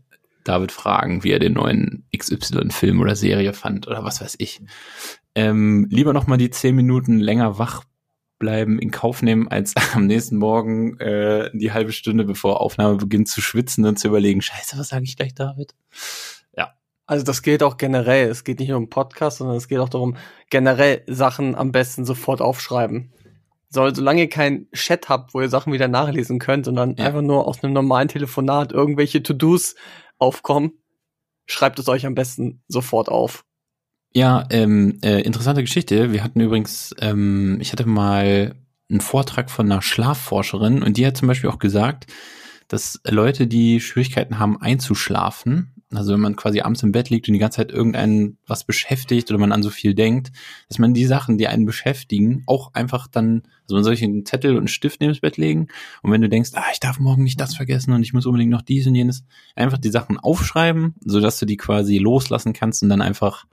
David 0.43 0.73
fragen, 0.73 1.23
wie 1.23 1.31
er 1.31 1.39
den 1.39 1.53
neuen 1.53 2.05
XY-Film 2.17 3.01
oder 3.01 3.15
Serie 3.15 3.53
fand 3.53 3.87
oder 3.87 4.03
was 4.03 4.21
weiß 4.21 4.37
ich. 4.39 4.61
Ähm, 5.39 5.87
lieber 5.91 6.13
noch 6.13 6.27
mal 6.27 6.37
die 6.37 6.51
zehn 6.51 6.75
Minuten 6.75 7.19
länger 7.19 7.59
wach 7.59 7.85
bleiben 8.39 8.79
in 8.79 8.91
Kauf 8.91 9.23
nehmen, 9.23 9.49
als 9.49 9.75
am 9.95 10.07
nächsten 10.07 10.37
Morgen 10.37 10.99
äh, 11.01 11.51
die 11.55 11.73
halbe 11.73 11.93
Stunde 11.93 12.25
bevor 12.25 12.61
Aufnahme 12.61 12.97
beginnt 12.97 13.29
zu 13.29 13.41
schwitzen 13.41 13.85
und 13.85 13.99
zu 13.99 14.09
überlegen, 14.09 14.43
scheiße, 14.43 14.79
was 14.79 14.89
sage 14.89 15.05
ich 15.05 15.17
gleich, 15.17 15.35
David? 15.35 15.75
Also 17.09 17.25
das 17.25 17.41
gilt 17.41 17.63
auch 17.63 17.79
generell. 17.79 18.29
Es 18.29 18.45
geht 18.45 18.61
nicht 18.61 18.69
nur 18.69 18.77
um 18.77 18.91
Podcast, 18.91 19.39
sondern 19.39 19.57
es 19.57 19.67
geht 19.67 19.79
auch 19.79 19.89
darum, 19.89 20.17
generell 20.51 21.03
Sachen 21.07 21.55
am 21.55 21.73
besten 21.73 22.05
sofort 22.05 22.43
aufschreiben. 22.43 23.11
Soll, 23.71 23.95
solange 23.95 24.21
ihr 24.21 24.29
keinen 24.29 24.71
Chat 24.73 25.09
habt, 25.09 25.33
wo 25.33 25.41
ihr 25.41 25.49
Sachen 25.49 25.73
wieder 25.73 25.89
nachlesen 25.89 26.39
könnt 26.39 26.67
dann 26.67 26.97
Ja. 26.97 27.07
einfach 27.07 27.23
nur 27.23 27.49
aus 27.49 27.65
einem 27.65 27.73
normalen 27.73 28.09
Telefonat 28.09 28.73
irgendwelche 28.73 29.23
To-Dos 29.23 29.75
aufkommen, 30.19 30.73
schreibt 31.47 31.79
es 31.79 31.89
euch 31.89 32.05
am 32.05 32.15
besten 32.15 32.63
sofort 32.69 33.09
auf. 33.09 33.47
Ja, 34.15 34.47
ähm, 34.51 34.99
äh, 35.03 35.21
interessante 35.21 35.63
Geschichte. 35.63 36.13
Wir 36.13 36.25
hatten 36.25 36.41
übrigens, 36.41 36.95
ähm, 37.01 37.59
ich 37.61 37.73
hatte 37.73 37.87
mal 37.87 38.55
einen 38.91 39.01
Vortrag 39.01 39.51
von 39.51 39.71
einer 39.71 39.83
Schlafforscherin 39.83 40.83
und 40.83 40.97
die 40.97 41.07
hat 41.07 41.17
zum 41.17 41.29
Beispiel 41.29 41.51
auch 41.51 41.59
gesagt, 41.59 42.07
dass 42.69 43.01
Leute, 43.07 43.47
die 43.47 43.81
Schwierigkeiten 43.81 44.39
haben 44.39 44.61
einzuschlafen, 44.61 45.75
also 45.91 46.13
wenn 46.13 46.21
man 46.21 46.37
quasi 46.37 46.61
abends 46.61 46.83
im 46.83 46.93
Bett 46.93 47.09
liegt 47.09 47.29
und 47.29 47.33
die 47.33 47.39
ganze 47.39 47.57
Zeit 47.57 47.73
irgendeinen 47.73 48.37
was 48.47 48.65
beschäftigt 48.65 49.31
oder 49.31 49.39
man 49.39 49.53
an 49.53 49.63
so 49.63 49.71
viel 49.71 49.95
denkt, 49.95 50.33
dass 50.69 50.79
man 50.79 50.93
die 50.93 51.07
Sachen, 51.07 51.39
die 51.39 51.49
einen 51.49 51.65
beschäftigen, 51.65 52.43
auch 52.47 52.75
einfach 52.75 53.07
dann, 53.07 53.43
also 53.63 53.75
man 53.75 53.85
soll 53.85 53.95
sich 53.95 54.05
einen 54.05 54.27
Zettel 54.27 54.53
und 54.53 54.59
einen 54.59 54.69
Stift 54.69 55.01
neben 55.01 55.13
das 55.13 55.21
Bett 55.21 55.39
legen 55.39 55.69
und 56.03 56.13
wenn 56.13 56.21
du 56.21 56.29
denkst, 56.29 56.51
ah, 56.55 56.67
ich 56.73 56.81
darf 56.81 56.99
morgen 56.99 57.23
nicht 57.23 57.41
das 57.41 57.57
vergessen 57.57 57.93
und 57.93 58.03
ich 58.03 58.13
muss 58.13 58.27
unbedingt 58.27 58.51
noch 58.51 58.63
dies 58.63 58.87
und 58.87 58.95
jenes, 58.95 59.25
einfach 59.57 59.79
die 59.79 59.91
Sachen 59.91 60.19
aufschreiben, 60.19 60.95
sodass 61.05 61.39
du 61.39 61.47
die 61.47 61.57
quasi 61.57 61.99
loslassen 61.99 62.53
kannst 62.53 62.83
und 62.83 62.91
dann 62.91 63.01
einfach 63.01 63.47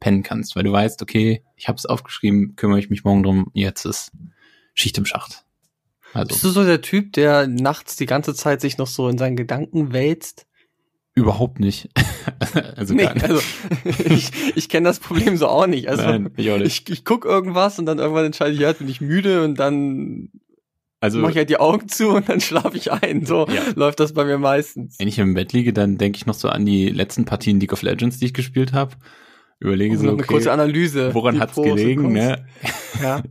pennen 0.00 0.22
kannst, 0.22 0.54
weil 0.56 0.64
du 0.64 0.72
weißt, 0.72 1.02
okay, 1.02 1.42
ich 1.56 1.68
habe 1.68 1.76
es 1.76 1.86
aufgeschrieben, 1.86 2.54
kümmere 2.56 2.78
ich 2.78 2.90
mich 2.90 3.04
morgen 3.04 3.22
drum, 3.22 3.50
jetzt 3.52 3.84
ist 3.84 4.12
Schicht 4.74 4.96
im 4.98 5.04
Schacht. 5.06 5.44
Bist 6.14 6.30
Also 6.30 6.48
du 6.48 6.50
so 6.50 6.64
der 6.64 6.80
Typ, 6.80 7.12
der 7.12 7.46
nachts 7.46 7.96
die 7.96 8.06
ganze 8.06 8.34
Zeit 8.34 8.60
sich 8.60 8.78
noch 8.78 8.86
so 8.86 9.08
in 9.08 9.18
seinen 9.18 9.36
Gedanken 9.36 9.92
wälzt? 9.92 10.44
überhaupt 11.14 11.58
nicht. 11.58 11.88
also 12.76 12.94
nee, 12.94 13.02
nicht. 13.02 13.24
also 13.24 13.40
ich, 14.04 14.30
ich 14.54 14.68
kenne 14.68 14.86
das 14.88 15.00
Problem 15.00 15.36
so 15.36 15.48
auch 15.48 15.66
nicht. 15.66 15.88
Also 15.88 16.04
Nein, 16.04 16.30
ich 16.36 16.48
auch 16.52 16.58
nicht. 16.58 16.88
ich, 16.88 16.94
ich 16.98 17.04
guck 17.04 17.24
irgendwas 17.24 17.76
und 17.80 17.86
dann 17.86 17.98
irgendwann 17.98 18.24
entscheide 18.26 18.52
ich, 18.52 18.60
ja, 18.60 18.72
bin 18.72 18.88
ich 18.88 19.00
müde 19.00 19.42
und 19.42 19.56
dann 19.58 20.30
Also 21.00 21.18
mache 21.18 21.32
ich 21.32 21.36
halt 21.38 21.50
die 21.50 21.58
Augen 21.58 21.88
zu 21.88 22.10
und 22.10 22.28
dann 22.28 22.40
schlafe 22.40 22.76
ich 22.76 22.92
ein. 22.92 23.26
So 23.26 23.48
Ja. 23.48 23.62
läuft 23.74 23.98
das 23.98 24.12
bei 24.14 24.24
mir 24.24 24.38
meistens. 24.38 24.96
wenn 25.00 25.08
ich 25.08 25.18
im 25.18 25.34
Bett 25.34 25.52
liege, 25.52 25.72
dann 25.72 25.98
denke 25.98 26.18
ich 26.18 26.26
noch 26.26 26.34
so 26.34 26.50
an 26.50 26.64
die 26.64 26.88
letzten 26.88 27.24
Partien 27.24 27.58
League 27.58 27.72
of 27.72 27.82
Legends, 27.82 28.18
die 28.20 28.26
ich 28.26 28.34
gespielt 28.34 28.72
habe. 28.72 28.94
Überlege 29.60 29.94
Und 29.94 29.98
so, 30.00 30.06
noch 30.06 30.12
eine 30.14 30.22
kurze 30.24 30.50
okay, 30.50 30.60
Analyse. 30.60 31.14
woran 31.14 31.38
hat's 31.40 31.54
Pros 31.54 31.64
gelegen, 31.66 32.12
ne? 32.12 32.44
Ja. 33.02 33.22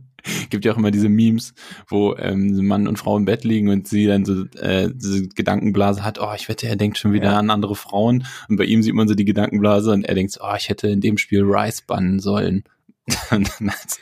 Gibt 0.50 0.64
ja 0.64 0.72
auch 0.72 0.76
immer 0.76 0.90
diese 0.90 1.08
Memes, 1.08 1.54
wo 1.86 2.14
ähm, 2.16 2.66
Mann 2.66 2.86
und 2.88 2.98
Frau 2.98 3.16
im 3.16 3.24
Bett 3.24 3.44
liegen 3.44 3.68
und 3.70 3.88
sie 3.88 4.06
dann 4.06 4.24
so 4.26 4.44
äh, 4.60 4.90
diese 4.92 5.26
Gedankenblase 5.28 6.04
hat, 6.04 6.18
oh, 6.20 6.32
ich 6.36 6.48
wette, 6.48 6.66
er 6.68 6.76
denkt 6.76 6.98
schon 6.98 7.12
wieder 7.12 7.30
Ja. 7.30 7.38
an 7.38 7.48
andere 7.50 7.74
Frauen. 7.76 8.26
Und 8.48 8.56
bei 8.56 8.64
ihm 8.64 8.82
sieht 8.82 8.94
man 8.94 9.08
so 9.08 9.14
die 9.14 9.24
Gedankenblase 9.24 9.90
und 9.92 10.04
er 10.04 10.14
denkt 10.14 10.32
so, 10.32 10.40
oh, 10.42 10.54
ich 10.58 10.68
hätte 10.68 10.88
in 10.88 11.00
dem 11.00 11.16
Spiel 11.18 11.44
Rice 11.44 11.82
bannen 11.82 12.18
sollen. 12.18 12.64
Und 13.30 13.50
dann 13.58 13.70
hat's- 13.70 14.00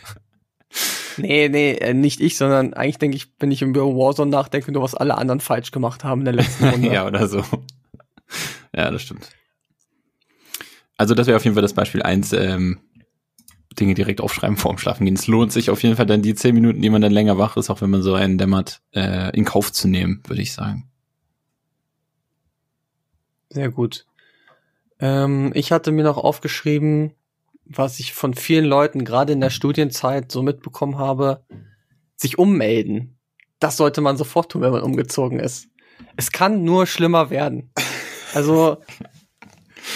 Nee, 1.18 1.48
nee, 1.48 1.72
äh, 1.74 1.94
nicht 1.94 2.20
ich, 2.20 2.36
sondern 2.36 2.74
eigentlich 2.74 2.98
denke 2.98 3.16
ich, 3.16 3.28
wenn 3.38 3.50
ich 3.50 3.62
über 3.62 3.82
Warzone 3.86 4.30
nachdenke, 4.30 4.72
nur 4.72 4.82
was 4.82 4.94
alle 4.94 5.16
anderen 5.16 5.40
falsch 5.40 5.70
gemacht 5.70 6.02
haben 6.04 6.22
in 6.22 6.24
der 6.26 6.34
letzten 6.34 6.64
Runde. 6.68 6.92
ja, 6.92 7.06
oder 7.06 7.28
so. 7.28 7.42
Ja, 8.74 8.90
das 8.90 9.02
stimmt. 9.02 9.30
Also 10.96 11.14
das 11.14 11.26
wäre 11.26 11.36
auf 11.36 11.44
jeden 11.44 11.54
Fall 11.54 11.62
das 11.62 11.74
Beispiel 11.74 12.02
eins. 12.02 12.32
Ähm, 12.32 12.80
Dinge 13.78 13.94
direkt 13.94 14.20
aufschreiben 14.20 14.56
vorm 14.56 14.78
Schlafen 14.78 15.04
gehen. 15.04 15.14
Es 15.14 15.26
lohnt 15.26 15.52
sich 15.52 15.70
auf 15.70 15.82
jeden 15.82 15.96
Fall 15.96 16.06
dann 16.06 16.22
die 16.22 16.34
zehn 16.34 16.54
Minuten, 16.54 16.80
die 16.80 16.90
man 16.90 17.02
dann 17.02 17.12
länger 17.12 17.38
wach 17.38 17.56
ist, 17.56 17.70
auch 17.70 17.80
wenn 17.80 17.90
man 17.90 18.02
so 18.02 18.14
einen 18.14 18.38
dämmert, 18.38 18.80
äh, 18.92 19.36
in 19.36 19.44
Kauf 19.44 19.72
zu 19.72 19.88
nehmen, 19.88 20.22
würde 20.26 20.42
ich 20.42 20.52
sagen. 20.52 20.88
Sehr 23.50 23.70
gut. 23.70 24.06
Ähm, 24.98 25.52
ich 25.54 25.72
hatte 25.72 25.92
mir 25.92 26.04
noch 26.04 26.16
aufgeschrieben, 26.16 27.12
was 27.64 28.00
ich 28.00 28.12
von 28.12 28.34
vielen 28.34 28.64
Leuten 28.64 29.04
gerade 29.04 29.32
in 29.32 29.40
der 29.40 29.50
Studienzeit 29.50 30.30
so 30.32 30.42
mitbekommen 30.42 30.98
habe, 30.98 31.44
sich 32.16 32.38
ummelden. 32.38 33.18
Das 33.58 33.76
sollte 33.76 34.00
man 34.00 34.16
sofort 34.16 34.52
tun, 34.52 34.62
wenn 34.62 34.72
man 34.72 34.82
umgezogen 34.82 35.38
ist. 35.40 35.68
Es 36.16 36.32
kann 36.32 36.64
nur 36.64 36.86
schlimmer 36.86 37.30
werden. 37.30 37.70
Also 38.34 38.78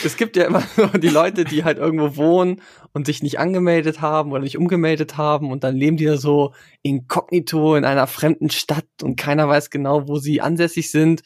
es 0.04 0.16
gibt 0.16 0.36
ja 0.36 0.44
immer 0.44 0.62
so 0.76 0.86
die 0.86 1.08
Leute, 1.08 1.44
die 1.44 1.64
halt 1.64 1.78
irgendwo 1.78 2.16
wohnen 2.16 2.62
und 2.92 3.06
sich 3.06 3.22
nicht 3.22 3.38
angemeldet 3.38 4.00
haben 4.00 4.32
oder 4.32 4.42
nicht 4.42 4.58
umgemeldet 4.58 5.16
haben 5.16 5.50
und 5.50 5.64
dann 5.64 5.76
leben 5.76 5.96
die 5.96 6.04
da 6.04 6.16
so 6.16 6.54
inkognito 6.82 7.76
in 7.76 7.84
einer 7.84 8.06
fremden 8.06 8.50
Stadt 8.50 8.86
und 9.02 9.16
keiner 9.16 9.48
weiß 9.48 9.70
genau, 9.70 10.08
wo 10.08 10.18
sie 10.18 10.40
ansässig 10.40 10.90
sind 10.90 11.22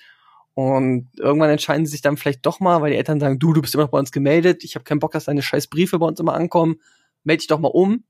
und 0.54 1.08
irgendwann 1.18 1.50
entscheiden 1.50 1.84
sie 1.84 1.92
sich 1.92 2.02
dann 2.02 2.16
vielleicht 2.16 2.46
doch 2.46 2.60
mal, 2.60 2.80
weil 2.80 2.92
die 2.92 2.96
Eltern 2.96 3.20
sagen, 3.20 3.38
du, 3.38 3.52
du 3.52 3.60
bist 3.60 3.74
immer 3.74 3.84
noch 3.84 3.90
bei 3.90 3.98
uns 3.98 4.12
gemeldet, 4.12 4.62
ich 4.62 4.76
habe 4.76 4.84
keinen 4.84 5.00
Bock, 5.00 5.12
dass 5.12 5.24
deine 5.24 5.42
scheiß 5.42 5.66
Briefe 5.66 5.98
bei 5.98 6.06
uns 6.06 6.20
immer 6.20 6.34
ankommen, 6.34 6.76
melde 7.24 7.38
dich 7.38 7.48
doch 7.48 7.58
mal 7.58 7.68
um. 7.68 8.04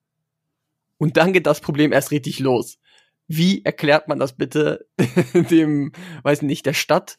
Und 0.98 1.16
dann 1.16 1.32
geht 1.32 1.46
das 1.46 1.60
Problem 1.60 1.92
erst 1.92 2.10
richtig 2.10 2.38
los. 2.38 2.78
Wie 3.26 3.64
erklärt 3.64 4.08
man 4.08 4.18
das 4.18 4.36
bitte 4.36 4.86
dem, 5.50 5.92
weiß 6.22 6.42
nicht, 6.42 6.66
der 6.66 6.74
Stadt, 6.74 7.18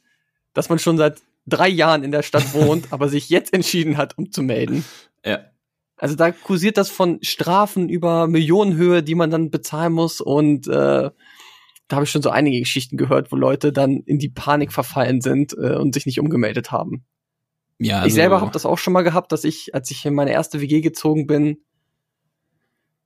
dass 0.54 0.70
man 0.70 0.80
schon 0.80 0.98
seit 0.98 1.22
drei 1.46 1.70
Jahren 1.70 2.04
in 2.04 2.12
der 2.12 2.24
Stadt 2.24 2.54
wohnt, 2.54 2.88
aber 2.92 3.10
sich 3.10 3.30
jetzt 3.30 3.54
entschieden 3.54 3.98
hat, 3.98 4.18
umzumelden? 4.18 4.84
Ja. 5.24 5.40
Also 5.98 6.16
da 6.16 6.32
kursiert 6.32 6.78
das 6.78 6.90
von 6.90 7.20
Strafen 7.22 7.88
über 7.88 8.28
Millionenhöhe, 8.28 9.02
die 9.02 9.16
man 9.16 9.30
dann 9.30 9.50
bezahlen 9.50 9.94
muss 9.94 10.20
und 10.20 10.68
äh, 10.68 11.10
da 11.88 11.96
habe 11.96 12.06
ich 12.06 12.12
schon 12.12 12.22
so 12.22 12.30
einige 12.30 12.60
Geschichten 12.60 12.98
gehört, 12.98 13.32
wo 13.32 13.36
Leute 13.36 13.72
dann 13.72 14.02
in 14.02 14.18
die 14.18 14.30
Panik 14.30 14.74
verfallen 14.74 15.22
sind 15.22 15.54
äh, 15.54 15.76
und 15.76 15.94
sich 15.94 16.06
nicht 16.06 16.20
umgemeldet 16.20 16.72
haben. 16.72 17.06
Ja, 17.78 17.98
also, 17.98 18.08
ich 18.08 18.14
selber 18.14 18.42
habe 18.42 18.52
das 18.52 18.66
auch 18.66 18.78
schon 18.78 18.94
mal 18.94 19.04
gehabt, 19.04 19.32
dass 19.32 19.44
ich, 19.44 19.76
als 19.76 19.92
ich 19.92 20.06
in 20.06 20.16
meine 20.16 20.32
erste 20.32 20.62
WG 20.62 20.82
gezogen 20.82 21.28
bin, 21.28 21.58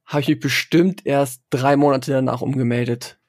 habe 0.05 0.21
ich 0.21 0.27
mich 0.27 0.39
bestimmt 0.39 1.05
erst 1.05 1.43
drei 1.49 1.75
Monate 1.75 2.11
danach 2.11 2.41
umgemeldet. 2.41 3.19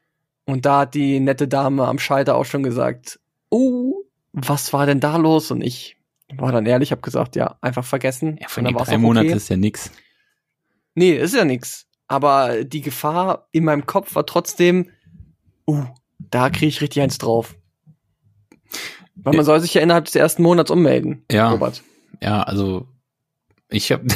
Und 0.47 0.67
da 0.67 0.81
hat 0.81 0.95
die 0.95 1.21
nette 1.21 1.49
Dame 1.49 1.87
am 1.87 1.99
Schalter 1.99 2.37
auch 2.37 2.45
schon 2.45 2.63
gesagt, 2.63 3.21
oh, 3.51 4.05
was 4.33 4.73
war 4.73 4.87
denn 4.87 5.01
da 5.01 5.17
los? 5.17 5.51
Und 5.51 5.63
ich 5.63 5.97
war 6.37 6.53
dann 6.53 6.67
ehrlich, 6.67 6.93
habe 6.93 7.03
gesagt, 7.03 7.37
ja, 7.37 7.57
einfach 7.61 7.85
vergessen. 7.85 8.39
Ja, 8.41 8.47
den 8.63 8.75
war's 8.75 8.89
drei 8.89 8.97
auch 8.97 9.01
Monaten 9.01 9.29
okay. 9.29 9.37
ist 9.37 9.49
ja 9.49 9.57
nix. 9.57 9.91
Nee, 10.95 11.13
ist 11.13 11.35
ja 11.35 11.45
nix. 11.45 11.87
Aber 12.07 12.65
die 12.65 12.81
Gefahr 12.81 13.49
in 13.53 13.65
meinem 13.65 13.87
Kopf 13.87 14.15
war 14.15 14.27
trotzdem, 14.27 14.91
uh, 15.67 15.85
da 16.19 16.51
kriege 16.51 16.67
ich 16.67 16.81
richtig 16.81 17.03
eins 17.03 17.19
drauf. 17.19 17.57
Weil 19.15 19.33
man 19.33 19.37
Ja. 19.37 19.45
soll 19.45 19.61
sich 19.61 19.75
ja 19.75 19.83
innerhalb 19.83 20.07
des 20.07 20.15
ersten 20.15 20.43
Monats 20.43 20.71
ummelden, 20.71 21.25
Ja. 21.31 21.51
Robert. 21.51 21.83
Ja, 22.23 22.43
also 22.43 22.89
ich 23.69 23.93
habe, 23.93 24.07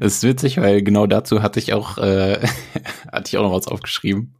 es 0.00 0.14
ist 0.16 0.22
witzig, 0.22 0.58
weil 0.58 0.82
genau 0.82 1.06
dazu 1.06 1.42
hatte 1.42 1.58
ich 1.58 1.72
auch, 1.72 1.98
äh, 1.98 2.40
hatte 3.12 3.28
ich 3.28 3.36
auch 3.38 3.42
noch 3.42 3.52
was 3.52 3.68
aufgeschrieben. 3.68 4.36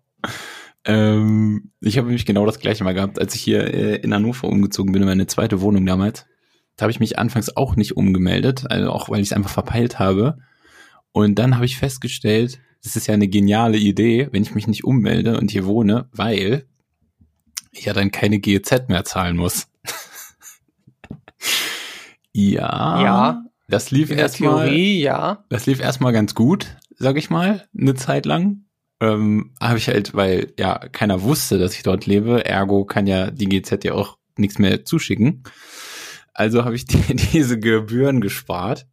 Ähm, 0.84 1.72
ich 1.80 1.98
habe 1.98 2.06
nämlich 2.06 2.26
genau 2.26 2.46
das 2.46 2.58
gleiche 2.58 2.84
mal 2.84 2.94
gehabt, 2.94 3.18
als 3.18 3.34
ich 3.34 3.42
hier 3.42 3.72
äh, 3.72 3.96
in 3.96 4.14
Hannover 4.14 4.48
umgezogen 4.48 4.92
bin, 4.92 5.02
in 5.02 5.08
meine 5.08 5.26
zweite 5.26 5.60
Wohnung 5.60 5.84
damals. 5.84 6.26
Da 6.76 6.84
habe 6.84 6.90
ich 6.90 7.00
mich 7.00 7.18
anfangs 7.18 7.54
auch 7.56 7.76
nicht 7.76 7.96
umgemeldet, 7.96 8.64
also 8.70 8.90
auch 8.90 9.10
weil 9.10 9.20
ich 9.20 9.28
es 9.28 9.32
einfach 9.32 9.50
verpeilt 9.50 9.98
habe. 9.98 10.38
Und 11.12 11.38
dann 11.38 11.56
habe 11.56 11.66
ich 11.66 11.76
festgestellt, 11.76 12.60
das 12.82 12.96
ist 12.96 13.06
ja 13.06 13.14
eine 13.14 13.28
geniale 13.28 13.76
Idee, 13.76 14.28
wenn 14.32 14.42
ich 14.42 14.54
mich 14.54 14.66
nicht 14.66 14.84
ummelde 14.84 15.38
und 15.38 15.50
hier 15.50 15.66
wohne, 15.66 16.08
weil 16.12 16.66
ich 17.72 17.84
ja 17.84 17.92
dann 17.92 18.10
keine 18.10 18.38
GEZ 18.38 18.88
mehr 18.88 19.04
zahlen 19.04 19.36
muss. 19.36 19.68
ja. 22.32 23.02
Ja. 23.02 23.44
Das 23.68 23.90
lief 23.90 24.10
erstmal, 24.10 24.72
ja. 24.72 25.44
das 25.48 25.66
lief 25.66 25.80
erstmal 25.80 26.12
ganz 26.12 26.34
gut, 26.34 26.76
sag 26.96 27.16
ich 27.16 27.30
mal, 27.30 27.68
eine 27.78 27.94
Zeit 27.94 28.26
lang. 28.26 28.64
Ähm, 29.00 29.52
habe 29.60 29.78
ich 29.78 29.88
halt, 29.88 30.14
weil 30.14 30.52
ja 30.58 30.78
keiner 30.78 31.22
wusste, 31.22 31.58
dass 31.58 31.74
ich 31.74 31.82
dort 31.82 32.06
lebe, 32.06 32.44
ergo 32.44 32.84
kann 32.84 33.06
ja 33.06 33.30
die 33.30 33.48
GZ 33.48 33.82
ja 33.84 33.94
auch 33.94 34.18
nichts 34.36 34.58
mehr 34.58 34.84
zuschicken. 34.84 35.42
Also 36.34 36.64
habe 36.64 36.74
ich 36.74 36.84
die, 36.86 37.16
diese 37.16 37.58
Gebühren 37.58 38.20
gespart. 38.20 38.86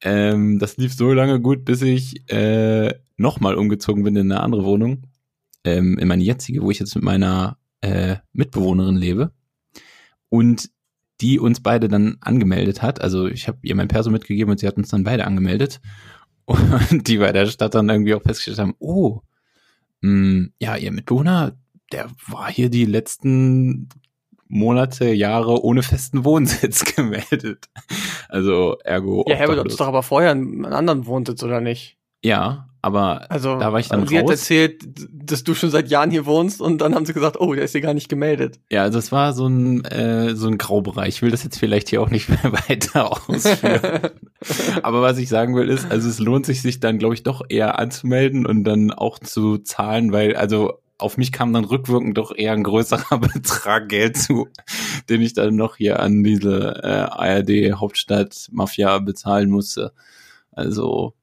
Ähm, 0.00 0.58
das 0.58 0.76
lief 0.76 0.94
so 0.94 1.12
lange 1.12 1.40
gut, 1.40 1.64
bis 1.64 1.82
ich 1.82 2.30
äh, 2.30 2.94
nochmal 3.16 3.54
umgezogen 3.56 4.04
bin 4.04 4.16
in 4.16 4.30
eine 4.30 4.42
andere 4.42 4.64
Wohnung, 4.64 5.06
ähm, 5.64 5.98
in 5.98 6.08
meine 6.08 6.22
jetzige, 6.22 6.62
wo 6.62 6.70
ich 6.70 6.78
jetzt 6.78 6.94
mit 6.94 7.04
meiner 7.04 7.58
äh, 7.80 8.16
Mitbewohnerin 8.32 8.96
lebe. 8.96 9.32
Und 10.28 10.70
die 11.20 11.38
uns 11.38 11.60
beide 11.60 11.88
dann 11.88 12.16
angemeldet 12.20 12.82
hat. 12.82 13.00
Also 13.00 13.26
ich 13.26 13.46
habe 13.46 13.58
ihr 13.62 13.74
mein 13.76 13.88
Perso 13.88 14.10
mitgegeben 14.10 14.50
und 14.50 14.58
sie 14.58 14.66
hat 14.66 14.76
uns 14.76 14.88
dann 14.88 15.04
beide 15.04 15.26
angemeldet. 15.26 15.80
Und 16.46 17.08
die 17.08 17.18
bei 17.18 17.32
der 17.32 17.46
Stadt 17.46 17.74
dann 17.74 17.88
irgendwie 17.88 18.14
auch 18.14 18.22
festgestellt 18.22 18.58
haben, 18.58 18.74
oh, 18.78 19.20
mh, 20.00 20.48
ja, 20.58 20.76
ihr 20.76 20.92
Mitbewohner, 20.92 21.56
der 21.92 22.08
war 22.26 22.50
hier 22.50 22.70
die 22.70 22.84
letzten 22.84 23.88
Monate, 24.48 25.06
Jahre 25.06 25.64
ohne 25.64 25.82
festen 25.82 26.24
Wohnsitz 26.24 26.84
gemeldet. 26.96 27.68
Also 28.28 28.76
ergo. 28.84 29.24
Ja, 29.28 29.36
Herbert, 29.36 29.66
hast 29.66 29.80
doch 29.80 29.88
aber 29.88 30.02
vorher 30.02 30.32
einen 30.32 30.66
anderen 30.66 31.06
Wohnsitz, 31.06 31.42
oder 31.42 31.60
nicht? 31.60 31.98
Ja, 32.22 32.68
aber 32.84 33.30
Also, 33.30 33.58
Da 33.58 33.72
war 33.72 33.80
ich 33.80 33.88
dann 33.88 34.06
sie 34.06 34.18
hat 34.18 34.24
raus. 34.24 34.32
erzählt, 34.32 34.84
dass 35.10 35.42
du 35.42 35.54
schon 35.54 35.70
seit 35.70 35.88
Jahren 35.88 36.10
hier 36.10 36.26
wohnst 36.26 36.60
und 36.60 36.78
dann 36.82 36.94
haben 36.94 37.06
sie 37.06 37.14
gesagt, 37.14 37.40
oh, 37.40 37.54
der 37.54 37.64
ist 37.64 37.72
hier 37.72 37.80
gar 37.80 37.94
nicht 37.94 38.08
gemeldet. 38.08 38.60
ja, 38.70 38.82
also 38.82 38.98
es 38.98 39.10
war 39.10 39.32
so 39.32 39.46
ein, 39.46 39.84
äh, 39.86 40.36
so 40.36 40.46
ein 40.48 40.58
Graubereich. 40.58 41.08
Ich 41.08 41.22
will 41.22 41.30
das 41.30 41.42
jetzt 41.44 41.58
vielleicht 41.58 41.88
hier 41.88 42.02
auch 42.02 42.10
nicht 42.10 42.28
mehr 42.28 42.52
weiter 42.68 43.10
ausführen. 43.10 44.10
Aber 44.82 45.00
was 45.02 45.18
ich 45.18 45.28
sagen 45.28 45.56
will 45.56 45.68
ist, 45.70 45.90
also 45.90 46.08
es 46.08 46.18
lohnt 46.18 46.46
sich, 46.46 46.60
sich 46.62 46.78
dann, 46.80 46.98
glaube 46.98 47.14
ich, 47.14 47.22
doch 47.22 47.42
eher 47.48 47.78
anzumelden 47.78 48.44
und 48.46 48.64
dann 48.64 48.90
auch 48.92 49.18
zu 49.18 49.58
zahlen, 49.58 50.12
weil, 50.12 50.36
also 50.36 50.74
auf 50.98 51.16
mich 51.16 51.32
kam 51.32 51.52
dann 51.52 51.64
rückwirkend 51.64 52.16
doch 52.18 52.32
eher 52.36 52.52
ein 52.52 52.62
größerer 52.62 53.18
Betrag 53.34 53.88
Geld 53.88 54.16
zu, 54.16 54.48
den 55.08 55.22
ich 55.22 55.32
dann 55.32 55.56
noch 55.56 55.76
hier 55.76 56.00
an 56.00 56.22
diese 56.22 56.80
äh, 56.82 56.86
ARD 57.10 57.80
Hauptstadt 57.80 58.48
Mafia 58.52 58.98
bezahlen 59.00 59.50
musste. 59.50 59.92
Also, 60.52 61.14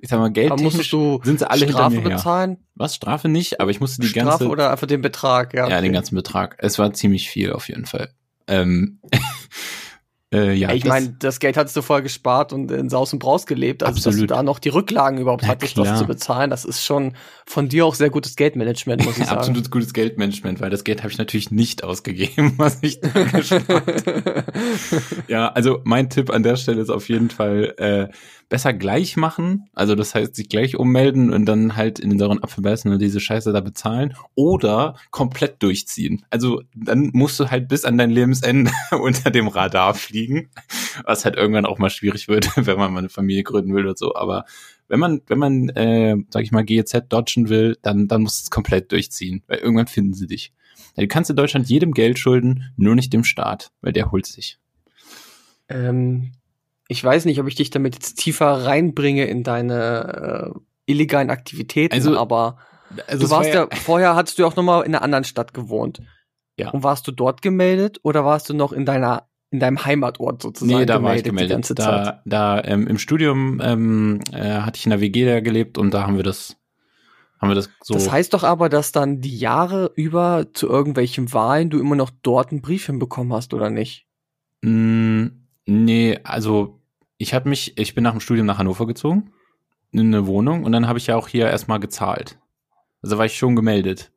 ich 0.00 0.08
sag 0.08 0.18
mal, 0.18 0.30
Geld 0.30 0.58
musstest 0.60 0.92
du 0.92 1.20
sind 1.22 1.38
sie 1.38 1.50
alle 1.50 1.68
Strafe 1.68 1.94
hinter 1.94 2.02
mir 2.02 2.08
her. 2.08 2.16
bezahlen? 2.16 2.56
Was, 2.74 2.94
Strafe 2.94 3.28
nicht, 3.28 3.60
aber 3.60 3.70
ich 3.70 3.80
musste 3.80 4.00
die 4.00 4.08
Strafe 4.08 4.26
ganze 4.26 4.48
oder 4.48 4.70
einfach 4.70 4.86
den 4.86 5.02
Betrag? 5.02 5.54
Ja, 5.54 5.68
ja, 5.68 5.76
okay. 5.76 5.82
den 5.82 5.92
ganzen 5.92 6.14
Betrag. 6.14 6.56
Es 6.58 6.78
war 6.78 6.92
ziemlich 6.92 7.28
viel 7.28 7.52
auf 7.52 7.68
jeden 7.68 7.86
Fall. 7.86 8.10
Ähm, 8.46 8.98
äh, 10.32 10.52
ja, 10.54 10.72
ich 10.72 10.84
meine, 10.84 11.14
das 11.18 11.38
Geld 11.38 11.56
hattest 11.56 11.76
du 11.76 11.82
vorher 11.82 12.02
gespart 12.02 12.52
und 12.52 12.70
in 12.70 12.88
Saus 12.88 13.12
und 13.12 13.18
Braus 13.18 13.46
gelebt. 13.46 13.82
Also, 13.82 13.96
dass 13.96 14.04
du 14.04 14.08
Absolut. 14.10 14.30
da 14.30 14.42
noch 14.42 14.58
die 14.58 14.70
Rücklagen 14.70 15.18
überhaupt 15.18 15.46
hattest, 15.46 15.76
das 15.76 15.98
zu 15.98 16.06
bezahlen, 16.06 16.50
das 16.50 16.64
ist 16.64 16.84
schon 16.84 17.14
von 17.44 17.68
dir 17.68 17.84
auch 17.84 17.94
sehr 17.94 18.10
gutes 18.10 18.36
Geldmanagement, 18.36 19.04
muss 19.04 19.18
ich 19.18 19.24
sagen. 19.26 19.38
absolut 19.38 19.70
gutes 19.70 19.92
Geldmanagement, 19.92 20.60
weil 20.60 20.70
das 20.70 20.84
Geld 20.84 21.02
habe 21.02 21.12
ich 21.12 21.18
natürlich 21.18 21.50
nicht 21.50 21.84
ausgegeben, 21.84 22.54
was 22.56 22.78
ich 22.82 23.00
da 23.00 23.08
gespart 23.10 24.44
Ja, 25.28 25.48
also 25.48 25.80
mein 25.84 26.08
Tipp 26.08 26.30
an 26.30 26.42
der 26.42 26.56
Stelle 26.56 26.80
ist 26.80 26.90
auf 26.90 27.08
jeden 27.08 27.30
Fall 27.30 27.74
äh, 27.76 28.08
besser 28.50 28.74
gleich 28.74 29.16
machen. 29.16 29.70
Also 29.74 29.94
das 29.94 30.14
heißt, 30.14 30.34
sich 30.34 30.50
gleich 30.50 30.76
ummelden 30.76 31.32
und 31.32 31.46
dann 31.46 31.76
halt 31.76 31.98
in 31.98 32.10
den 32.10 32.18
sauren 32.18 32.42
Apfel 32.42 32.62
beißen 32.62 32.92
und 32.92 32.98
diese 33.00 33.20
Scheiße 33.20 33.52
da 33.52 33.60
bezahlen. 33.60 34.14
Oder 34.34 34.96
komplett 35.10 35.62
durchziehen. 35.62 36.26
Also 36.28 36.60
dann 36.74 37.10
musst 37.14 37.40
du 37.40 37.50
halt 37.50 37.68
bis 37.68 37.86
an 37.86 37.96
dein 37.96 38.10
Lebensende 38.10 38.72
unter 39.00 39.30
dem 39.30 39.48
Radar 39.48 39.94
fliegen. 39.94 40.50
Was 41.04 41.24
halt 41.24 41.36
irgendwann 41.36 41.64
auch 41.64 41.78
mal 41.78 41.90
schwierig 41.90 42.28
wird, 42.28 42.50
wenn 42.56 42.76
man 42.76 42.92
mal 42.92 42.98
eine 42.98 43.08
Familie 43.08 43.44
gründen 43.44 43.72
will 43.72 43.84
oder 43.84 43.96
so. 43.96 44.14
Aber 44.16 44.44
wenn 44.88 44.98
man, 44.98 45.22
wenn 45.28 45.38
man, 45.38 45.68
äh, 45.70 46.16
sag 46.30 46.42
ich 46.42 46.50
mal, 46.50 46.64
GEZ 46.64 47.04
dodgen 47.08 47.48
will, 47.48 47.78
dann, 47.82 48.08
dann 48.08 48.22
musst 48.22 48.40
du 48.40 48.44
es 48.46 48.50
komplett 48.50 48.90
durchziehen. 48.90 49.44
Weil 49.46 49.58
irgendwann 49.58 49.86
finden 49.86 50.12
sie 50.12 50.26
dich. 50.26 50.52
Du 50.96 51.06
kannst 51.06 51.30
in 51.30 51.36
Deutschland 51.36 51.68
jedem 51.68 51.92
Geld 51.92 52.18
schulden, 52.18 52.72
nur 52.76 52.96
nicht 52.96 53.12
dem 53.12 53.22
Staat, 53.22 53.70
weil 53.80 53.92
der 53.92 54.10
holt 54.10 54.26
sich. 54.26 54.58
ähm, 55.68 56.32
ich 56.90 57.04
weiß 57.04 57.24
nicht, 57.24 57.40
ob 57.40 57.46
ich 57.46 57.54
dich 57.54 57.70
damit 57.70 57.94
jetzt 57.94 58.16
tiefer 58.16 58.64
reinbringe 58.66 59.24
in 59.26 59.44
deine 59.44 60.52
äh, 60.56 60.60
illegalen 60.90 61.30
Aktivitäten, 61.30 61.94
Also, 61.94 62.18
aber 62.18 62.58
Also 63.06 63.20
du 63.20 63.24
es 63.26 63.30
war 63.30 63.38
warst 63.38 63.54
ja, 63.54 63.68
vorher 63.84 64.16
hattest 64.16 64.36
du 64.38 64.42
ja 64.42 64.48
auch 64.48 64.56
noch 64.56 64.64
mal 64.64 64.80
in 64.82 64.92
einer 64.94 65.02
anderen 65.02 65.22
Stadt 65.22 65.54
gewohnt. 65.54 66.02
Ja. 66.56 66.70
Und 66.70 66.82
warst 66.82 67.06
du 67.06 67.12
dort 67.12 67.42
gemeldet 67.42 68.00
oder 68.02 68.24
warst 68.24 68.48
du 68.50 68.54
noch 68.54 68.72
in 68.72 68.84
deiner 68.86 69.28
in 69.52 69.60
deinem 69.60 69.84
Heimatort 69.84 70.42
sozusagen 70.42 70.80
Nee, 70.80 70.86
da 70.86 71.00
war 71.02 71.14
ich 71.14 71.22
die 71.22 71.28
gemeldet. 71.30 71.52
ganze 71.52 71.74
Zeit? 71.76 72.06
Da, 72.06 72.22
da 72.24 72.64
ähm, 72.64 72.86
im 72.88 72.98
Studium 72.98 73.60
ähm, 73.62 74.20
äh, 74.32 74.60
hatte 74.60 74.78
ich 74.78 74.86
in 74.86 74.90
der 74.90 75.00
WG 75.00 75.24
da 75.26 75.40
gelebt 75.40 75.78
und 75.78 75.94
da 75.94 76.02
haben 76.02 76.16
wir 76.16 76.22
das, 76.24 76.56
haben 77.40 77.50
wir 77.50 77.54
das 77.56 77.70
so. 77.82 77.94
Das 77.94 78.10
heißt 78.10 78.34
doch 78.34 78.42
aber, 78.42 78.68
dass 78.68 78.90
dann 78.90 79.20
die 79.20 79.38
Jahre 79.38 79.92
über 79.94 80.46
zu 80.54 80.68
irgendwelchen 80.68 81.32
Wahlen 81.32 81.70
du 81.70 81.78
immer 81.78 81.96
noch 81.96 82.10
dort 82.22 82.50
einen 82.50 82.62
Brief 82.62 82.86
hinbekommen 82.86 83.32
hast, 83.32 83.54
oder 83.54 83.70
nicht? 83.70 84.06
Mm, 84.62 85.26
nee, 85.66 86.18
also 86.24 86.79
ich 87.20 87.34
habe 87.34 87.48
mich, 87.48 87.76
ich 87.78 87.94
bin 87.94 88.02
nach 88.02 88.12
dem 88.12 88.20
Studium 88.20 88.46
nach 88.46 88.58
Hannover 88.58 88.86
gezogen, 88.86 89.30
in 89.92 90.00
eine 90.00 90.26
Wohnung 90.26 90.64
und 90.64 90.72
dann 90.72 90.88
habe 90.88 90.98
ich 90.98 91.06
ja 91.08 91.16
auch 91.16 91.28
hier 91.28 91.48
erstmal 91.48 91.78
gezahlt. 91.80 92.38
Also 93.02 93.18
war 93.18 93.26
ich 93.26 93.36
schon 93.36 93.56
gemeldet. 93.56 94.10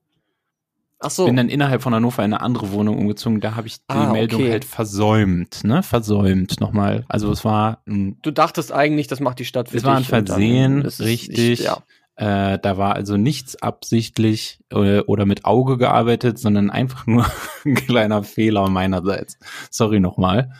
Ach 1.00 1.10
so. 1.10 1.26
Bin 1.26 1.36
dann 1.36 1.50
innerhalb 1.50 1.82
von 1.82 1.94
Hannover 1.94 2.24
in 2.24 2.34
eine 2.34 2.42
andere 2.42 2.72
Wohnung 2.72 2.98
umgezogen, 2.98 3.42
da 3.42 3.56
habe 3.56 3.68
ich 3.68 3.80
die 3.80 3.82
Ah, 3.90 4.14
Meldung 4.14 4.42
okay. 4.42 4.52
halt 4.52 4.64
versäumt, 4.66 5.66
ne? 5.66 5.84
Versäumt 5.84 6.62
nochmal. 6.62 7.04
Also 7.10 7.30
es 7.30 7.44
war 7.44 7.82
ein 7.86 8.18
du 8.22 8.32
dachtest 8.32 8.72
eigentlich, 8.72 9.08
das 9.08 9.20
macht 9.20 9.40
die 9.40 9.46
Stadt 9.46 9.68
für 9.68 9.76
Es 9.78 9.84
dich. 9.84 9.88
war 9.90 9.98
ein 9.98 10.04
dann 10.06 10.26
Versehen, 10.26 10.82
ist 10.84 11.00
es 11.02 11.06
richtig. 11.06 11.60
Nicht, 11.60 11.64
ja. 11.64 11.84
Äh, 12.16 12.60
da 12.60 12.78
war 12.78 12.96
also 12.96 13.18
nichts 13.18 13.62
absichtlich 13.62 14.60
äh, 14.72 15.00
oder 15.02 15.26
mit 15.26 15.44
Auge 15.44 15.78
gearbeitet, 15.78 16.38
sondern 16.40 16.70
einfach 16.70 17.06
nur 17.06 17.26
ein 17.66 17.74
kleiner 17.76 18.24
Fehler 18.24 18.70
meinerseits. 18.70 19.38
Sorry 19.72 20.00
nochmal. 20.00 20.54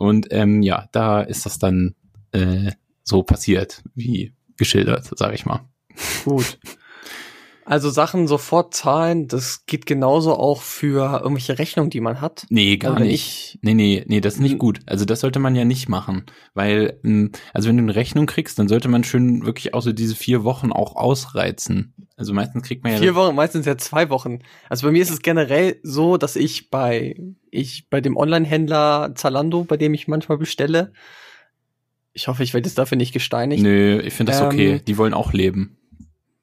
Und 0.00 0.28
ähm, 0.30 0.62
ja, 0.62 0.88
da 0.92 1.20
ist 1.20 1.44
das 1.44 1.58
dann 1.58 1.94
äh, 2.32 2.72
so 3.04 3.22
passiert, 3.22 3.82
wie 3.94 4.32
geschildert, 4.56 5.04
sage 5.18 5.34
ich 5.34 5.44
mal. 5.44 5.68
Gut. 6.24 6.58
Also 7.70 7.88
Sachen 7.88 8.26
sofort 8.26 8.74
zahlen, 8.74 9.28
das 9.28 9.64
geht 9.64 9.86
genauso 9.86 10.34
auch 10.34 10.60
für 10.60 11.20
irgendwelche 11.20 11.60
Rechnungen, 11.60 11.88
die 11.88 12.00
man 12.00 12.20
hat. 12.20 12.44
Nee, 12.50 12.78
gar 12.78 12.94
Also 12.94 13.04
nicht. 13.04 13.60
Nee, 13.62 13.74
nee, 13.74 14.04
nee, 14.08 14.20
das 14.20 14.34
ist 14.34 14.40
nicht 14.40 14.58
gut. 14.58 14.80
Also 14.86 15.04
das 15.04 15.20
sollte 15.20 15.38
man 15.38 15.54
ja 15.54 15.64
nicht 15.64 15.88
machen. 15.88 16.26
Weil, 16.52 16.98
mh, 17.04 17.28
also 17.54 17.68
wenn 17.68 17.76
du 17.76 17.84
eine 17.84 17.94
Rechnung 17.94 18.26
kriegst, 18.26 18.58
dann 18.58 18.66
sollte 18.66 18.88
man 18.88 19.04
schön 19.04 19.46
wirklich 19.46 19.72
auch 19.72 19.82
so 19.82 19.92
diese 19.92 20.16
vier 20.16 20.42
Wochen 20.42 20.72
auch 20.72 20.96
ausreizen. 20.96 21.94
Also 22.16 22.34
meistens 22.34 22.64
kriegt 22.64 22.82
man 22.82 22.94
ja. 22.94 22.98
Vier 22.98 23.14
Wochen, 23.14 23.36
meistens 23.36 23.66
ja 23.66 23.78
zwei 23.78 24.10
Wochen. 24.10 24.40
Also 24.68 24.88
bei 24.88 24.90
mir 24.92 25.02
ist 25.02 25.10
es 25.10 25.22
generell 25.22 25.78
so, 25.84 26.16
dass 26.16 26.34
ich 26.34 26.70
bei 26.70 27.14
ich 27.52 27.88
bei 27.88 28.00
dem 28.00 28.16
Online-Händler 28.16 29.12
Zalando, 29.14 29.62
bei 29.62 29.76
dem 29.76 29.94
ich 29.94 30.08
manchmal 30.08 30.38
bestelle, 30.38 30.92
ich 32.14 32.26
hoffe, 32.26 32.42
ich 32.42 32.52
werde 32.52 32.68
jetzt 32.68 32.78
dafür 32.78 32.96
nicht 32.96 33.12
gesteinigt. 33.12 33.62
Nö, 33.62 34.00
ich 34.00 34.12
finde 34.12 34.32
das 34.32 34.40
Ähm, 34.40 34.46
okay. 34.48 34.82
Die 34.84 34.98
wollen 34.98 35.14
auch 35.14 35.32
leben. 35.32 35.76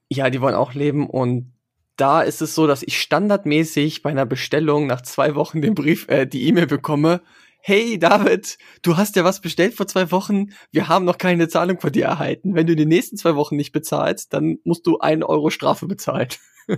Ja, 0.10 0.30
die 0.30 0.42
wollen 0.42 0.56
auch 0.56 0.74
leben 0.74 1.10
und 1.10 1.54
da 1.98 2.22
ist 2.22 2.42
es 2.42 2.56
so, 2.56 2.68
dass 2.68 2.84
ich 2.84 3.00
standardmäßig 3.00 4.04
bei 4.04 4.12
einer 4.12 4.26
Bestellung 4.26 4.88
nach 4.88 5.02
zwei 5.02 5.36
Wochen 5.36 5.62
den 5.62 5.74
Brief, 5.74 6.08
äh, 6.08 6.26
die 6.26 6.48
E-Mail 6.48 6.68
bekomme. 6.68 7.22
Hey 7.60 8.00
David, 8.00 8.58
du 8.84 8.96
hast 8.96 9.16
ja 9.16 9.24
was 9.24 9.42
bestellt 9.42 9.74
vor 9.74 9.88
zwei 9.88 10.12
Wochen. 10.12 10.52
Wir 10.72 10.88
haben 10.88 11.06
noch 11.06 11.18
keine 11.18 11.50
Zahlung 11.50 11.82
von 11.82 11.92
dir 11.92 12.06
erhalten. 12.06 12.56
Wenn 12.56 12.68
du 12.68 12.76
die 12.76 12.86
nächsten 12.86 13.18
zwei 13.18 13.36
Wochen 13.36 13.58
nicht 13.58 13.72
bezahlst, 13.72 14.32
dann 14.32 14.60
musst 14.64 14.86
du 14.88 15.00
einen 15.00 15.24
Euro 15.24 15.50
Strafe 15.50 15.88
bezahlen. 15.88 16.30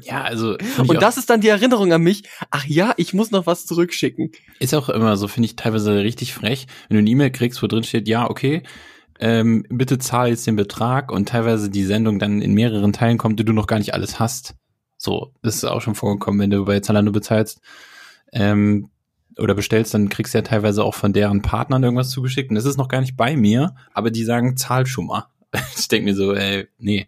Ja, 0.03 0.23
also 0.23 0.55
Und 0.87 1.01
das 1.01 1.17
ist 1.17 1.29
dann 1.29 1.41
die 1.41 1.47
Erinnerung 1.49 1.91
an 1.93 2.01
mich. 2.01 2.23
Ach 2.49 2.65
ja, 2.65 2.93
ich 2.97 3.13
muss 3.13 3.31
noch 3.31 3.45
was 3.45 3.65
zurückschicken. 3.65 4.31
Ist 4.59 4.73
auch 4.73 4.89
immer 4.89 5.17
so, 5.17 5.27
finde 5.27 5.47
ich 5.47 5.55
teilweise 5.55 5.95
richtig 5.95 6.33
frech, 6.33 6.67
wenn 6.87 6.95
du 6.95 6.99
eine 6.99 7.09
E-Mail 7.09 7.31
kriegst, 7.31 7.61
wo 7.61 7.67
drin 7.67 7.83
steht, 7.83 8.07
ja, 8.07 8.29
okay, 8.29 8.63
ähm, 9.19 9.65
bitte 9.69 9.99
zahl 9.99 10.29
jetzt 10.29 10.47
den 10.47 10.55
Betrag 10.55 11.11
und 11.11 11.29
teilweise 11.29 11.69
die 11.69 11.83
Sendung 11.83 12.19
dann 12.19 12.41
in 12.41 12.53
mehreren 12.53 12.93
Teilen 12.93 13.17
kommt, 13.17 13.39
die 13.39 13.45
du 13.45 13.53
noch 13.53 13.67
gar 13.67 13.77
nicht 13.77 13.93
alles 13.93 14.19
hast. 14.19 14.55
So, 14.97 15.33
das 15.41 15.55
ist 15.55 15.65
auch 15.65 15.81
schon 15.81 15.95
vorgekommen, 15.95 16.39
wenn 16.39 16.49
du 16.49 16.65
bei 16.65 16.79
Zalando 16.79 17.11
bezahlst 17.11 17.61
ähm, 18.31 18.89
oder 19.37 19.55
bestellst, 19.55 19.93
dann 19.93 20.09
kriegst 20.09 20.33
du 20.33 20.37
ja 20.37 20.41
teilweise 20.41 20.83
auch 20.83 20.95
von 20.95 21.13
deren 21.13 21.41
Partnern 21.41 21.83
irgendwas 21.83 22.09
zugeschickt 22.09 22.49
und 22.49 22.55
das 22.55 22.65
ist 22.65 22.77
noch 22.77 22.87
gar 22.87 23.01
nicht 23.01 23.17
bei 23.17 23.35
mir, 23.35 23.75
aber 23.93 24.11
die 24.11 24.23
sagen, 24.23 24.57
zahl 24.57 24.85
schon 24.85 25.07
mal. 25.07 25.25
Ich 25.77 25.87
denke 25.87 26.09
mir 26.09 26.15
so, 26.15 26.33
ey, 26.33 26.67
nee. 26.77 27.07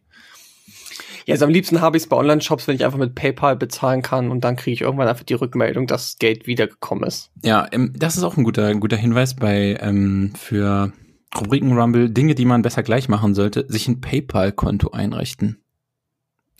Ja, 1.27 1.33
also 1.33 1.45
am 1.45 1.51
liebsten 1.51 1.81
habe 1.81 1.97
ich 1.97 2.03
es 2.03 2.09
bei 2.09 2.17
Online-Shops, 2.17 2.67
wenn 2.67 2.75
ich 2.75 2.83
einfach 2.83 2.97
mit 2.97 3.13
PayPal 3.13 3.55
bezahlen 3.55 4.01
kann 4.01 4.31
und 4.31 4.43
dann 4.43 4.55
kriege 4.55 4.73
ich 4.73 4.81
irgendwann 4.81 5.07
einfach 5.07 5.23
die 5.23 5.35
Rückmeldung, 5.35 5.85
dass 5.85 6.17
Geld 6.17 6.47
wiedergekommen 6.47 7.03
ist. 7.03 7.29
Ja, 7.43 7.67
ähm, 7.71 7.93
das 7.95 8.17
ist 8.17 8.23
auch 8.23 8.37
ein 8.37 8.43
guter, 8.43 8.67
ein 8.67 8.79
guter 8.79 8.97
Hinweis 8.97 9.35
bei 9.35 9.77
ähm, 9.79 10.33
für 10.35 10.91
Rubriken 11.39 11.77
Rumble, 11.77 12.09
Dinge, 12.09 12.35
die 12.35 12.45
man 12.45 12.61
besser 12.61 12.83
gleich 12.83 13.07
machen 13.09 13.33
sollte, 13.33 13.65
sich 13.69 13.87
ein 13.87 14.01
PayPal-Konto 14.01 14.91
einrichten. 14.91 15.57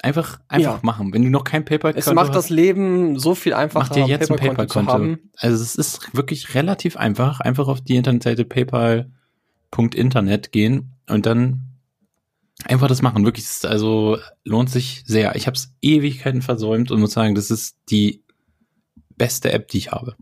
Einfach, 0.04 0.40
einfach 0.48 0.76
Ja. 0.76 0.80
machen. 0.82 1.14
Wenn 1.14 1.22
du 1.22 1.30
noch 1.30 1.44
kein 1.44 1.64
PayPal-Konto 1.64 2.10
Es 2.10 2.16
macht 2.16 2.30
hast, 2.30 2.36
das 2.36 2.50
Leben 2.50 3.20
so 3.20 3.36
viel 3.36 3.54
einfacher, 3.54 3.86
mach 3.88 3.94
dir 3.94 4.08
jetzt 4.08 4.32
ein 4.32 4.38
PayPal-Konto. 4.38 5.18
Also 5.38 5.64
es 5.64 5.76
ist 5.76 6.16
wirklich 6.16 6.56
relativ 6.56 6.98
einfach. 6.98 7.40
Einfach 7.40 7.68
auf 7.68 7.82
die 7.82 7.98
Internetseite 7.98 8.46
paypal.internet 8.46 10.52
gehen 10.52 10.94
und 11.08 11.26
dann 11.26 11.62
einfach 12.66 12.88
das 12.88 13.02
machen. 13.04 13.26
Wirklich, 13.26 13.46
also 13.64 14.18
lohnt 14.44 14.70
sich 14.70 15.04
sehr. 15.06 15.36
Ich 15.36 15.48
habe 15.48 15.56
es 15.56 15.74
Ewigkeiten 15.82 16.42
versäumt 16.42 16.92
und 16.92 17.00
muss 17.00 17.12
sagen, 17.12 17.36
das 17.36 17.52
ist 17.52 17.78
die 17.90 18.24
beste 19.18 19.52
App, 19.52 19.68
die 19.68 19.78
ich 19.78 19.92
habe. 19.92 20.16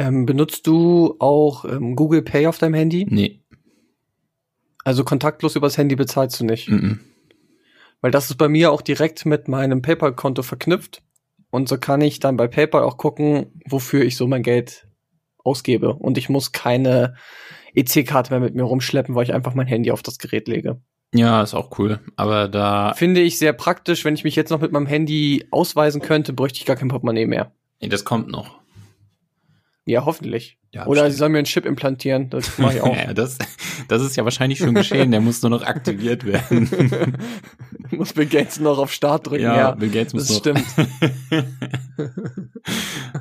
Ähm, 0.00 0.24
benutzt 0.24 0.66
du 0.66 1.16
auch 1.18 1.66
ähm, 1.66 1.94
Google 1.94 2.22
Pay 2.22 2.46
auf 2.46 2.56
deinem 2.56 2.72
Handy? 2.72 3.06
Nee. 3.10 3.42
Also 4.82 5.04
kontaktlos 5.04 5.56
übers 5.56 5.76
Handy 5.76 5.94
bezahlst 5.94 6.40
du 6.40 6.46
nicht. 6.46 6.70
Mm 6.70 6.74
-mm. 6.74 6.98
Weil 8.00 8.10
das 8.10 8.30
ist 8.30 8.36
bei 8.36 8.48
mir 8.48 8.72
auch 8.72 8.80
direkt 8.80 9.26
mit 9.26 9.46
meinem 9.46 9.82
PayPal-Konto 9.82 10.42
verknüpft. 10.42 11.02
Und 11.50 11.68
so 11.68 11.76
kann 11.76 12.00
ich 12.00 12.18
dann 12.18 12.38
bei 12.38 12.48
PayPal 12.48 12.82
auch 12.82 12.96
gucken, 12.96 13.60
wofür 13.68 14.02
ich 14.02 14.16
so 14.16 14.26
mein 14.26 14.42
Geld 14.42 14.86
ausgebe. 15.44 15.92
Und 15.92 16.16
ich 16.16 16.30
muss 16.30 16.52
keine 16.52 17.14
EC-Karte 17.74 18.30
mehr 18.30 18.40
mit 18.40 18.54
mir 18.54 18.62
rumschleppen, 18.62 19.14
weil 19.14 19.24
ich 19.24 19.34
einfach 19.34 19.52
mein 19.52 19.66
Handy 19.66 19.90
auf 19.90 20.02
das 20.02 20.18
Gerät 20.18 20.48
lege. 20.48 20.80
Ja, 21.12 21.42
ist 21.42 21.52
auch 21.52 21.78
cool. 21.78 22.00
Aber 22.16 22.48
da, 22.48 22.94
Finde 22.94 23.20
ich 23.20 23.38
sehr 23.38 23.52
praktisch. 23.52 24.06
Wenn 24.06 24.14
ich 24.14 24.24
mich 24.24 24.34
jetzt 24.36 24.48
noch 24.48 24.62
mit 24.62 24.72
meinem 24.72 24.86
Handy 24.86 25.46
ausweisen 25.50 26.00
könnte, 26.00 26.32
bräuchte 26.32 26.58
ich 26.58 26.64
gar 26.64 26.76
kein 26.76 26.88
Portemonnaie 26.88 27.26
mehr. 27.26 27.52
nee, 27.82 27.88
das 27.88 28.06
kommt 28.06 28.28
noch. 28.28 28.59
Ja, 29.86 30.04
hoffentlich. 30.04 30.58
Ja, 30.72 30.86
Oder 30.86 31.10
sie 31.10 31.16
sollen 31.16 31.32
mir 31.32 31.38
einen 31.38 31.46
Chip 31.46 31.66
implantieren. 31.66 32.30
Das 32.30 32.58
mache 32.58 32.74
ich 32.76 32.80
auch. 32.82 32.94
ja, 32.96 33.12
das, 33.12 33.38
das 33.88 34.02
ist 34.02 34.14
ja 34.16 34.22
wahrscheinlich 34.24 34.58
schon 34.58 34.74
geschehen. 34.74 35.10
Der 35.10 35.20
muss 35.20 35.42
nur 35.42 35.50
noch 35.50 35.62
aktiviert 35.64 36.24
werden. 36.24 37.16
muss 37.90 38.12
Bill 38.12 38.26
Gates 38.26 38.60
noch 38.60 38.78
auf 38.78 38.92
Start 38.92 39.26
drücken. 39.26 39.42
ja, 39.42 39.56
Ja, 39.56 39.70
Bill 39.72 39.90
Gates 39.90 40.12
muss 40.12 40.28
das 40.28 40.36
noch. 40.36 40.38
stimmt. 40.40 40.64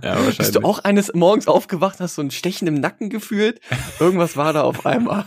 ja, 0.04 0.16
wahrscheinlich. 0.16 0.38
Bist 0.38 0.56
du 0.56 0.60
auch 0.64 0.80
eines 0.80 1.12
Morgens 1.14 1.48
aufgewacht, 1.48 2.00
hast 2.00 2.16
so 2.16 2.22
ein 2.22 2.32
Stechen 2.32 2.68
im 2.68 2.76
Nacken 2.76 3.10
gefühlt? 3.10 3.60
Irgendwas 4.00 4.38
war 4.38 4.54
da 4.54 4.62
auf 4.62 4.86
einmal. 4.86 5.26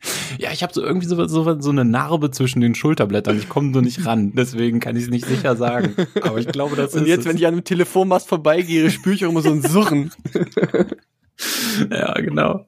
Ja, 0.38 0.52
ich 0.52 0.62
habe 0.62 0.72
so 0.72 0.82
irgendwie 0.82 1.06
so, 1.08 1.26
so, 1.26 1.60
so 1.60 1.70
eine 1.70 1.84
Narbe 1.84 2.30
zwischen 2.30 2.60
den 2.60 2.74
Schulterblättern. 2.76 3.36
Ich 3.38 3.48
komme 3.48 3.70
nur 3.70 3.82
nicht 3.82 4.06
ran. 4.06 4.32
Deswegen 4.36 4.78
kann 4.78 4.94
ich 4.94 5.04
es 5.04 5.10
nicht 5.10 5.24
sicher 5.26 5.56
sagen. 5.56 5.96
Aber 6.22 6.38
ich 6.38 6.46
glaube, 6.46 6.76
das 6.76 6.94
Und 6.94 7.02
ist 7.02 7.08
jetzt, 7.08 7.20
es. 7.20 7.26
wenn 7.26 7.36
ich 7.36 7.46
an 7.46 7.54
einem 7.54 7.64
Telefonmast 7.64 8.28
vorbeigehe, 8.28 8.90
spüre 8.90 9.16
ich 9.16 9.24
auch 9.24 9.30
immer 9.30 9.42
so 9.42 9.50
ein 9.50 9.62
Surren. 9.62 10.12
Ja, 11.90 12.14
genau. 12.14 12.66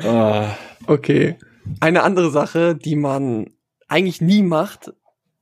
Ah, 0.00 0.50
Okay. 0.86 1.36
Eine 1.80 2.02
andere 2.02 2.30
Sache, 2.30 2.74
die 2.74 2.96
man 2.96 3.50
eigentlich 3.88 4.20
nie 4.20 4.42
macht, 4.42 4.92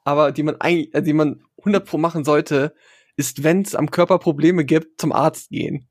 aber 0.05 0.33
die 0.33 0.43
man 0.43 0.57
eigentlich, 0.61 0.95
äh, 0.95 1.03
die 1.03 1.13
man 1.13 1.41
100 1.59 1.85
pro 1.85 1.99
machen 1.99 2.25
sollte, 2.25 2.75
ist, 3.17 3.43
wenn 3.45 3.63
es 3.63 3.75
am 3.75 3.91
Körper 3.91 4.19
Probleme 4.19 4.65
gibt, 4.65 5.01
zum 5.01 5.13
Arzt 5.13 5.51
gehen. 5.51 5.89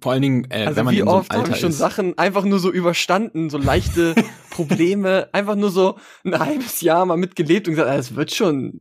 Vor 0.00 0.12
allen 0.12 0.22
Dingen, 0.22 0.50
äh, 0.50 0.66
Also 0.66 0.76
wenn 0.76 0.84
man 0.84 0.94
wie 0.94 1.00
in 1.00 1.06
so 1.06 1.12
oft 1.12 1.34
habe 1.34 1.50
ich 1.50 1.56
schon 1.56 1.70
ist. 1.70 1.78
Sachen 1.78 2.16
einfach 2.18 2.44
nur 2.44 2.60
so 2.60 2.70
überstanden, 2.70 3.50
so 3.50 3.58
leichte 3.58 4.14
Probleme, 4.50 5.28
einfach 5.32 5.56
nur 5.56 5.70
so 5.70 5.98
ein 6.24 6.38
halbes 6.38 6.80
Jahr 6.82 7.04
mal 7.04 7.16
mitgelebt 7.16 7.66
und 7.66 7.74
gesagt, 7.74 7.90
ah, 7.90 7.96
es 7.96 8.14
wird 8.14 8.32
schon, 8.32 8.80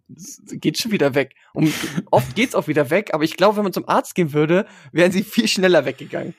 geht 0.51 0.78
schon 0.78 0.91
wieder 0.91 1.15
weg. 1.15 1.34
Und 1.53 1.74
oft 2.11 2.36
geht's 2.36 2.53
auch 2.53 2.68
wieder 2.68 2.91
weg, 2.91 3.13
aber 3.13 3.24
ich 3.24 3.36
glaube, 3.36 3.57
wenn 3.57 3.63
man 3.63 3.74
zum 3.74 3.88
Arzt 3.89 4.13
gehen 4.13 4.34
würde, 4.34 4.68
wären 4.91 5.11
sie 5.11 5.24
viel 5.24 5.47
schneller 5.47 5.86
weggegangen. 5.86 6.36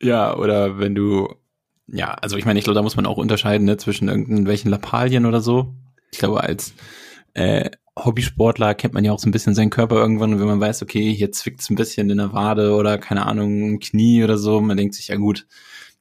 Ja, 0.00 0.36
oder 0.36 0.78
wenn 0.78 0.94
du, 0.94 1.34
ja, 1.88 2.14
also 2.14 2.36
ich 2.36 2.44
meine, 2.44 2.60
ich 2.60 2.64
glaube, 2.64 2.76
da 2.76 2.82
muss 2.82 2.94
man 2.94 3.06
auch 3.06 3.16
unterscheiden, 3.16 3.64
ne, 3.64 3.76
zwischen 3.76 4.08
irgendwelchen 4.08 4.70
Lappalien 4.70 5.26
oder 5.26 5.40
so. 5.40 5.74
Ich 6.12 6.20
glaube, 6.20 6.44
als 6.44 6.74
äh, 7.34 7.70
Hobbysportler 8.04 8.74
kennt 8.74 8.94
man 8.94 9.04
ja 9.04 9.12
auch 9.12 9.18
so 9.18 9.28
ein 9.28 9.32
bisschen 9.32 9.54
seinen 9.54 9.70
Körper 9.70 9.96
irgendwann 9.96 10.32
und 10.32 10.40
wenn 10.40 10.46
man 10.46 10.60
weiß, 10.60 10.82
okay, 10.82 11.12
hier 11.14 11.32
zwickt's 11.32 11.70
ein 11.70 11.76
bisschen 11.76 12.10
in 12.10 12.18
der 12.18 12.32
Wade 12.32 12.74
oder 12.74 12.98
keine 12.98 13.26
Ahnung, 13.26 13.68
im 13.68 13.80
Knie 13.80 14.24
oder 14.24 14.38
so, 14.38 14.60
man 14.60 14.76
denkt 14.76 14.94
sich, 14.94 15.08
ja 15.08 15.16
gut, 15.16 15.46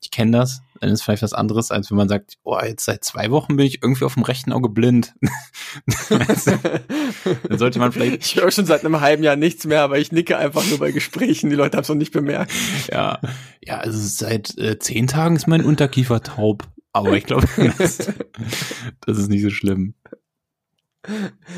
ich 0.02 0.12
kenne 0.12 0.38
das, 0.38 0.62
dann 0.80 0.90
ist 0.92 1.02
vielleicht 1.02 1.24
was 1.24 1.34
anderes, 1.34 1.72
als 1.72 1.90
wenn 1.90 1.98
man 1.98 2.08
sagt, 2.08 2.38
oh, 2.44 2.60
jetzt 2.62 2.86
seit 2.86 3.04
zwei 3.04 3.32
Wochen 3.32 3.58
bin 3.58 3.66
ich 3.66 3.82
irgendwie 3.82 4.06
auf 4.06 4.14
dem 4.14 4.24
rechten 4.24 4.54
Auge 4.54 4.70
blind. 4.70 5.16
dann 6.10 7.58
sollte 7.58 7.80
man 7.80 7.92
vielleicht. 7.92 8.26
Ich 8.26 8.36
höre 8.36 8.52
schon 8.52 8.66
seit 8.66 8.86
einem 8.86 9.02
halben 9.02 9.24
Jahr 9.24 9.36
nichts 9.36 9.66
mehr, 9.66 9.82
aber 9.82 9.98
ich 9.98 10.12
nicke 10.12 10.38
einfach 10.38 10.66
nur 10.68 10.78
bei 10.78 10.92
Gesprächen. 10.92 11.50
Die 11.50 11.56
Leute 11.56 11.78
haben 11.78 11.84
es 11.84 11.90
noch 11.90 11.96
nicht 11.96 12.14
bemerkt. 12.14 12.52
Ja, 12.92 13.20
ja, 13.64 13.78
also 13.78 13.98
seit 14.00 14.58
äh, 14.58 14.78
zehn 14.78 15.08
Tagen 15.08 15.36
ist 15.36 15.48
mein 15.48 15.66
Unterkiefer 15.66 16.22
taub. 16.22 16.68
Aber 16.94 17.14
ich 17.14 17.26
glaube, 17.26 17.48
das, 17.78 17.98
das 19.06 19.18
ist 19.18 19.30
nicht 19.30 19.44
so 19.44 19.50
schlimm. 19.50 19.94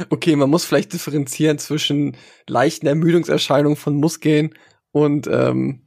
Okay, 0.10 0.36
man 0.36 0.50
muss 0.50 0.66
vielleicht 0.66 0.94
differenzieren 0.94 1.58
zwischen 1.58 2.16
leichten 2.48 2.88
Ermüdungserscheinungen 2.88 3.76
von 3.76 3.96
Muskeln 3.96 4.54
und 4.92 5.28
ähm, 5.28 5.82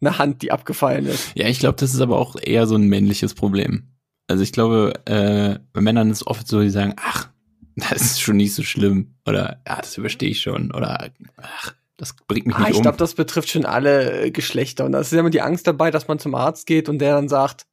eine 0.00 0.18
Hand, 0.18 0.42
die 0.42 0.52
abgefallen 0.52 1.06
ist. 1.06 1.32
Ja, 1.34 1.48
ich 1.48 1.58
glaube, 1.58 1.76
das 1.78 1.94
ist 1.94 2.00
aber 2.00 2.18
auch 2.18 2.36
eher 2.40 2.66
so 2.66 2.76
ein 2.76 2.88
männliches 2.88 3.34
Problem. 3.34 3.88
Also 4.26 4.42
ich 4.42 4.52
glaube, 4.52 4.94
äh, 5.06 5.58
bei 5.72 5.80
Männern 5.80 6.10
ist 6.10 6.18
es 6.22 6.26
oft 6.26 6.46
so, 6.48 6.60
die 6.60 6.70
sagen, 6.70 6.94
ach, 6.96 7.28
das 7.76 8.00
ist 8.02 8.20
schon 8.20 8.36
nicht 8.36 8.54
so 8.54 8.62
schlimm. 8.62 9.14
Oder, 9.26 9.60
ja, 9.66 9.76
das 9.80 9.96
überstehe 9.98 10.30
ich 10.30 10.40
schon. 10.40 10.72
Oder, 10.72 11.10
ach, 11.38 11.74
das 11.96 12.14
bringt 12.26 12.46
mich 12.46 12.56
Ah, 12.56 12.60
nicht 12.60 12.70
ich 12.70 12.76
um. 12.76 12.82
glaube, 12.82 12.98
das 12.98 13.14
betrifft 13.14 13.50
schon 13.50 13.64
alle 13.66 14.24
äh, 14.26 14.30
Geschlechter. 14.30 14.84
Und 14.84 14.92
da 14.92 15.00
ist 15.00 15.12
ja 15.12 15.20
immer 15.20 15.30
die 15.30 15.42
Angst 15.42 15.66
dabei, 15.66 15.90
dass 15.90 16.08
man 16.08 16.18
zum 16.18 16.34
Arzt 16.34 16.66
geht 16.66 16.88
und 16.88 16.98
der 17.00 17.14
dann 17.14 17.28
sagt, 17.28 17.66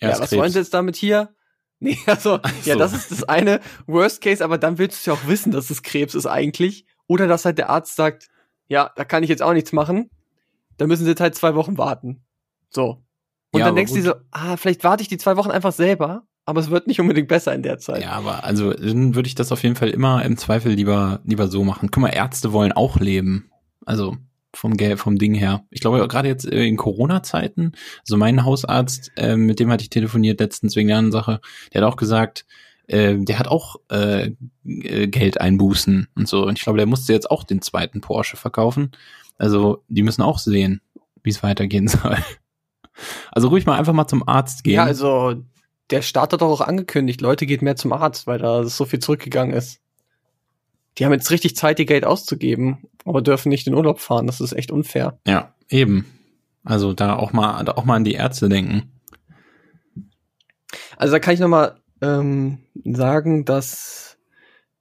ja, 0.00 0.10
ist 0.10 0.20
was 0.20 0.30
Krebs. 0.30 0.40
wollen 0.40 0.52
Sie 0.52 0.58
jetzt 0.58 0.74
damit 0.74 0.96
hier? 0.96 1.34
Nee, 1.84 1.98
also, 2.06 2.40
ja, 2.64 2.72
so. 2.72 2.78
das 2.78 2.94
ist 2.94 3.10
das 3.10 3.24
eine 3.24 3.60
Worst 3.86 4.22
Case, 4.22 4.42
aber 4.42 4.56
dann 4.56 4.78
willst 4.78 5.06
du 5.06 5.10
ja 5.10 5.16
auch 5.16 5.26
wissen, 5.28 5.52
dass 5.52 5.68
es 5.68 5.82
Krebs 5.82 6.14
ist 6.14 6.26
eigentlich. 6.26 6.86
Oder 7.06 7.26
dass 7.26 7.44
halt 7.44 7.58
der 7.58 7.68
Arzt 7.68 7.94
sagt, 7.94 8.28
ja, 8.68 8.90
da 8.96 9.04
kann 9.04 9.22
ich 9.22 9.28
jetzt 9.28 9.42
auch 9.42 9.52
nichts 9.52 9.72
machen. 9.72 10.08
Da 10.78 10.86
müssen 10.86 11.04
Sie 11.04 11.10
jetzt 11.10 11.20
halt 11.20 11.34
zwei 11.34 11.54
Wochen 11.54 11.76
warten. 11.76 12.24
So. 12.70 13.02
Und 13.52 13.60
Ja, 13.60 13.66
dann 13.66 13.76
denkst 13.76 13.92
du 13.92 13.98
dir 13.98 14.04
so, 14.04 14.14
ah, 14.30 14.56
vielleicht 14.56 14.82
warte 14.82 15.02
ich 15.02 15.08
die 15.08 15.18
zwei 15.18 15.36
Wochen 15.36 15.50
einfach 15.50 15.72
selber, 15.72 16.26
aber 16.46 16.60
es 16.60 16.70
wird 16.70 16.86
nicht 16.86 17.00
unbedingt 17.00 17.28
besser 17.28 17.54
in 17.54 17.62
der 17.62 17.78
Zeit. 17.78 18.02
Ja, 18.02 18.12
aber 18.12 18.44
also 18.44 18.72
dann 18.72 19.14
würde 19.14 19.26
ich 19.26 19.34
das 19.34 19.52
auf 19.52 19.62
jeden 19.62 19.76
Fall 19.76 19.90
immer 19.90 20.24
im 20.24 20.38
Zweifel 20.38 20.72
lieber 20.72 21.20
lieber 21.24 21.48
so 21.48 21.64
machen. 21.64 21.90
Guck 21.92 22.00
mal, 22.00 22.08
Ärzte 22.08 22.52
wollen 22.54 22.72
auch 22.72 22.96
leben. 22.98 23.50
Also 23.84 24.16
vom 24.54 24.76
Geld, 24.76 24.98
vom 24.98 25.18
Ding 25.18 25.34
her. 25.34 25.64
Ich 25.70 25.80
glaube 25.80 26.06
gerade 26.08 26.28
jetzt 26.28 26.50
äh, 26.50 26.64
in 26.64 26.76
Corona-Zeiten, 26.76 27.72
also 28.00 28.16
mein 28.16 28.44
Hausarzt, 28.44 29.12
äh, 29.16 29.36
mit 29.36 29.60
dem 29.60 29.70
hatte 29.70 29.82
ich 29.82 29.90
telefoniert 29.90 30.40
letztens 30.40 30.76
wegen 30.76 30.88
der 30.88 30.98
anderen 30.98 31.12
Sache, 31.12 31.40
der 31.72 31.82
hat 31.82 31.92
auch 31.92 31.96
gesagt, 31.96 32.46
äh, 32.86 33.16
der 33.18 33.38
hat 33.38 33.48
auch 33.48 33.76
äh, 33.90 34.32
äh, 34.64 35.06
Geld 35.08 35.40
einbußen 35.40 36.08
und 36.14 36.28
so. 36.28 36.46
Und 36.46 36.58
ich 36.58 36.64
glaube, 36.64 36.78
der 36.78 36.86
musste 36.86 37.12
jetzt 37.12 37.30
auch 37.30 37.44
den 37.44 37.62
zweiten 37.62 38.00
Porsche 38.00 38.36
verkaufen. 38.36 38.92
Also 39.38 39.82
die 39.88 40.02
müssen 40.02 40.22
auch 40.22 40.38
sehen, 40.38 40.80
wie 41.22 41.30
es 41.30 41.42
weitergehen 41.42 41.88
soll. 41.88 42.18
Also 43.32 43.48
ruhig 43.48 43.66
mal 43.66 43.78
einfach 43.78 43.92
mal 43.92 44.06
zum 44.06 44.26
Arzt 44.28 44.64
gehen. 44.64 44.74
Ja, 44.74 44.84
also 44.84 45.34
der 45.90 46.02
Staat 46.02 46.32
hat 46.32 46.40
doch 46.40 46.50
auch 46.50 46.60
angekündigt, 46.60 47.20
Leute 47.20 47.46
geht 47.46 47.62
mehr 47.62 47.76
zum 47.76 47.92
Arzt, 47.92 48.26
weil 48.26 48.38
da 48.38 48.64
so 48.64 48.84
viel 48.84 49.00
zurückgegangen 49.00 49.54
ist. 49.54 49.80
Die 50.96 51.04
haben 51.04 51.12
jetzt 51.12 51.30
richtig 51.30 51.56
Zeit, 51.56 51.78
ihr 51.80 51.86
Geld 51.86 52.04
auszugeben, 52.04 52.88
aber 53.04 53.22
dürfen 53.22 53.48
nicht 53.48 53.66
in 53.66 53.74
Urlaub 53.74 54.00
fahren. 54.00 54.26
Das 54.26 54.40
ist 54.40 54.52
echt 54.52 54.70
unfair. 54.70 55.18
Ja, 55.26 55.54
eben. 55.68 56.06
Also 56.64 56.92
da 56.92 57.16
auch 57.16 57.32
mal, 57.32 57.62
da 57.64 57.72
auch 57.72 57.84
mal 57.84 57.96
an 57.96 58.04
die 58.04 58.14
Ärzte 58.14 58.48
denken. 58.48 58.90
Also 60.96 61.12
da 61.12 61.18
kann 61.18 61.34
ich 61.34 61.40
noch 61.40 61.48
mal 61.48 61.80
ähm, 62.00 62.58
sagen, 62.84 63.44
dass 63.44 64.18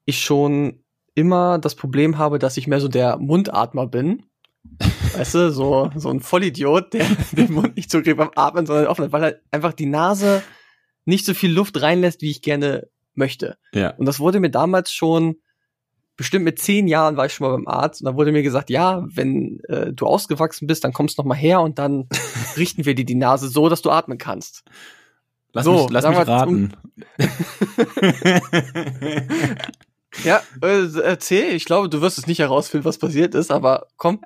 ich 0.05 0.21
schon 0.21 0.83
immer 1.15 1.59
das 1.59 1.75
Problem 1.75 2.17
habe, 2.17 2.39
dass 2.39 2.57
ich 2.57 2.67
mehr 2.67 2.79
so 2.79 2.87
der 2.87 3.17
Mundatmer 3.17 3.87
bin. 3.87 4.23
Weißt 5.15 5.35
du, 5.35 5.51
so, 5.51 5.91
so 5.95 6.09
ein 6.09 6.21
Vollidiot, 6.21 6.93
der 6.93 7.05
den 7.31 7.53
Mund 7.53 7.75
nicht 7.75 7.91
zugreift 7.91 8.17
beim 8.17 8.31
Atmen, 8.35 8.65
sondern 8.65 8.87
offen, 8.87 9.05
hat, 9.05 9.11
weil 9.11 9.23
er 9.23 9.39
einfach 9.51 9.73
die 9.73 9.85
Nase 9.85 10.41
nicht 11.05 11.25
so 11.25 11.33
viel 11.33 11.51
Luft 11.51 11.81
reinlässt, 11.81 12.21
wie 12.21 12.31
ich 12.31 12.41
gerne 12.41 12.87
möchte. 13.13 13.57
Ja. 13.73 13.91
Und 13.91 14.05
das 14.05 14.19
wurde 14.19 14.39
mir 14.39 14.49
damals 14.49 14.91
schon, 14.91 15.35
bestimmt 16.15 16.45
mit 16.45 16.59
zehn 16.59 16.87
Jahren 16.87 17.17
war 17.17 17.25
ich 17.25 17.33
schon 17.33 17.47
mal 17.47 17.53
beim 17.53 17.67
Arzt 17.67 18.01
und 18.01 18.05
da 18.05 18.15
wurde 18.15 18.31
mir 18.31 18.43
gesagt, 18.43 18.69
ja, 18.69 19.03
wenn 19.07 19.59
äh, 19.67 19.91
du 19.93 20.05
ausgewachsen 20.05 20.67
bist, 20.67 20.83
dann 20.83 20.93
kommst 20.93 21.17
du 21.17 21.21
noch 21.21 21.27
mal 21.27 21.35
her 21.35 21.61
und 21.61 21.79
dann 21.79 22.07
richten 22.57 22.85
wir 22.85 22.95
dir 22.95 23.05
die 23.05 23.15
Nase 23.15 23.47
so, 23.47 23.69
dass 23.69 23.81
du 23.81 23.89
atmen 23.89 24.17
kannst. 24.17 24.63
Lass 25.51 25.65
So, 25.65 25.83
mich, 25.83 25.91
lass 25.91 26.07
mich 26.07 26.27
raten. 26.27 26.73
Ja, 30.23 30.41
äh, 30.61 30.87
erzähl, 31.01 31.55
ich 31.55 31.65
glaube, 31.65 31.89
du 31.89 32.01
wirst 32.01 32.17
es 32.17 32.27
nicht 32.27 32.39
herausfinden, 32.39 32.85
was 32.85 32.97
passiert 32.97 33.33
ist, 33.33 33.51
aber 33.51 33.87
komm. 33.97 34.21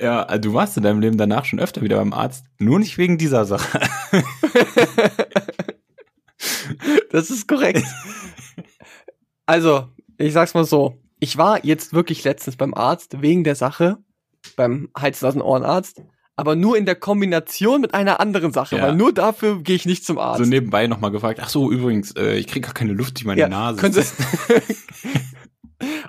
ja, 0.00 0.22
also 0.24 0.50
du 0.50 0.54
warst 0.54 0.76
in 0.76 0.82
deinem 0.82 1.00
Leben 1.00 1.16
danach 1.16 1.44
schon 1.44 1.60
öfter 1.60 1.82
wieder 1.82 1.96
beim 1.96 2.12
Arzt. 2.12 2.44
Nur 2.58 2.78
nicht 2.78 2.98
wegen 2.98 3.18
dieser 3.18 3.44
Sache. 3.44 3.80
Das 7.10 7.28
ist 7.28 7.48
korrekt. 7.48 7.84
Also, 9.44 9.88
ich 10.26 10.32
sag's 10.32 10.54
mal 10.54 10.64
so. 10.64 10.98
Ich 11.18 11.36
war 11.36 11.64
jetzt 11.64 11.92
wirklich 11.92 12.24
letztens 12.24 12.56
beim 12.56 12.74
Arzt 12.74 13.20
wegen 13.22 13.44
der 13.44 13.54
Sache, 13.54 13.98
beim 14.56 14.88
Hals-Nasen-Ohrenarzt, 14.96 16.02
aber 16.36 16.56
nur 16.56 16.78
in 16.78 16.86
der 16.86 16.94
Kombination 16.94 17.82
mit 17.82 17.92
einer 17.92 18.20
anderen 18.20 18.52
Sache, 18.52 18.76
Ja. 18.76 18.82
weil 18.84 18.94
nur 18.94 19.12
dafür 19.12 19.62
gehe 19.62 19.76
ich 19.76 19.84
nicht 19.84 20.04
zum 20.06 20.18
Arzt. 20.18 20.42
So 20.42 20.48
nebenbei 20.48 20.86
nochmal 20.86 21.10
gefragt, 21.10 21.40
ach 21.42 21.50
so, 21.50 21.70
übrigens, 21.70 22.12
äh, 22.12 22.36
ich 22.36 22.46
krieg 22.46 22.64
gar 22.64 22.72
keine 22.72 22.92
Luft 22.94 23.18
durch 23.18 23.26
meine 23.26 23.40
Ja, 23.40 23.48
Nase. 23.48 23.80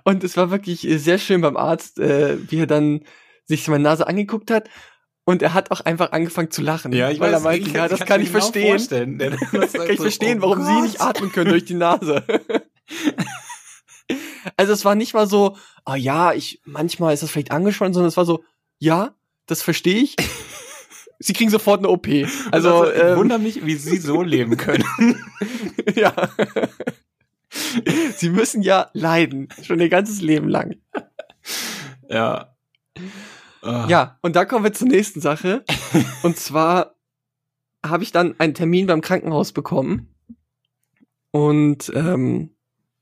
Und 0.04 0.24
es 0.24 0.36
war 0.38 0.52
wirklich 0.52 0.82
sehr 0.82 1.18
schön 1.18 1.42
beim 1.42 1.58
Arzt, 1.58 2.00
äh, 2.00 2.38
wie 2.50 2.60
er 2.60 2.68
dann 2.68 3.02
sich 3.46 3.68
meine 3.68 3.84
Nase 3.84 4.08
angeguckt 4.08 4.52
hat. 4.52 4.70
Und 5.24 5.42
er 5.42 5.54
hat 5.54 5.72
auch 5.72 5.82
einfach 5.82 6.12
angefangen 6.14 6.52
zu 6.52 6.62
lachen. 6.62 6.92
weil 6.94 7.34
er 7.34 7.40
meinte, 7.42 7.70
ja, 7.70 7.88
das 7.88 8.00
kann 8.02 8.22
ich 8.22 8.30
verstehen. 8.30 8.78
das 8.78 8.90
kann 9.74 9.90
ich 9.90 10.00
verstehen, 10.00 10.42
warum 10.42 10.64
Sie 10.64 10.82
nicht 10.82 11.02
atmen 11.02 11.32
können 11.32 11.52
durch 11.52 11.66
die 11.66 11.76
Nase. 11.76 12.24
also 14.58 14.74
es 14.74 14.86
war 14.86 14.96
nicht 14.96 15.14
mal 15.14 15.28
so, 15.28 15.58
ah 15.86 15.96
ja, 15.96 16.34
ich 16.34 16.62
manchmal 16.66 17.14
ist 17.14 17.24
das 17.24 17.32
vielleicht 17.32 17.52
angeschwollen, 17.52 17.94
sondern 17.94 18.10
es 18.10 18.18
war 18.18 18.26
so, 18.26 18.44
ja, 18.80 19.16
das 19.46 19.62
verstehe 19.62 20.02
ich. 20.02 20.16
Sie 21.20 21.34
kriegen 21.34 21.52
sofort 21.52 21.80
eine 21.80 21.90
OP. 21.90 22.08
Also, 22.08 22.84
Also, 22.84 22.92
ich 22.92 23.00
ähm, 23.00 23.18
wundere 23.18 23.40
mich, 23.40 23.64
wie 23.64 23.76
Sie 23.76 23.98
so 23.98 24.24
leben 24.24 24.58
können. 24.58 24.84
ja. 25.96 26.14
Sie 28.16 28.30
müssen 28.30 28.64
ja 28.64 28.90
leiden, 28.94 29.50
schon 29.62 29.80
ihr 29.80 29.90
ganzes 29.90 30.20
Leben 30.22 30.50
lang. 30.50 30.78
ja. 32.10 32.56
Ah. 33.62 33.86
Ja, 33.88 34.18
und 34.22 34.36
da 34.36 34.46
kommen 34.46 34.64
wir 34.64 34.74
zur 34.74 34.88
nächsten 34.88 35.22
Sache. 35.22 35.64
Und 36.24 36.38
zwar 36.38 36.96
habe 37.86 38.04
ich 38.04 38.12
dann 38.12 38.40
einen 38.40 38.54
Termin 38.54 38.88
beim 38.88 39.02
Krankenhaus 39.02 39.52
bekommen. 39.52 40.16
Und 41.32 41.92
ähm, 41.96 42.56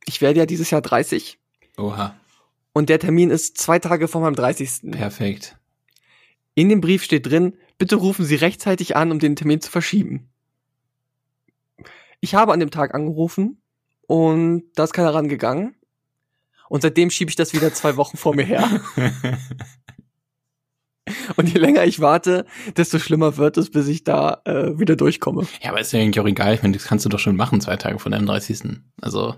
ich 0.10 0.22
werde 0.22 0.40
ja 0.40 0.46
dieses 0.48 0.72
Jahr 0.72 0.82
30. 0.82 1.38
Oha, 1.78 2.16
Und 2.74 2.90
der 2.90 3.00
Termin 3.00 3.30
ist 3.30 3.60
zwei 3.60 3.78
Tage 3.78 4.08
vor 4.08 4.22
meinem 4.22 4.36
30. 4.36 4.92
perfekt. 4.92 5.56
In 6.56 6.68
dem 6.68 6.82
Brief 6.82 7.04
steht 7.04 7.28
drin, 7.28 7.54
bitte 7.78 7.96
rufen 7.96 8.26
Sie 8.26 8.36
rechtzeitig 8.36 8.96
an, 8.96 9.12
um 9.12 9.20
den 9.20 9.36
Termin 9.36 9.62
zu 9.62 9.70
verschieben. 9.70 10.30
Ich 12.22 12.34
habe 12.34 12.52
an 12.54 12.60
dem 12.60 12.72
Tag 12.72 12.96
angerufen 12.96 13.62
und 14.08 14.64
da 14.74 14.86
ist 14.86 14.94
keiner 14.94 15.14
rangegangen. 15.14 15.76
Und 16.70 16.82
seitdem 16.82 17.12
schiebe 17.12 17.30
ich 17.30 17.36
das 17.36 17.54
wieder 17.54 17.72
zwei 17.74 17.96
Wochen 17.96 18.18
vor 18.18 18.36
mir 18.36 18.46
her. 18.46 18.82
Und 21.36 21.52
je 21.52 21.60
länger 21.60 21.86
ich 21.86 22.00
warte, 22.00 22.46
desto 22.78 23.00
schlimmer 23.00 23.38
wird 23.38 23.58
es, 23.58 23.72
bis 23.72 23.88
ich 23.88 24.04
da 24.04 24.42
äh, 24.46 24.78
wieder 24.78 24.96
durchkomme. 24.96 25.48
ja, 25.62 25.72
aber 25.72 25.80
ist 25.80 25.92
ja 25.92 26.00
eigentlich 26.00 26.20
auch 26.20 26.28
egal. 26.28 26.54
Ich 26.54 26.62
meine, 26.62 26.76
das 26.78 26.86
kannst 26.86 27.06
du 27.06 27.10
doch 27.10 27.18
schon 27.18 27.36
machen, 27.36 27.62
zwei 27.62 27.78
Tage 27.78 27.98
vor 27.98 28.12
deinem 28.12 28.28
30. 28.28 28.82
Also, 29.02 29.36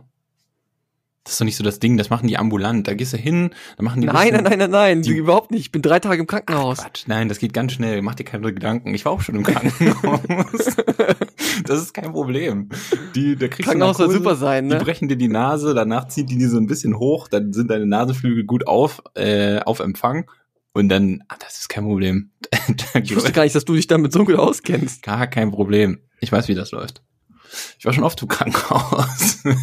das 1.23 1.33
ist 1.33 1.41
doch 1.41 1.45
nicht 1.45 1.55
so 1.55 1.63
das 1.63 1.77
Ding, 1.79 1.97
das 1.97 2.09
machen 2.09 2.27
die 2.27 2.37
ambulant. 2.37 2.87
Da 2.87 2.95
gehst 2.95 3.13
du 3.13 3.17
hin, 3.17 3.51
da 3.77 3.83
machen 3.83 4.01
die 4.01 4.09
ein 4.09 4.13
Nein, 4.15 4.33
nein, 4.33 4.43
nein, 4.43 4.57
nein, 4.59 4.71
nein, 4.71 5.01
die- 5.03 5.11
überhaupt 5.11 5.51
nicht. 5.51 5.61
Ich 5.61 5.71
bin 5.71 5.81
drei 5.83 5.99
Tage 5.99 6.19
im 6.21 6.27
Krankenhaus. 6.27 6.79
Quatsch, 6.79 7.03
nein, 7.07 7.29
das 7.29 7.37
geht 7.37 7.53
ganz 7.53 7.73
schnell. 7.73 8.01
Mach 8.01 8.15
dir 8.15 8.23
keine 8.23 8.51
Gedanken. 8.53 8.95
Ich 8.95 9.05
war 9.05 9.11
auch 9.11 9.21
schon 9.21 9.35
im 9.35 9.43
Krankenhaus. 9.43 10.75
das 11.65 11.79
ist 11.81 11.93
kein 11.93 12.11
Problem. 12.11 12.69
Die, 13.15 13.35
da 13.35 13.47
kriegst 13.47 13.59
du 13.59 13.63
Krankenhaus 13.65 13.97
soll 13.97 14.09
super 14.11 14.35
sein, 14.35 14.67
Die 14.69 14.75
ne? 14.75 14.81
brechen 14.83 15.07
dir 15.09 15.15
die 15.17 15.27
Nase, 15.27 15.73
danach 15.75 16.07
ziehen 16.07 16.25
die 16.25 16.37
die 16.39 16.45
so 16.47 16.57
ein 16.57 16.65
bisschen 16.65 16.97
hoch, 16.97 17.27
dann 17.27 17.53
sind 17.53 17.69
deine 17.69 17.85
Nasenflügel 17.85 18.43
gut 18.45 18.65
auf, 18.67 19.03
äh, 19.15 19.59
auf 19.59 19.79
Empfang 19.79 20.29
und 20.73 20.89
dann, 20.89 21.23
ah, 21.27 21.35
das 21.39 21.59
ist 21.59 21.69
kein 21.69 21.83
Problem. 21.83 22.31
Ich 23.03 23.15
wusste 23.15 23.31
gar 23.31 23.43
nicht, 23.43 23.55
dass 23.55 23.65
du 23.65 23.75
dich 23.75 23.87
damit 23.87 24.11
so 24.11 24.25
gut 24.25 24.35
auskennst. 24.35 25.03
Gar 25.03 25.27
kein 25.27 25.51
Problem. 25.51 25.99
Ich 26.19 26.31
weiß, 26.31 26.47
wie 26.47 26.55
das 26.55 26.71
läuft. 26.71 27.03
Ich 27.77 27.85
war 27.85 27.93
schon 27.93 28.03
oft 28.03 28.21
im 28.21 28.27
Krankenhaus. 28.27 29.43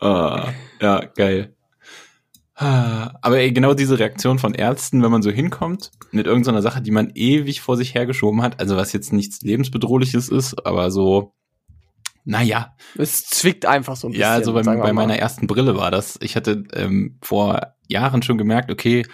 ah, 0.00 0.52
ja, 0.80 1.04
geil. 1.16 1.54
Ah, 2.56 3.18
Aber 3.20 3.38
ey, 3.38 3.52
genau 3.52 3.74
diese 3.74 3.98
Reaktion 3.98 4.38
von 4.38 4.54
Ärzten, 4.54 5.02
wenn 5.02 5.10
man 5.10 5.22
so 5.22 5.30
hinkommt 5.30 5.90
mit 6.12 6.26
irgendeiner 6.26 6.62
Sache, 6.62 6.80
die 6.80 6.92
man 6.92 7.10
ewig 7.14 7.60
vor 7.60 7.76
sich 7.76 7.94
hergeschoben 7.94 8.42
hat, 8.42 8.60
also 8.60 8.76
was 8.76 8.92
jetzt 8.92 9.12
nichts 9.12 9.40
lebensbedrohliches 9.42 10.28
ist, 10.28 10.64
aber 10.64 10.92
so, 10.92 11.34
naja, 12.24 12.74
Es 12.96 13.24
zwickt 13.24 13.66
einfach 13.66 13.96
so 13.96 14.06
ein 14.08 14.12
bisschen. 14.12 14.22
ja, 14.22 14.32
also 14.32 14.52
bei, 14.52 14.62
bei 14.62 14.92
meiner 14.92 15.18
ersten 15.18 15.46
Brille 15.46 15.76
war 15.76 15.90
das. 15.90 16.16
Ich 16.22 16.36
hatte 16.36 16.62
ähm, 16.74 17.18
vor 17.20 17.74
Jahren 17.88 18.22
schon 18.22 18.38
gemerkt, 18.38 18.70
okay, 18.70 19.04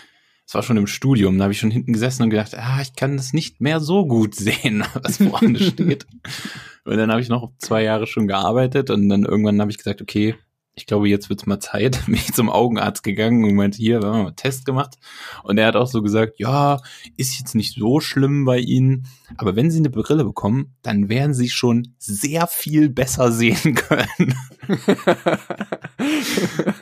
Das 0.51 0.57
war 0.57 0.62
schon 0.64 0.78
im 0.78 0.88
Studium. 0.88 1.38
Da 1.38 1.44
habe 1.44 1.53
ich 1.53 1.61
schon 1.61 1.70
hinten 1.70 1.92
gesessen 1.92 2.24
und 2.24 2.30
gedacht, 2.30 2.57
ah, 2.59 2.80
ich 2.82 2.96
kann 2.96 3.16
das 3.16 3.32
nicht 3.32 3.61
mehr 3.61 3.78
so 3.78 4.05
gut 4.05 4.34
sehen, 4.34 4.82
was 4.94 5.18
vorne 5.18 5.61
steht. 5.61 6.09
Und 6.84 6.96
dann 6.96 7.09
habe 7.12 7.20
ich 7.20 7.28
noch 7.28 7.53
zwei 7.59 7.84
Jahre 7.84 8.09
schon 8.09 8.26
gearbeitet 8.26 8.88
und 8.88 9.11
dann 9.11 9.24
irgendwann 9.24 9.61
habe 9.61 9.70
ich 9.70 9.76
gesagt, 9.76 10.01
okay, 10.01 10.34
ich 10.75 10.87
glaube, 10.87 11.09
jetzt 11.09 11.29
wird's 11.29 11.47
mal 11.47 11.59
Zeit. 11.59 12.03
Bin 12.07 12.14
ich 12.14 12.33
zum 12.33 12.49
Augenarzt 12.49 13.03
gegangen 13.03 13.45
und 13.45 13.55
meinte, 13.55 13.79
hier, 13.79 14.01
wir 14.03 14.09
haben 14.09 14.18
mal 14.18 14.27
einen 14.29 14.37
Test 14.37 14.64
gemacht. 14.64 14.97
Und 15.43 15.59
er 15.59 15.66
hat 15.66 15.77
auch 15.77 15.87
so 15.87 16.03
gesagt, 16.03 16.39
ja, 16.39 16.81
ist 17.16 17.39
jetzt 17.39 17.55
nicht 17.55 17.75
so 17.75 18.01
schlimm 18.01 18.45
bei 18.45 18.59
Ihnen, 18.59 19.07
aber 19.37 19.57
wenn 19.57 19.71
Sie 19.71 19.79
eine 19.79 19.91
Brille 19.91 20.25
bekommen, 20.25 20.75
dann 20.83 21.09
werden 21.09 21.35
Sie 21.35 21.49
schon 21.49 21.95
sehr 21.99 22.47
viel 22.47 22.89
besser 22.89 23.33
sehen 23.41 23.75
können. 23.75 24.35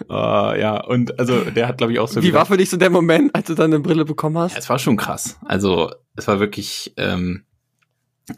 uh, 0.09 0.13
ja, 0.57 0.85
und 0.85 1.19
also 1.19 1.45
der 1.45 1.69
hat, 1.69 1.79
glaube 1.79 1.93
ich, 1.93 1.99
auch 1.99 2.09
so 2.09 2.23
Wie 2.23 2.27
gedacht, 2.27 2.41
war 2.41 2.47
für 2.47 2.57
dich 2.57 2.71
so 2.71 2.77
der 2.77 2.91
Moment, 2.91 3.35
als 3.35 3.47
du 3.47 3.55
dann 3.55 3.73
eine 3.73 3.81
Brille 3.81 4.05
bekommen 4.05 4.39
hast? 4.39 4.53
ja, 4.53 4.59
es 4.59 4.69
war 4.69 4.79
schon 4.79 4.97
krass. 4.97 5.39
Also 5.45 5.91
es 6.17 6.29
war 6.29 6.41
wirklich, 6.41 6.95
ähm, 6.97 7.45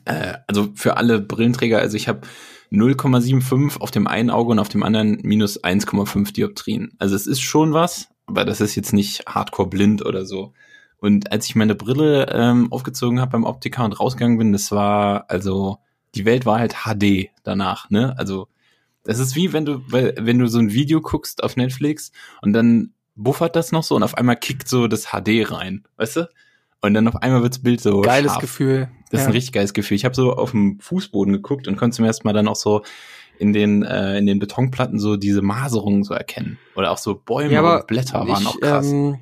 äh, 0.04 0.34
also 0.46 0.68
für 0.74 0.96
alle 0.96 1.20
Brillenträger, 1.20 1.78
also 1.78 1.96
ich 1.96 2.08
habe 2.08 2.20
0,75 2.72 3.80
auf 3.80 3.90
dem 3.90 4.06
einen 4.06 4.30
Auge 4.30 4.52
und 4.52 4.58
auf 4.58 4.68
dem 4.68 4.82
anderen 4.82 5.18
minus 5.22 5.62
1,5 5.62 6.32
Dioptrien. 6.32 6.92
Also 6.98 7.16
es 7.16 7.26
ist 7.26 7.40
schon 7.40 7.72
was, 7.72 8.08
aber 8.26 8.44
das 8.44 8.60
ist 8.60 8.76
jetzt 8.76 8.92
nicht 8.92 9.24
hardcore 9.26 9.68
blind 9.68 10.04
oder 10.04 10.24
so. 10.24 10.52
Und 10.98 11.32
als 11.32 11.46
ich 11.46 11.56
meine 11.56 11.74
Brille 11.74 12.26
ähm, 12.30 12.70
aufgezogen 12.72 13.20
habe 13.20 13.32
beim 13.32 13.44
Optiker 13.44 13.84
und 13.84 13.98
rausgegangen 13.98 14.38
bin, 14.38 14.52
das 14.52 14.70
war, 14.70 15.24
also 15.28 15.78
die 16.14 16.24
Welt 16.24 16.46
war 16.46 16.58
halt 16.58 16.84
HD 16.84 17.30
danach, 17.42 17.90
ne? 17.90 18.14
Also 18.18 18.48
das 19.02 19.18
ist 19.18 19.34
wie 19.34 19.52
wenn 19.52 19.64
du, 19.64 19.80
wenn 19.88 20.38
du 20.38 20.46
so 20.46 20.58
ein 20.58 20.72
Video 20.72 21.00
guckst 21.00 21.42
auf 21.42 21.56
Netflix 21.56 22.12
und 22.42 22.52
dann 22.52 22.92
buffert 23.16 23.56
das 23.56 23.72
noch 23.72 23.82
so 23.82 23.96
und 23.96 24.02
auf 24.02 24.16
einmal 24.16 24.36
kickt 24.36 24.68
so 24.68 24.88
das 24.88 25.06
HD 25.06 25.50
rein, 25.50 25.84
weißt 25.96 26.16
du? 26.16 26.28
Und 26.82 26.94
dann 26.94 27.06
auf 27.08 27.16
einmal 27.16 27.42
wirds 27.42 27.62
Bild 27.62 27.80
so 27.80 28.00
Geiles 28.00 28.32
scharf. 28.32 28.40
Gefühl. 28.40 28.88
Das 29.10 29.20
ist 29.20 29.24
Ja. 29.24 29.30
ein 29.30 29.32
richtig 29.34 29.52
geiles 29.52 29.74
Gefühl. 29.74 29.96
Ich 29.96 30.04
habe 30.04 30.14
so 30.14 30.32
auf 30.34 30.52
dem 30.52 30.78
Fußboden 30.80 31.32
geguckt 31.34 31.68
und 31.68 31.76
konnte 31.76 31.96
zum 31.96 32.04
ersten 32.04 32.26
Mal 32.26 32.32
dann 32.32 32.48
auch 32.48 32.56
so 32.56 32.82
in 33.38 33.52
den 33.52 33.82
äh, 33.82 34.16
in 34.18 34.26
den 34.26 34.38
Betonplatten 34.38 34.98
so 34.98 35.16
diese 35.16 35.42
Maserungen 35.42 36.04
so 36.04 36.14
erkennen 36.14 36.58
oder 36.76 36.90
auch 36.90 36.98
so 36.98 37.14
Bäume 37.16 37.52
Ja, 37.52 37.76
und 37.78 37.86
Blätter 37.86 38.26
waren 38.26 38.42
ich, 38.42 38.46
auch 38.48 38.60
krass. 38.60 38.86
Ähm, 38.90 39.18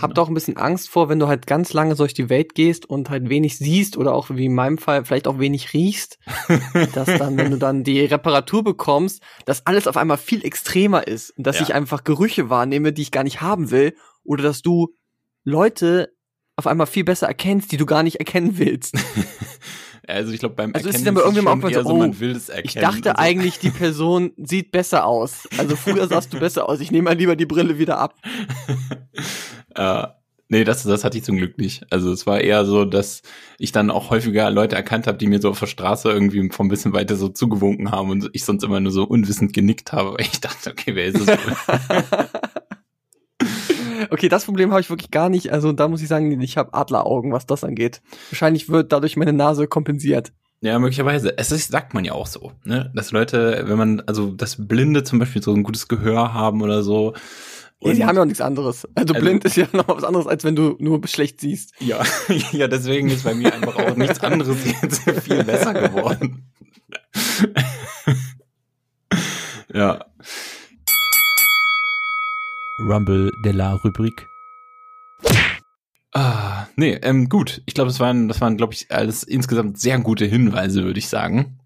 hab 0.00 0.14
doch 0.14 0.28
ein 0.28 0.34
bisschen 0.34 0.56
Angst 0.56 0.88
vor, 0.88 1.08
wenn 1.08 1.18
du 1.18 1.26
halt 1.26 1.48
ganz 1.48 1.72
lange 1.72 1.96
durch 1.96 2.14
die 2.14 2.28
Welt 2.28 2.54
gehst 2.54 2.88
und 2.88 3.10
halt 3.10 3.28
wenig 3.28 3.58
siehst 3.58 3.96
oder 3.96 4.14
auch 4.14 4.30
wie 4.30 4.44
in 4.44 4.54
meinem 4.54 4.78
Fall 4.78 5.04
vielleicht 5.04 5.26
auch 5.26 5.40
wenig 5.40 5.72
riechst, 5.72 6.18
dass 6.94 7.06
dann, 7.18 7.36
wenn 7.36 7.50
du 7.50 7.56
dann 7.58 7.82
die 7.82 8.00
Reparatur 8.04 8.62
bekommst, 8.62 9.22
dass 9.46 9.66
alles 9.66 9.88
auf 9.88 9.96
einmal 9.96 10.18
viel 10.18 10.44
extremer 10.44 11.08
ist 11.08 11.36
und 11.36 11.44
dass 11.46 11.56
Ja. 11.56 11.62
ich 11.62 11.74
einfach 11.74 12.04
Gerüche 12.04 12.50
wahrnehme, 12.50 12.92
die 12.92 13.02
ich 13.02 13.10
gar 13.10 13.24
nicht 13.24 13.40
haben 13.40 13.72
will 13.72 13.96
oder 14.22 14.44
dass 14.44 14.62
du 14.62 14.94
Leute 15.42 16.13
auf 16.56 16.66
einmal 16.66 16.86
viel 16.86 17.04
besser 17.04 17.26
erkennst, 17.26 17.72
die 17.72 17.76
du 17.76 17.86
gar 17.86 18.02
nicht 18.02 18.16
erkennen 18.16 18.58
willst. 18.58 18.94
also 20.06 20.32
ich 20.32 20.38
glaube 20.38 20.54
beim 20.54 20.72
Also 20.74 20.88
ist 20.88 20.94
Erkennen 20.96 21.04
dann 21.06 21.14
bei 21.14 21.20
ist 21.20 21.26
es 21.26 21.36
irgendjemandem 21.36 21.70
schon 21.70 21.86
auch 21.86 21.88
so, 21.88 21.96
man 21.96 22.10
oh, 22.10 22.20
will 22.20 22.32
es 22.32 22.48
erkennen. 22.48 22.66
Ich 22.66 22.74
dachte 22.74 23.10
Also- 23.10 23.22
eigentlich, 23.22 23.58
die 23.58 23.70
Person 23.70 24.32
sieht 24.36 24.70
besser 24.70 25.06
aus. 25.06 25.48
Also 25.58 25.76
früher 25.76 26.06
sahst 26.06 26.32
du 26.32 26.38
besser 26.38 26.68
aus. 26.68 26.80
Ich 26.80 26.90
nehme 26.90 27.04
mal 27.04 27.16
lieber 27.16 27.36
die 27.36 27.46
Brille 27.46 27.78
wieder 27.78 27.98
ab. 27.98 28.14
äh, 29.74 30.06
nee, 30.48 30.62
das, 30.62 30.84
das 30.84 31.02
hatte 31.02 31.18
ich 31.18 31.24
zum 31.24 31.38
Glück 31.38 31.58
nicht. 31.58 31.84
Also 31.90 32.12
es 32.12 32.24
war 32.26 32.40
eher 32.40 32.64
so, 32.64 32.84
dass 32.84 33.22
ich 33.58 33.72
dann 33.72 33.90
auch 33.90 34.10
häufiger 34.10 34.48
Leute 34.50 34.76
erkannt 34.76 35.08
habe, 35.08 35.18
die 35.18 35.26
mir 35.26 35.40
so 35.40 35.50
auf 35.50 35.58
der 35.58 35.66
Straße 35.66 36.08
irgendwie 36.08 36.48
vom 36.50 36.68
bisschen 36.68 36.92
weiter 36.92 37.16
so 37.16 37.28
zugewunken 37.28 37.90
haben 37.90 38.10
und 38.10 38.30
ich 38.32 38.44
sonst 38.44 38.62
immer 38.62 38.78
nur 38.78 38.92
so 38.92 39.02
unwissend 39.04 39.52
genickt 39.52 39.92
habe, 39.92 40.12
weil 40.12 40.26
ich 40.26 40.40
dachte, 40.40 40.70
okay, 40.70 40.94
wer 40.94 41.06
ist 41.06 41.18
es? 41.18 41.38
Okay, 44.14 44.28
das 44.28 44.44
Problem 44.44 44.70
habe 44.70 44.80
ich 44.80 44.90
wirklich 44.90 45.10
gar 45.10 45.28
nicht. 45.28 45.50
Also 45.52 45.72
da 45.72 45.88
muss 45.88 46.00
ich 46.00 46.06
sagen, 46.06 46.40
ich 46.40 46.56
habe 46.56 46.72
Adleraugen, 46.72 47.32
was 47.32 47.46
das 47.46 47.64
angeht. 47.64 48.00
Wahrscheinlich 48.30 48.68
wird 48.68 48.92
dadurch 48.92 49.16
meine 49.16 49.32
Nase 49.32 49.66
kompensiert. 49.66 50.32
Ja, 50.60 50.78
möglicherweise. 50.78 51.36
Es 51.36 51.50
ist, 51.50 51.72
sagt 51.72 51.94
man 51.94 52.04
ja 52.04 52.12
auch 52.12 52.28
so, 52.28 52.52
ne? 52.62 52.92
Dass 52.94 53.10
Leute, 53.10 53.64
wenn 53.66 53.76
man, 53.76 54.02
also 54.06 54.30
dass 54.30 54.68
Blinde 54.68 55.02
zum 55.02 55.18
Beispiel 55.18 55.42
so 55.42 55.52
ein 55.52 55.64
gutes 55.64 55.88
Gehör 55.88 56.32
haben 56.32 56.62
oder 56.62 56.84
so. 56.84 57.14
Ja, 57.80 57.90
Und- 57.90 57.96
die 57.96 58.04
haben 58.04 58.14
ja 58.14 58.22
auch 58.22 58.26
nichts 58.26 58.40
anderes. 58.40 58.86
Also, 58.94 59.14
Also- 59.14 59.24
blind 59.26 59.44
ist 59.44 59.56
ja 59.56 59.66
noch 59.72 59.88
was 59.88 60.04
anderes, 60.04 60.28
als 60.28 60.44
wenn 60.44 60.54
du 60.54 60.76
nur 60.78 61.04
schlecht 61.08 61.40
siehst. 61.40 61.72
ja, 61.80 62.00
ja, 62.52 62.68
deswegen 62.68 63.08
ist 63.10 63.24
bei 63.24 63.34
mir 63.34 63.52
einfach 63.52 63.74
auch 63.76 63.96
nichts 63.96 64.20
anderes 64.20 64.58
jetzt 64.80 65.10
viel 65.22 65.42
besser 65.42 65.74
geworden. 65.74 66.52
ja. 69.74 70.04
Rumble 72.78 73.30
de 73.44 73.52
la 73.52 73.74
Rubrik. 73.74 74.26
Ah, 76.12 76.66
nee, 76.76 76.94
ähm, 77.02 77.28
gut. 77.28 77.62
Ich 77.66 77.74
glaube, 77.74 77.88
das 77.88 78.00
waren, 78.00 78.28
das 78.28 78.40
waren, 78.40 78.56
glaube 78.56 78.72
ich, 78.72 78.90
alles 78.90 79.22
insgesamt 79.22 79.78
sehr 79.78 79.98
gute 79.98 80.26
Hinweise, 80.26 80.84
würde 80.84 80.98
ich 80.98 81.08
sagen. 81.08 81.58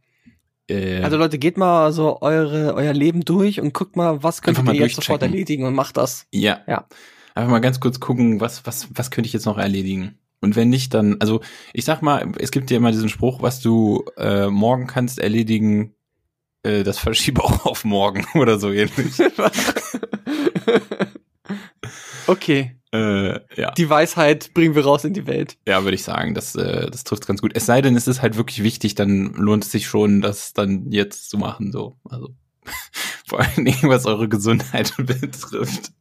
Äh, 0.69 1.03
Also 1.03 1.17
Leute, 1.17 1.39
geht 1.39 1.59
mal 1.59 1.93
so 1.93 2.21
eure, 2.23 2.75
euer 2.75 2.93
Leben 2.95 3.25
durch 3.25 3.61
und 3.61 3.75
guckt 3.75 3.97
mal, 3.97 4.23
was 4.23 4.41
könnt 4.43 4.59
ihr 4.67 4.75
jetzt 4.75 4.97
sofort 4.97 5.23
erledigen 5.23 5.65
und 5.65 5.75
macht 5.75 5.97
das. 5.97 6.27
Ja. 6.33 6.61
Ja. 6.67 6.87
Einfach 7.35 7.51
mal 7.51 7.61
ganz 7.61 7.79
kurz 7.81 8.01
gucken, 8.01 8.41
was, 8.41 8.65
was, 8.67 8.89
was 8.95 9.11
könnte 9.11 9.27
ich 9.27 9.33
jetzt 9.33 9.47
noch 9.47 9.59
erledigen? 9.59 10.19
Und 10.41 10.57
wenn 10.57 10.69
nicht, 10.71 10.95
dann, 10.95 11.17
also 11.21 11.41
ich 11.73 11.85
sag 11.85 12.01
mal, 12.01 12.33
es 12.39 12.51
gibt 12.51 12.71
ja 12.71 12.77
immer 12.77 12.93
diesen 12.93 13.09
Spruch, 13.09 13.43
was 13.43 13.61
du 13.61 14.05
äh, 14.17 14.49
morgen 14.49 14.87
kannst 14.87 15.19
erledigen, 15.19 15.95
äh, 16.63 16.85
das 16.85 16.99
verschiebe 16.99 17.43
auch 17.45 17.67
auf 17.67 17.85
morgen 17.85 18.25
oder 18.35 18.59
so 18.59 18.71
ähnlich. 18.73 19.17
okay, 22.27 22.77
äh, 22.93 23.41
ja. 23.61 23.71
die 23.73 23.91
Weisheit 23.91 24.53
bringen 24.55 24.75
wir 24.75 24.85
raus 24.85 25.05
in 25.05 25.12
die 25.12 25.27
Welt. 25.27 25.57
ja, 25.66 25.85
würde 25.85 25.95
ich 25.95 26.05
sagen, 26.05 26.35
das, 26.35 26.55
äh, 26.55 26.91
das 26.91 27.05
trifft 27.05 27.27
ganz 27.27 27.41
gut. 27.41 27.53
Es 27.55 27.66
sei 27.66 27.83
denn, 27.83 27.97
es 27.97 28.09
ist 28.09 28.23
halt 28.23 28.37
wirklich 28.37 28.62
wichtig, 28.62 28.95
dann 28.95 29.33
lohnt 29.35 29.64
es 29.64 29.73
sich 29.73 29.87
schon, 29.87 30.21
das 30.21 30.53
dann 30.53 30.91
jetzt 30.91 31.29
zu 31.31 31.39
machen, 31.39 31.73
so. 31.73 31.97
Also 32.05 32.31
vor 33.27 33.41
allen 33.41 33.64
Dingen, 33.64 33.89
was 33.91 34.07
eure 34.07 34.29
Gesundheit 34.29 34.95
betrifft. 34.99 35.93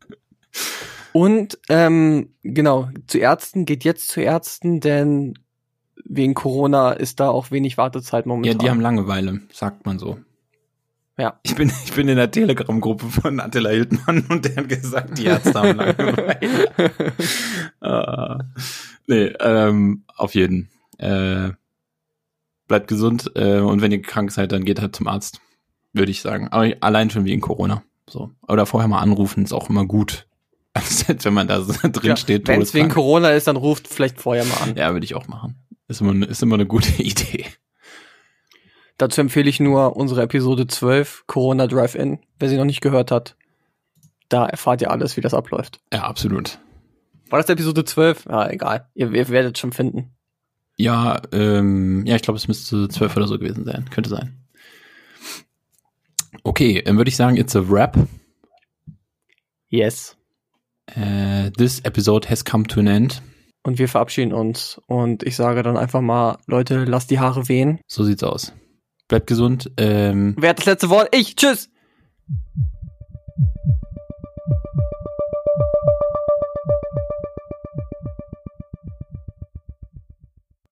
Und 1.14 1.58
ähm, 1.70 2.34
genau, 2.44 2.90
zu 3.08 3.18
Ärzten, 3.18 3.66
geht 3.66 3.84
jetzt 3.84 4.10
zu 4.10 4.22
Ärzten, 4.22 4.80
denn 4.80 5.34
wegen 6.06 6.36
Corona 6.36 6.92
ist 6.92 7.20
da 7.20 7.30
auch 7.30 7.52
wenig 7.52 7.78
Wartezeit 7.78 8.26
Ja, 8.26 8.30
momentan. 8.30 8.60
die 8.60 8.70
haben 8.70 8.82
Langeweile, 8.82 9.42
sagt 9.52 9.86
man 9.86 10.00
so. 10.00 10.20
Ja. 11.18 11.40
Ich 11.44 11.56
bin, 11.56 11.72
ich 11.84 11.94
bin 11.94 12.08
in 12.08 12.18
der 12.18 12.30
Telegram-Gruppe 12.30 13.08
von 13.08 13.40
Attila 13.40 13.70
Hildmann 13.72 14.26
und 14.30 14.46
der 14.46 14.56
hat 14.58 14.70
gesagt, 14.70 15.18
die 15.18 15.26
Ärzte 15.26 15.54
haben 15.54 15.78
Langeweile. 15.78 16.72
äh, 17.82 18.44
nee, 19.08 19.34
ähm, 19.40 20.04
auf 20.16 20.36
jeden. 20.36 20.70
Äh, 21.00 21.52
bleibt 22.68 22.88
gesund 22.88 23.32
äh, 23.36 23.60
und 23.60 23.82
wenn 23.82 23.92
ihr 23.92 24.02
krank 24.02 24.32
seid, 24.32 24.52
dann 24.52 24.66
geht 24.66 24.82
halt 24.82 24.96
zum 24.96 25.08
Arzt, 25.08 25.42
würde 25.94 26.12
ich 26.12 26.22
sagen. 26.22 26.50
Aber 26.50 26.72
allein 26.82 27.10
schon 27.10 27.26
wegen 27.26 27.42
Corona. 27.42 27.84
So. 28.10 28.32
Oder 28.48 28.66
vorher 28.66 28.88
mal 28.88 29.00
anrufen, 29.00 29.44
ist 29.44 29.54
auch 29.54 29.70
immer 29.70 29.86
gut. 29.86 30.28
Als 30.74 31.08
wenn 31.26 31.34
man 31.34 31.48
da 31.48 31.62
so 31.62 31.74
drin 31.82 32.18
steht. 32.18 32.48
Wenn 32.48 32.62
es 32.62 32.74
wegen. 32.76 32.90
Corona 32.90 33.32
ist, 33.32 33.48
dann 33.48 33.56
ruft 33.56 33.88
vielleicht 33.88 34.22
vorher 34.22 34.46
mal 34.46 34.58
an. 34.62 34.76
Ja, 34.76 34.94
würde 34.94 35.06
ich 35.06 35.16
auch 35.16 35.28
machen. 35.28 35.56
Ist 35.88 36.02
immer, 36.02 36.28
ist 36.28 36.44
immer 36.44 36.56
eine 36.56 36.68
gute 36.68 36.92
Idee. 37.02 37.46
Dazu 38.98 39.22
empfehle 39.22 39.50
ich 39.50 39.60
nur 39.60 39.96
unsere 39.96 40.24
Episode 40.24 40.66
12, 40.66 41.26
Corona 41.28 41.68
Drive-In. 41.68 42.20
Wer 42.40 42.50
sie 42.50 42.58
noch 42.58 42.66
nicht 42.66 42.82
gehört 42.82 43.12
hat, 43.12 43.36
da 44.30 44.46
erfahrt 44.48 44.82
ihr 44.82 44.92
alles, 44.92 45.18
wie 45.18 45.22
das 45.22 45.34
abläuft. 45.34 45.80
Ja, 45.94 46.04
absolut. 46.04 46.60
War 47.30 47.40
das 47.40 47.50
Episode 47.50 47.86
12? 47.86 48.26
Ja, 48.26 48.50
egal. 48.50 48.88
Ihr, 48.96 49.12
ihr 49.12 49.30
werdet 49.30 49.58
schon 49.58 49.72
finden. 49.72 50.16
Ja, 50.76 51.22
ähm, 51.32 52.06
ja, 52.06 52.16
ich 52.16 52.22
glaube, 52.22 52.38
es 52.38 52.48
müsste 52.48 52.88
zwölf 52.88 53.16
oder 53.16 53.28
so 53.28 53.38
gewesen 53.38 53.66
sein. 53.66 53.90
Könnte 53.90 54.10
sein. 54.10 54.38
Okay, 56.44 56.82
dann 56.84 56.98
würde 56.98 57.10
ich 57.10 57.16
sagen, 57.16 57.38
it's 57.38 57.56
a 57.56 57.70
wrap. 57.70 57.98
Yes. 59.70 60.16
Uh, 60.96 61.50
this 61.58 61.80
episode 61.82 62.30
has 62.30 62.46
come 62.46 62.66
to 62.66 62.80
an 62.80 62.88
end. 62.88 63.22
Und 63.64 63.80
wir 63.80 63.90
verabschieden 63.90 64.34
uns. 64.34 64.80
Und 64.88 65.24
ich 65.24 65.36
sage 65.36 65.62
dann 65.62 65.78
einfach 65.78 66.02
mal, 66.02 66.38
Leute, 66.46 66.86
lasst 66.86 67.12
die 67.12 67.20
Haare 67.20 67.50
wehen. 67.50 67.80
So 67.88 68.04
sieht's 68.04 68.24
aus. 68.24 68.54
Bleibt 69.08 69.28
gesund. 69.28 69.72
Ähm, 69.78 70.36
Wer 70.38 70.50
hat 70.50 70.60
das 70.60 70.66
letzte 70.66 70.90
Wort? 70.90 71.10
Ich. 71.16 71.36
Tschüss. 71.36 71.70